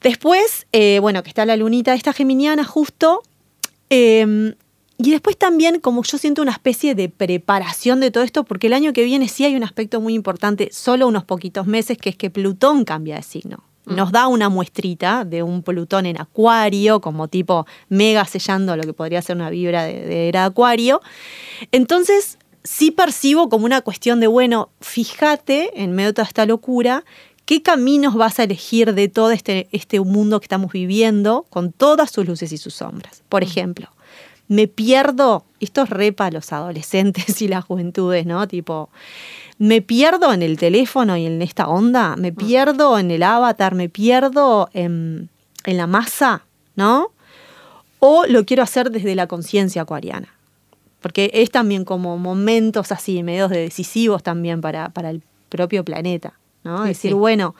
Después, 0.00 0.66
eh, 0.72 0.98
bueno, 1.00 1.22
que 1.22 1.28
está 1.30 1.46
la 1.46 1.56
lunita 1.56 1.94
esta 1.94 2.12
geminiana 2.12 2.64
justo. 2.64 3.22
eh, 3.90 4.54
y 5.02 5.10
después 5.10 5.36
también, 5.36 5.80
como 5.80 6.02
yo 6.02 6.18
siento 6.18 6.42
una 6.42 6.52
especie 6.52 6.94
de 6.94 7.08
preparación 7.08 8.00
de 8.00 8.10
todo 8.10 8.24
esto, 8.24 8.44
porque 8.44 8.68
el 8.68 8.72
año 8.72 8.92
que 8.92 9.04
viene 9.04 9.28
sí 9.28 9.44
hay 9.44 9.56
un 9.56 9.64
aspecto 9.64 10.00
muy 10.00 10.14
importante, 10.14 10.68
solo 10.72 11.08
unos 11.08 11.24
poquitos 11.24 11.66
meses, 11.66 11.98
que 11.98 12.10
es 12.10 12.16
que 12.16 12.30
Plutón 12.30 12.84
cambia 12.84 13.16
de 13.16 13.22
signo. 13.22 13.64
Nos 13.84 14.12
da 14.12 14.28
una 14.28 14.48
muestrita 14.48 15.24
de 15.24 15.42
un 15.42 15.62
Plutón 15.64 16.06
en 16.06 16.20
Acuario, 16.20 17.00
como 17.00 17.26
tipo 17.26 17.66
mega 17.88 18.24
sellando 18.26 18.76
lo 18.76 18.84
que 18.84 18.92
podría 18.92 19.20
ser 19.22 19.34
una 19.34 19.50
vibra 19.50 19.84
de, 19.84 20.06
de 20.06 20.28
era 20.28 20.44
Acuario. 20.44 21.00
Entonces, 21.72 22.38
sí 22.62 22.92
percibo 22.92 23.48
como 23.48 23.64
una 23.64 23.80
cuestión 23.80 24.20
de, 24.20 24.28
bueno, 24.28 24.70
fíjate 24.80 25.82
en 25.82 25.92
medio 25.92 26.10
de 26.10 26.12
toda 26.14 26.28
esta 26.28 26.46
locura, 26.46 27.04
qué 27.44 27.62
caminos 27.62 28.14
vas 28.14 28.38
a 28.38 28.44
elegir 28.44 28.94
de 28.94 29.08
todo 29.08 29.32
este, 29.32 29.68
este 29.72 30.00
mundo 30.00 30.40
que 30.40 30.44
estamos 30.44 30.72
viviendo, 30.72 31.44
con 31.50 31.72
todas 31.72 32.10
sus 32.10 32.26
luces 32.26 32.52
y 32.52 32.58
sus 32.58 32.74
sombras. 32.74 33.22
Por 33.28 33.42
ejemplo, 33.42 33.88
me 34.48 34.68
pierdo, 34.68 35.44
esto 35.60 35.82
es 35.82 35.90
re 35.90 36.12
para 36.12 36.30
los 36.30 36.52
adolescentes 36.52 37.40
y 37.42 37.48
las 37.48 37.64
juventudes, 37.64 38.26
¿no? 38.26 38.46
Tipo, 38.48 38.90
me 39.58 39.80
pierdo 39.82 40.32
en 40.32 40.42
el 40.42 40.58
teléfono 40.58 41.16
y 41.16 41.26
en 41.26 41.40
esta 41.42 41.68
onda, 41.68 42.16
me 42.16 42.32
pierdo 42.32 42.98
en 42.98 43.10
el 43.10 43.22
avatar, 43.22 43.74
me 43.74 43.88
pierdo 43.88 44.68
en, 44.72 45.28
en 45.64 45.76
la 45.76 45.86
masa, 45.86 46.44
¿no? 46.74 47.12
O 48.00 48.26
lo 48.26 48.44
quiero 48.44 48.62
hacer 48.62 48.90
desde 48.90 49.14
la 49.14 49.26
conciencia 49.26 49.82
acuariana. 49.82 50.34
Porque 51.00 51.30
es 51.34 51.50
también 51.50 51.84
como 51.84 52.16
momentos 52.16 52.92
así, 52.92 53.22
medios 53.22 53.50
de 53.50 53.58
decisivos 53.58 54.22
también 54.22 54.60
para, 54.60 54.88
para 54.90 55.10
el 55.10 55.22
propio 55.48 55.84
planeta, 55.84 56.34
¿no? 56.64 56.82
Sí, 56.82 56.88
Decir, 56.88 57.10
sí. 57.10 57.14
bueno, 57.14 57.54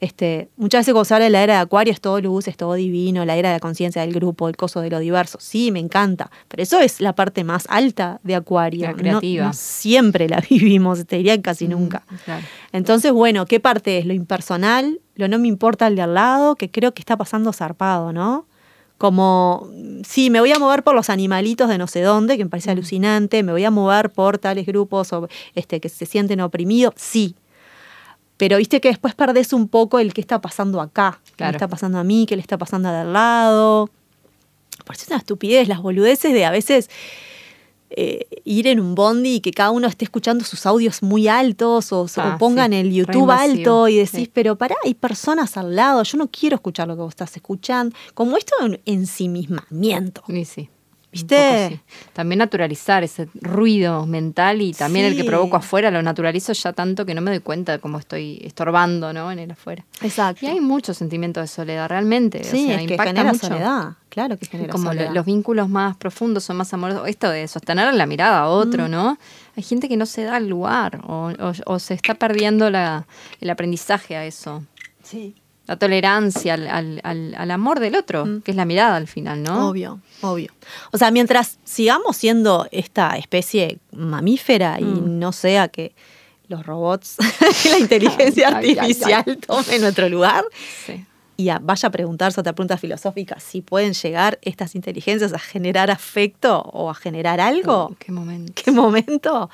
Este, 0.00 0.48
muchas 0.56 0.80
veces 0.82 0.92
cuando 0.94 1.06
se 1.06 1.14
habla 1.14 1.24
de 1.24 1.30
la 1.30 1.42
era 1.42 1.54
de 1.54 1.60
Acuario 1.60 1.92
es 1.92 2.00
todo 2.00 2.20
luz, 2.20 2.46
es 2.46 2.56
todo 2.56 2.74
divino, 2.74 3.24
la 3.24 3.36
era 3.36 3.48
de 3.48 3.56
la 3.56 3.60
conciencia 3.60 4.02
del 4.02 4.14
grupo, 4.14 4.48
el 4.48 4.56
coso 4.56 4.80
de 4.80 4.90
lo 4.90 5.00
diverso. 5.00 5.38
Sí, 5.40 5.72
me 5.72 5.80
encanta, 5.80 6.30
pero 6.46 6.62
eso 6.62 6.78
es 6.78 7.00
la 7.00 7.14
parte 7.14 7.42
más 7.42 7.64
alta 7.68 8.20
de 8.22 8.36
Acuario. 8.36 8.82
La 8.86 8.94
creativa. 8.94 9.46
no 9.46 9.52
siempre 9.52 10.28
la 10.28 10.40
vivimos, 10.50 11.04
te 11.06 11.16
diría 11.16 11.40
casi 11.42 11.66
Mm, 11.66 11.70
nunca. 11.70 12.04
claro. 12.24 12.44
Entonces, 12.72 13.10
bueno, 13.12 13.44
¿qué 13.46 13.58
parte 13.58 13.98
es? 13.98 14.06
Lo 14.06 14.12
impersonal, 14.14 15.00
lo 15.16 15.26
no 15.26 15.38
me 15.40 15.48
importa 15.48 15.88
el 15.88 15.96
de 15.96 16.02
al 16.02 16.14
lado, 16.14 16.54
que 16.54 16.70
creo 16.70 16.94
que 16.94 17.02
está 17.02 17.16
pasando 17.16 17.52
zarpado, 17.52 18.12
¿no? 18.12 18.46
Como, 18.98 19.68
sí, 20.04 20.28
me 20.30 20.40
voy 20.40 20.50
a 20.52 20.58
mover 20.58 20.82
por 20.82 20.94
los 20.94 21.08
animalitos 21.08 21.68
de 21.68 21.78
no 21.78 21.86
sé 21.86 22.02
dónde, 22.02 22.36
que 22.36 22.44
me 22.44 22.50
parece 22.50 22.70
alucinante, 22.72 23.42
me 23.44 23.52
voy 23.52 23.64
a 23.64 23.70
mover 23.70 24.10
por 24.10 24.38
tales 24.38 24.66
grupos 24.66 25.12
o, 25.12 25.28
este, 25.54 25.80
que 25.80 25.88
se 25.88 26.04
sienten 26.06 26.40
oprimidos, 26.40 26.94
sí. 26.96 27.34
Pero 28.38 28.56
viste 28.56 28.80
que 28.80 28.88
después 28.88 29.14
perdés 29.14 29.52
un 29.52 29.68
poco 29.68 29.98
el 29.98 30.14
qué 30.14 30.22
está 30.22 30.40
pasando 30.40 30.80
acá, 30.80 31.20
qué 31.36 31.44
le 31.44 31.50
está 31.50 31.68
pasando 31.68 31.98
a 31.98 32.04
mí, 32.04 32.24
qué 32.26 32.36
le 32.36 32.40
está 32.40 32.56
pasando 32.56 32.88
al 32.88 32.94
de 32.94 33.00
al 33.00 33.12
lado. 33.12 33.90
Por 34.86 34.94
eso 34.94 35.02
es 35.04 35.08
una 35.08 35.18
estupidez, 35.18 35.68
las 35.68 35.82
boludeces 35.82 36.32
de 36.32 36.46
a 36.46 36.50
veces 36.50 36.88
eh, 37.90 38.26
ir 38.44 38.66
en 38.66 38.80
un 38.80 38.94
bondi 38.94 39.36
y 39.36 39.40
que 39.40 39.50
cada 39.50 39.70
uno 39.70 39.88
esté 39.88 40.04
escuchando 40.04 40.44
sus 40.44 40.66
audios 40.66 41.02
muy 41.02 41.26
altos 41.26 41.92
o, 41.92 42.06
Ah, 42.16 42.34
o 42.34 42.38
pongan 42.38 42.70
sí, 42.70 42.76
el 42.76 42.92
YouTube 42.92 43.30
alto 43.30 43.88
y 43.88 43.96
decís, 43.96 44.10
sí. 44.10 44.30
pero 44.32 44.56
pará, 44.56 44.76
hay 44.84 44.94
personas 44.94 45.56
al 45.56 45.74
lado, 45.74 46.02
yo 46.04 46.16
no 46.16 46.28
quiero 46.28 46.56
escuchar 46.56 46.86
lo 46.86 46.94
que 46.94 47.02
vos 47.02 47.12
estás 47.12 47.34
escuchando. 47.34 47.96
Como 48.14 48.36
esto 48.36 48.54
es 48.60 48.66
un 48.66 48.80
ensimismamiento. 48.84 50.22
Y 50.28 50.44
sí. 50.44 50.70
¿Viste? 51.10 51.68
poco 51.70 51.82
sí. 51.96 52.08
También 52.12 52.38
naturalizar 52.40 53.02
ese 53.02 53.28
ruido 53.34 54.04
mental 54.06 54.60
y 54.60 54.72
también 54.74 55.06
el 55.06 55.16
que 55.16 55.24
provoco 55.24 55.56
afuera, 55.56 55.90
lo 55.90 56.02
naturalizo 56.02 56.52
ya 56.52 56.72
tanto 56.74 57.06
que 57.06 57.14
no 57.14 57.22
me 57.22 57.30
doy 57.30 57.40
cuenta 57.40 57.72
de 57.72 57.78
cómo 57.78 57.98
estoy 57.98 58.40
estorbando 58.44 59.12
¿no? 59.14 59.32
en 59.32 59.38
el 59.38 59.50
afuera. 59.50 59.84
Exacto. 60.02 60.44
Y 60.44 60.48
hay 60.50 60.60
mucho 60.60 60.92
sentimiento 60.92 61.40
de 61.40 61.46
soledad, 61.46 61.88
realmente. 61.88 62.40
o 62.40 62.44
sí, 62.44 62.66
sea, 62.66 62.74
es 62.80 62.86
que 62.86 62.92
impacta 62.94 63.04
genera 63.10 63.32
mucho. 63.32 63.46
soledad. 63.46 63.92
Claro 64.10 64.36
que 64.38 64.46
genera 64.46 64.70
Como 64.70 64.88
soledad. 64.90 65.12
los 65.14 65.24
vínculos 65.24 65.68
más 65.70 65.96
profundos 65.96 66.44
son 66.44 66.56
más 66.58 66.72
amorosos. 66.74 67.08
Esto 67.08 67.30
de 67.30 67.48
sostener 67.48 67.92
la 67.94 68.04
mirada 68.06 68.40
a 68.40 68.48
otro, 68.48 68.86
Mm. 68.86 68.90
¿no? 68.90 69.18
Hay 69.56 69.62
gente 69.62 69.88
que 69.88 69.96
no 69.96 70.04
se 70.06 70.24
da 70.24 70.36
el 70.36 70.48
lugar 70.48 71.00
o, 71.06 71.30
o- 71.38 71.72
o 71.72 71.78
se 71.78 71.94
está 71.94 72.14
perdiendo 72.14 72.68
la- 72.70 73.06
el 73.40 73.48
aprendizaje 73.50 74.14
a 74.16 74.24
eso. 74.26 74.62
Sí. 75.02 75.34
La 75.68 75.76
tolerancia 75.76 76.54
al, 76.54 76.66
al- 76.66 77.00
al- 77.04 77.34
al 77.36 77.50
amor 77.52 77.78
del 77.78 77.94
otro, 77.94 78.26
Mm. 78.26 78.40
que 78.40 78.50
es 78.50 78.56
la 78.56 78.64
mirada 78.64 78.96
al 78.96 79.06
final, 79.06 79.42
¿no? 79.42 79.68
Obvio, 79.68 80.00
obvio. 80.22 80.50
O 80.90 80.98
sea, 80.98 81.10
mientras 81.12 81.58
sigamos 81.64 82.16
siendo 82.16 82.66
esta 82.72 83.16
especie 83.16 83.78
mamífera 83.92 84.80
y 84.80 84.84
Mm. 84.84 85.18
no 85.20 85.30
sea 85.32 85.68
que 85.68 85.92
los 86.48 86.64
robots, 86.66 87.16
la 87.70 87.78
inteligencia 87.78 88.48
Ay, 88.48 88.54
ay, 88.54 88.70
ay, 88.70 88.78
artificial 88.78 89.38
tome 89.46 89.78
nuestro 89.78 90.08
lugar 90.08 90.44
Sí. 90.86 91.04
Y 91.40 91.50
a- 91.50 91.60
vaya 91.62 91.86
a 91.88 91.90
preguntarse 91.92 92.40
otra 92.40 92.52
pregunta 92.52 92.76
filosófica, 92.76 93.38
si 93.38 93.62
pueden 93.62 93.92
llegar 93.94 94.38
estas 94.42 94.74
inteligencias 94.74 95.32
a 95.32 95.38
generar 95.38 95.88
afecto 95.90 96.58
o 96.60 96.90
a 96.90 96.94
generar 96.94 97.40
algo. 97.40 97.90
Oh, 97.92 97.96
qué 97.98 98.10
momento. 98.12 98.52
¿Qué 98.54 98.72
momento? 98.72 99.48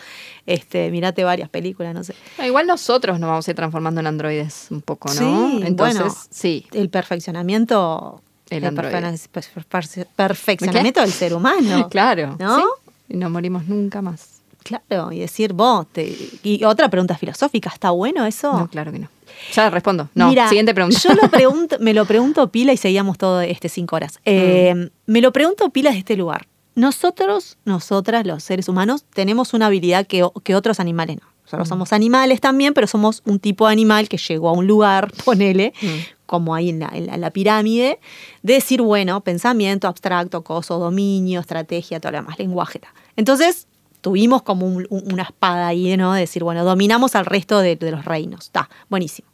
Este, 0.46 0.90
mirate 0.90 1.22
varias 1.24 1.50
películas, 1.50 1.94
no 1.94 2.02
sé. 2.02 2.14
No, 2.38 2.46
igual 2.46 2.66
nosotros 2.66 3.20
nos 3.20 3.28
vamos 3.28 3.46
a 3.46 3.50
ir 3.50 3.54
transformando 3.54 4.00
en 4.00 4.06
androides 4.06 4.68
un 4.70 4.80
poco, 4.80 5.08
¿no? 5.08 5.14
Sí, 5.14 5.60
Entonces, 5.62 5.98
bueno. 6.02 6.14
sí. 6.30 6.66
El 6.72 6.88
perfeccionamiento. 6.88 8.22
El 8.50 8.62
perfe- 8.64 10.06
perfeccionamiento 10.16 11.00
del 11.00 11.12
ser 11.12 11.34
humano. 11.34 11.88
Claro. 11.90 12.36
¿No? 12.38 12.56
sí. 12.58 12.64
Y 13.10 13.16
no 13.18 13.28
morimos 13.28 13.66
nunca 13.68 14.00
más. 14.00 14.33
Claro, 14.64 15.12
y 15.12 15.20
decir 15.20 15.52
vos. 15.52 15.86
te- 15.92 16.16
y 16.42 16.64
otra 16.64 16.88
pregunta 16.88 17.16
filosófica, 17.16 17.70
¿está 17.72 17.90
bueno 17.90 18.26
eso? 18.26 18.52
No, 18.52 18.68
claro 18.68 18.90
que 18.90 18.98
no. 18.98 19.08
Ya 19.54 19.68
respondo. 19.70 20.08
No, 20.14 20.28
Mira, 20.28 20.48
siguiente 20.48 20.74
pregunta. 20.74 20.98
Yo 21.00 21.14
lo 21.14 21.28
pregunto, 21.30 21.76
me 21.80 21.94
lo 21.94 22.04
pregunto 22.06 22.48
pila 22.50 22.72
y 22.72 22.76
seguíamos 22.76 23.18
todo 23.18 23.40
este 23.42 23.68
cinco 23.68 23.94
horas. 23.96 24.18
Eh, 24.24 24.72
Mm. 24.74 24.88
Me 25.12 25.20
lo 25.20 25.32
pregunto 25.32 25.68
pila 25.70 25.90
de 25.92 25.98
este 25.98 26.16
lugar. 26.16 26.46
Nosotros, 26.76 27.56
nosotras, 27.64 28.26
los 28.26 28.42
seres 28.42 28.68
humanos, 28.68 29.04
tenemos 29.14 29.54
una 29.54 29.66
habilidad 29.66 30.06
que, 30.06 30.26
que 30.42 30.54
otros 30.56 30.80
animales 30.80 31.18
no. 31.20 31.26
Nosotros 31.44 31.68
Mm. 31.68 31.70
somos 31.70 31.92
animales 31.92 32.40
también, 32.40 32.72
pero 32.74 32.86
somos 32.86 33.22
un 33.26 33.38
tipo 33.38 33.66
de 33.66 33.72
animal 33.72 34.08
que 34.08 34.16
llegó 34.16 34.48
a 34.48 34.52
un 34.52 34.66
lugar, 34.66 35.12
ponele, 35.24 35.72
Mm. 35.82 35.86
como 36.26 36.54
ahí 36.54 36.70
en 36.70 36.80
la, 36.80 36.90
en 36.94 37.06
la- 37.06 37.14
en 37.14 37.20
la 37.20 37.30
pirámide, 37.30 37.98
de 38.42 38.54
decir, 38.54 38.80
bueno, 38.82 39.20
pensamiento 39.22 39.88
abstracto, 39.88 40.42
coso, 40.42 40.78
dominio, 40.78 41.40
estrategia, 41.40 42.00
todo 42.00 42.12
lo 42.12 42.18
demás, 42.18 42.38
lenguaje. 42.38 42.80
Entonces, 43.16 43.66
tuvimos 44.04 44.42
como 44.42 44.66
un- 44.66 44.86
un- 44.90 45.10
una 45.14 45.22
espada 45.22 45.66
ahí, 45.66 45.96
¿no? 45.96 46.12
De 46.12 46.20
decir, 46.20 46.44
bueno, 46.44 46.62
dominamos 46.62 47.14
al 47.14 47.24
resto 47.24 47.58
de, 47.60 47.74
de 47.76 47.90
los 47.90 48.04
reinos. 48.04 48.44
Está, 48.44 48.68
buenísimo. 48.90 49.28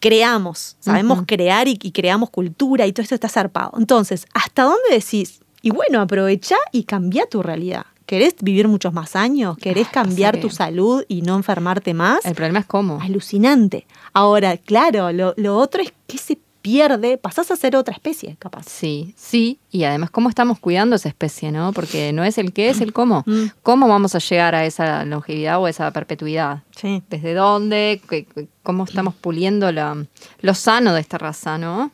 Creamos, 0.00 0.76
sabemos 0.80 1.20
crear 1.26 1.66
y, 1.66 1.78
y 1.82 1.90
creamos 1.92 2.28
cultura 2.30 2.86
y 2.86 2.92
todo 2.92 3.02
esto 3.02 3.14
está 3.14 3.28
zarpado. 3.30 3.72
Entonces, 3.78 4.26
¿hasta 4.34 4.64
dónde 4.64 4.90
decís? 4.92 5.40
Y 5.62 5.70
bueno, 5.70 6.00
aprovecha 6.02 6.56
y 6.72 6.84
cambia 6.84 7.26
tu 7.28 7.42
realidad. 7.42 7.86
¿Querés 8.04 8.34
vivir 8.42 8.68
muchos 8.68 8.92
más 8.92 9.16
años? 9.16 9.56
¿Querés 9.58 9.86
pasa 9.88 10.02
cambiar 10.02 10.40
tu 10.40 10.50
salud 10.50 11.04
y 11.08 11.22
no 11.22 11.36
enfermarte 11.36 11.94
más? 11.94 12.24
El 12.26 12.34
problema 12.34 12.58
es 12.60 12.66
cómo. 12.66 13.00
Alucinante. 13.00 13.86
Ahora, 14.12 14.56
claro, 14.58 15.10
lo, 15.12 15.32
lo 15.38 15.56
otro 15.56 15.80
es 15.82 15.92
que 16.06 16.18
se 16.18 16.38
pierde, 16.62 17.16
pasás 17.18 17.50
a 17.50 17.56
ser 17.56 17.74
otra 17.76 17.94
especie, 17.94 18.36
capaz. 18.38 18.66
Sí, 18.68 19.14
sí, 19.16 19.58
y 19.70 19.84
además 19.84 20.10
cómo 20.10 20.28
estamos 20.28 20.58
cuidando 20.58 20.96
esa 20.96 21.08
especie, 21.08 21.50
¿no? 21.52 21.72
Porque 21.72 22.12
no 22.12 22.22
es 22.24 22.36
el 22.38 22.52
qué, 22.52 22.68
es 22.68 22.80
el 22.80 22.92
cómo. 22.92 23.22
Mm. 23.26 23.44
¿Cómo 23.62 23.88
vamos 23.88 24.14
a 24.14 24.18
llegar 24.18 24.54
a 24.54 24.64
esa 24.66 25.04
longevidad 25.04 25.58
o 25.60 25.68
esa 25.68 25.90
perpetuidad? 25.92 26.62
Sí. 26.76 27.02
¿Desde 27.10 27.34
dónde? 27.34 28.00
¿Qué- 28.08 28.24
qué- 28.26 28.48
¿Cómo 28.62 28.84
estamos 28.84 29.14
puliendo 29.14 29.72
la- 29.72 30.04
lo 30.42 30.54
sano 30.54 30.92
de 30.94 31.00
esta 31.00 31.18
raza, 31.18 31.56
no? 31.58 31.90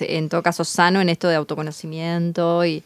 En 0.00 0.28
todo 0.28 0.42
caso, 0.42 0.62
sano 0.64 1.00
en 1.00 1.08
esto 1.08 1.28
de 1.28 1.36
autoconocimiento 1.36 2.64
y 2.66 2.82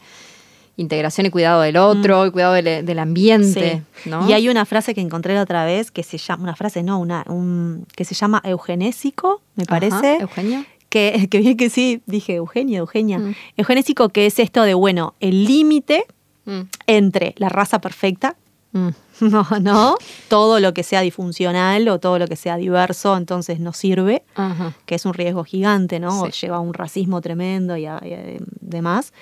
integración 0.76 1.26
y 1.26 1.30
cuidado 1.30 1.60
del 1.62 1.76
otro 1.76 2.26
y 2.26 2.30
cuidado 2.32 2.52
del, 2.54 2.84
del 2.84 2.98
ambiente, 2.98 3.82
Sí. 4.02 4.10
¿no? 4.10 4.28
Y 4.28 4.32
hay 4.32 4.48
una 4.48 4.64
frase 4.64 4.92
que 4.92 5.00
encontré 5.00 5.34
la 5.34 5.42
otra 5.42 5.64
vez 5.64 5.92
que 5.92 6.02
se 6.02 6.18
llama, 6.18 6.42
una 6.44 6.56
frase 6.56 6.82
no, 6.82 6.98
una, 6.98 7.24
un, 7.28 7.86
que 7.96 8.04
se 8.04 8.14
llama 8.16 8.40
eugenésico, 8.44 9.40
me 9.54 9.62
Ajá, 9.62 9.70
parece. 9.70 10.16
Eugenio. 10.20 10.64
Que, 10.94 11.26
que 11.30 11.38
bien 11.38 11.56
que 11.56 11.68
sí, 11.70 12.00
dije 12.06 12.36
Eugenia, 12.36 12.78
Eugenia. 12.78 13.18
Mm. 13.18 13.34
Eugenésico 13.58 14.08
que 14.10 14.26
es 14.26 14.38
esto 14.38 14.62
de, 14.62 14.74
bueno, 14.74 15.14
el 15.20 15.44
límite 15.44 16.06
Mm. 16.46 16.60
entre 16.86 17.34
la 17.38 17.48
raza 17.48 17.80
perfecta, 17.80 18.36
Mm. 18.72 18.88
no, 19.32 19.46
no, 19.62 19.96
todo 20.28 20.58
lo 20.60 20.74
que 20.74 20.82
sea 20.82 21.00
disfuncional 21.00 21.88
o 21.88 21.98
todo 22.00 22.18
lo 22.18 22.26
que 22.26 22.36
sea 22.36 22.56
diverso, 22.56 23.16
entonces 23.16 23.60
no 23.60 23.72
sirve. 23.72 24.24
Ajá. 24.34 24.72
que 24.84 24.94
es 24.96 25.06
un 25.06 25.14
riesgo 25.14 25.44
gigante, 25.44 26.00
¿no? 26.00 26.26
Sí. 26.26 26.32
Lleva 26.42 26.56
a 26.56 26.60
un 26.60 26.74
racismo 26.74 27.20
tremendo 27.20 27.76
y, 27.76 27.86
a- 27.86 28.00
y 28.04 28.12
a- 28.12 28.40
demás. 28.60 29.12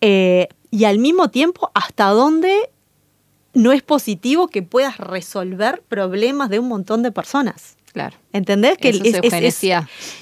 Eh, 0.00 0.48
y 0.70 0.84
al 0.84 0.98
mismo 0.98 1.28
tiempo, 1.30 1.70
¿hasta 1.74 2.06
dónde 2.10 2.52
no 3.54 3.72
es 3.72 3.82
positivo 3.82 4.48
que 4.48 4.62
puedas 4.62 4.98
resolver 4.98 5.82
problemas 5.88 6.50
de 6.50 6.58
un 6.58 6.68
montón 6.68 7.02
de 7.02 7.10
personas? 7.12 7.76
Claro. 7.92 8.16
¿Entendés? 8.32 8.78
Que 8.78 8.90
Eso 8.90 9.20
es 9.22 9.64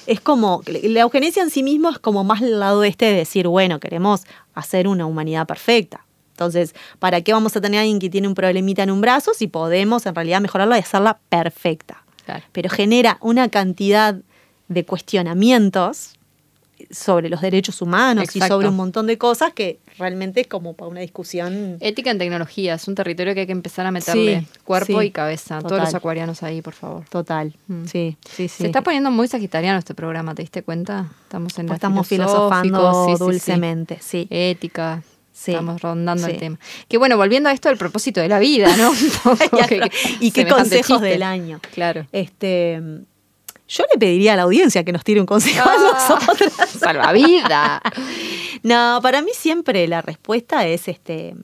es 0.07 0.21
como, 0.21 0.63
la 0.67 1.01
eugenesia 1.01 1.43
en 1.43 1.51
sí 1.51 1.63
mismo 1.63 1.91
es 1.91 1.99
como 1.99 2.25
más 2.25 2.41
el 2.41 2.59
lado 2.59 2.83
este 2.85 3.07
de 3.07 3.13
decir, 3.13 3.47
bueno, 3.47 3.79
queremos 3.79 4.23
hacer 4.55 4.89
una 4.89 5.07
humanidad 5.07 5.47
perfecta. 5.47 6.05
Entonces, 6.31 6.75
¿para 6.99 7.21
qué 7.21 7.33
vamos 7.33 7.57
a 7.57 7.61
tener 7.61 7.79
a 7.79 7.83
alguien 7.83 7.99
que 7.99 8.09
tiene 8.09 8.29
un 8.29 8.35
problemita 8.35 8.85
en 8.85 8.91
un 8.91 9.01
brazo 9.01 9.33
si 9.35 9.49
podemos 9.49 10.07
en 10.07 10.15
realidad 10.15 10.41
mejorarla 10.41 10.77
y 10.77 10.81
hacerla 10.81 11.19
perfecta? 11.29 12.05
Claro. 12.25 12.45
pero 12.53 12.69
genera 12.69 13.17
una 13.23 13.49
cantidad 13.49 14.15
de 14.69 14.85
cuestionamientos 14.85 16.18
sobre 16.91 17.29
los 17.29 17.41
derechos 17.41 17.83
humanos 17.83 18.35
y 18.35 18.41
sobre 18.41 18.69
un 18.69 18.77
montón 18.77 19.07
de 19.07 19.19
cosas 19.19 19.53
que 19.53 19.79
realmente 19.99 20.41
es 20.43 20.47
como 20.47 20.75
para 20.75 20.91
una 20.91 21.01
discusión. 21.01 21.77
Ética 21.81 22.11
en 22.11 22.19
tecnología 22.19 22.75
es 22.75 22.87
un 22.89 22.95
territorio 22.95 23.35
que 23.35 23.41
hay 23.41 23.47
que 23.47 23.53
empezar 23.53 23.85
a 23.87 23.91
meterle 23.91 24.41
Sí, 24.41 24.47
cuerpo 24.65 25.01
sí, 25.01 25.07
y 25.07 25.11
cabeza. 25.11 25.61
Todos 25.61 25.81
los 25.81 25.95
acuarianos 25.95 26.43
ahí, 26.43 26.63
por 26.63 26.75
favor. 26.75 27.05
Total. 27.11 27.55
Mm. 27.67 27.85
Sí, 27.87 28.17
sí, 28.29 28.49
sí. 28.49 28.63
Se 28.63 28.67
está 28.67 28.83
poniendo 28.83 29.11
muy 29.11 29.29
sagitariano 29.29 29.79
este 29.79 29.95
programa, 29.95 30.35
¿te 30.35 30.43
diste 30.43 30.63
cuenta? 30.63 31.09
Estamos 31.25 31.59
en 31.59 31.67
Pues 31.67 31.77
estamos 31.77 32.07
filosofando 32.07 33.05
sí, 33.07 33.11
sí, 33.13 33.17
sí. 33.19 33.25
dulcemente, 33.25 33.99
sí. 34.01 34.27
Ética. 34.31 35.03
Sí, 35.33 35.53
Estamos 35.53 35.81
rondando 35.83 36.27
el 36.27 36.33
sí. 36.33 36.39
tema. 36.39 36.59
Que 36.89 36.99
bueno, 36.99 37.17
volviendo 37.17 37.49
a 37.49 37.53
esto 37.53 37.69
del 37.69 37.79
propósito 37.79 38.21
de 38.21 38.29
la 38.29 38.41
vida, 38.41 38.77
¿no? 38.77 38.91
Un 39.25 39.37
poco 39.39 39.59
y, 39.63 39.67
que- 39.69 39.91
y 40.21 40.31
qué 40.33 40.47
consejos 40.49 40.87
chiste. 40.97 41.07
del 41.07 41.23
año. 41.23 41.61
Claro. 41.75 42.07
Este, 42.11 42.83
yo 43.69 43.85
le 43.93 43.99
pediría 43.99 44.33
a 44.33 44.37
la 44.37 44.43
audiencia 44.43 44.83
que 44.85 44.93
nos 44.93 45.05
tire 45.05 45.21
un 45.21 45.27
consejo 45.27 45.69
a 45.69 45.75
Ah, 45.75 46.19
nosotros. 46.19 46.53
Salvavida. 46.79 47.83
No, 48.65 48.99
para 49.03 49.23
mí 49.23 49.31
siempre 49.35 49.87
la 49.87 50.03
respuesta 50.03 50.67
es 50.67 50.89
este 50.89 51.35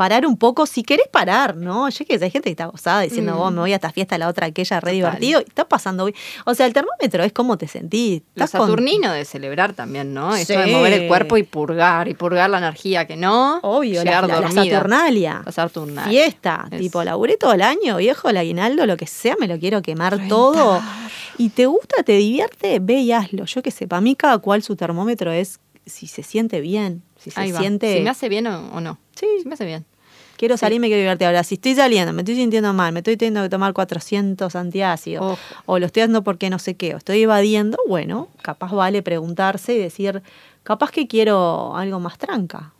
parar 0.00 0.24
un 0.24 0.38
poco, 0.38 0.64
si 0.64 0.82
querés 0.82 1.08
parar, 1.08 1.56
¿no? 1.58 1.86
Yo 1.90 2.06
que 2.06 2.14
hay 2.14 2.30
gente 2.30 2.44
que 2.44 2.52
está 2.52 2.64
gozada 2.64 3.02
diciendo, 3.02 3.34
Mm. 3.34 3.36
vos 3.36 3.52
me 3.52 3.60
voy 3.60 3.72
a 3.72 3.74
esta 3.74 3.92
fiesta, 3.92 4.16
la 4.16 4.28
otra 4.28 4.46
aquella, 4.46 4.80
re 4.80 4.92
Total. 4.92 4.94
divertido, 4.94 5.40
y 5.40 5.44
está 5.46 5.68
pasando 5.68 6.06
bien. 6.06 6.16
O 6.46 6.54
sea, 6.54 6.64
el 6.64 6.72
termómetro 6.72 7.22
es 7.22 7.34
cómo 7.34 7.58
te 7.58 7.68
sentís. 7.68 8.22
Lo 8.34 8.46
Estás 8.46 8.58
con- 8.58 8.68
saturnino 8.70 9.12
de 9.12 9.26
celebrar 9.26 9.74
también, 9.74 10.14
¿no? 10.14 10.34
Esto 10.34 10.54
de 10.58 10.64
Sí. 10.64 10.70
mover 10.70 10.94
el 10.94 11.06
cuerpo 11.06 11.36
y 11.36 11.42
purgar, 11.42 12.08
y 12.08 12.14
purgar 12.14 12.48
la 12.48 12.56
energía 12.56 13.06
que 13.06 13.16
no. 13.16 13.58
Obvio, 13.62 13.96
la, 14.02 14.04
llegar 14.04 14.22
la- 14.26 14.34
la 14.36 14.40
dormida. 14.40 14.64
Saturnalia. 14.74 15.42
La 15.44 15.52
Saturnalia. 15.52 16.08
Fiesta, 16.10 16.66
Es- 16.70 16.80
tipo, 16.80 17.04
laburé 17.04 17.36
todo 17.36 17.52
el 17.52 17.60
año, 17.60 17.98
viejo, 17.98 18.30
el 18.30 18.38
aguinaldo, 18.38 18.86
lo 18.86 18.96
que 18.96 19.06
sea, 19.06 19.36
me 19.38 19.48
lo 19.48 19.58
quiero 19.58 19.82
quemar 19.82 20.28
todo. 20.28 20.80
Y 21.36 21.50
te 21.50 21.66
gusta, 21.66 22.02
te 22.04 22.12
divierte, 22.12 22.78
ve 22.80 23.00
y 23.00 23.12
hazlo. 23.12 23.44
Yo 23.44 23.60
que 23.62 23.70
sé, 23.70 23.86
para 23.86 24.00
mí 24.00 24.16
cada 24.16 24.38
cual 24.38 24.62
su 24.62 24.76
termómetro 24.76 25.30
es 25.30 25.60
si 25.84 26.06
se 26.06 26.22
siente 26.22 26.62
bien, 26.62 27.02
si 27.22 27.30
se 27.30 27.40
Ahí 27.40 27.52
va. 27.52 27.60
siente... 27.60 27.96
Si 27.96 28.02
me 28.02 28.10
hace 28.10 28.28
bien 28.28 28.46
o, 28.46 28.70
o 28.72 28.80
no. 28.80 28.98
Sí, 29.14 29.26
Si 29.42 29.48
me 29.48 29.54
hace 29.54 29.64
bien. 29.66 29.84
quiero 30.36 30.56
sí. 30.56 30.60
salir, 30.60 30.80
me 30.80 30.88
quiero 30.88 31.00
divertir. 31.02 31.26
Ahora, 31.26 31.44
si 31.44 31.54
estoy 31.56 31.74
saliendo, 31.74 32.12
me 32.12 32.22
estoy 32.22 32.34
sintiendo 32.36 32.72
mal, 32.72 32.92
me 32.92 33.00
estoy 33.00 33.16
teniendo 33.16 33.42
que 33.42 33.48
tomar 33.48 33.72
400 33.72 34.54
antiácidos, 34.56 35.22
Ojo. 35.32 35.38
o 35.66 35.78
lo 35.78 35.86
estoy 35.86 36.02
haciendo 36.02 36.22
porque 36.24 36.50
no 36.50 36.58
sé 36.58 36.74
qué, 36.76 36.94
o 36.94 36.98
estoy 36.98 37.22
evadiendo, 37.22 37.78
bueno, 37.88 38.28
capaz 38.42 38.72
vale 38.72 39.02
preguntarse 39.02 39.74
y 39.74 39.78
decir, 39.78 40.22
capaz 40.62 40.90
que 40.90 41.06
quiero 41.06 41.76
algo 41.76 42.00
más 42.00 42.16
tranca. 42.18 42.72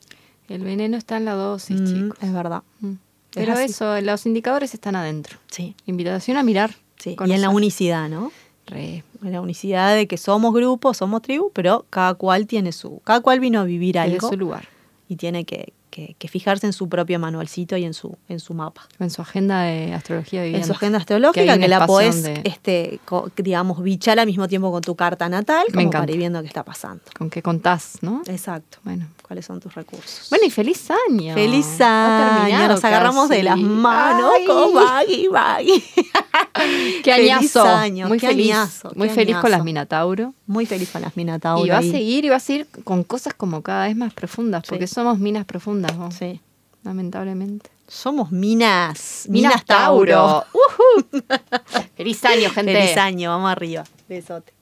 El 0.49 0.63
veneno 0.63 0.97
está 0.97 1.17
en 1.17 1.25
la 1.25 1.33
dosis, 1.33 1.79
Mm, 1.79 1.85
chicos. 1.85 2.17
Es 2.21 2.33
verdad. 2.33 2.63
Mm. 2.81 2.93
Pero 3.33 3.53
eso, 3.53 4.01
los 4.01 4.25
indicadores 4.25 4.73
están 4.73 4.95
adentro. 4.97 5.37
Sí. 5.49 5.75
Invitación 5.85 6.35
a 6.35 6.43
mirar. 6.43 6.75
sí. 6.97 7.15
Y 7.25 7.31
en 7.31 7.41
la 7.41 7.49
unicidad, 7.49 8.09
¿no? 8.09 8.31
Re. 8.67 9.03
La 9.21 9.41
unicidad 9.41 9.95
de 9.95 10.07
que 10.07 10.17
somos 10.17 10.53
grupo, 10.53 10.93
somos 10.93 11.21
tribu, 11.21 11.51
pero 11.53 11.85
cada 11.89 12.13
cual 12.15 12.47
tiene 12.47 12.71
su, 12.71 13.01
cada 13.03 13.21
cual 13.21 13.39
vino 13.39 13.59
a 13.59 13.63
vivir 13.63 13.99
algo 13.99 14.29
su 14.29 14.37
lugar. 14.37 14.67
y 15.07 15.15
tiene 15.15 15.45
que, 15.45 15.73
que- 15.91 16.15
que 16.17 16.27
fijarse 16.27 16.65
en 16.65 16.73
su 16.73 16.89
propio 16.89 17.19
manualcito 17.19 17.77
y 17.77 17.83
en 17.83 17.93
su, 17.93 18.17
en 18.29 18.39
su 18.39 18.53
mapa. 18.55 18.87
En 18.99 19.09
su 19.11 19.21
agenda 19.21 19.61
de 19.63 19.93
astrología 19.93 20.39
En 20.39 20.45
viviente. 20.45 20.67
su 20.67 20.73
agenda 20.73 20.97
Que 20.97 21.01
astrológica, 21.01 21.57
que, 21.57 21.63
un 21.65 21.69
la 21.69 21.85
podés, 21.85 22.23
donde- 22.23 22.41
este, 22.45 22.99
co- 23.05 23.29
digamos, 23.37 23.83
bichar 23.83 24.17
al 24.19 24.25
mismo 24.25 24.47
tiempo 24.47 24.71
con 24.71 24.81
tu 24.81 24.95
carta 24.95 25.29
natal, 25.29 25.65
Me 25.67 25.73
como 25.73 25.81
encanta. 25.81 25.99
para 25.99 26.11
ir 26.13 26.17
viendo 26.17 26.41
qué 26.41 26.47
está 26.47 26.63
pasando. 26.63 27.03
Con 27.17 27.29
qué 27.29 27.41
contás, 27.43 27.97
¿no? 28.01 28.21
Exacto. 28.27 28.79
Bueno. 28.83 29.05
¿Cuáles 29.27 29.45
son 29.45 29.61
tus 29.61 29.73
recursos? 29.75 30.27
Bueno, 30.29 30.45
y 30.45 30.49
feliz 30.49 30.89
año. 31.09 31.33
Feliz 31.33 31.79
año, 31.79 32.67
nos 32.67 32.83
agarramos 32.83 33.29
de 33.29 33.43
las 33.43 33.57
manos 33.57 34.31
Ay. 34.37 34.45
con 34.45 34.73
Maggie, 34.73 35.29
Maggie. 35.29 35.83
Qué 37.03 37.13
Feliz 37.13 37.31
añazo. 37.31 37.63
año, 37.63 38.07
muy 38.07 38.19
qué 38.19 38.27
feliz. 38.27 38.51
añazo, 38.51 38.91
muy 38.95 39.07
qué 39.07 39.13
feliz 39.15 39.37
con 39.37 39.51
las. 39.51 39.63
Minatauro. 39.63 40.33
Muy 40.47 40.65
feliz 40.65 40.89
con 40.91 41.01
las 41.01 41.15
Minotauro. 41.15 41.65
Y 41.65 41.69
va 41.69 41.77
a 41.77 41.81
seguir 41.81 42.25
y 42.25 42.29
va 42.29 42.35
a 42.35 42.39
seguir 42.41 42.67
con 42.83 43.03
cosas 43.03 43.33
como 43.33 43.61
cada 43.61 43.87
vez 43.87 43.95
más 43.95 44.13
profundas, 44.13 44.63
porque 44.67 44.85
Sí. 44.85 44.93
somos 44.95 45.17
minas 45.17 45.45
profundas, 45.45 45.80
vos, 45.89 46.15
Sí. 46.15 46.39
lamentablemente. 46.83 47.69
Somos 47.87 48.31
minas. 48.31 49.25
Minas 49.27 49.65
Tauro. 49.65 50.45
Ujú. 50.53 51.21
Feliz 51.97 52.23
año, 52.25 52.49
gente. 52.49 52.73
Feliz 52.73 52.97
año, 52.97 53.29
vamos 53.31 53.51
arriba. 53.51 53.83
Besote. 54.07 54.53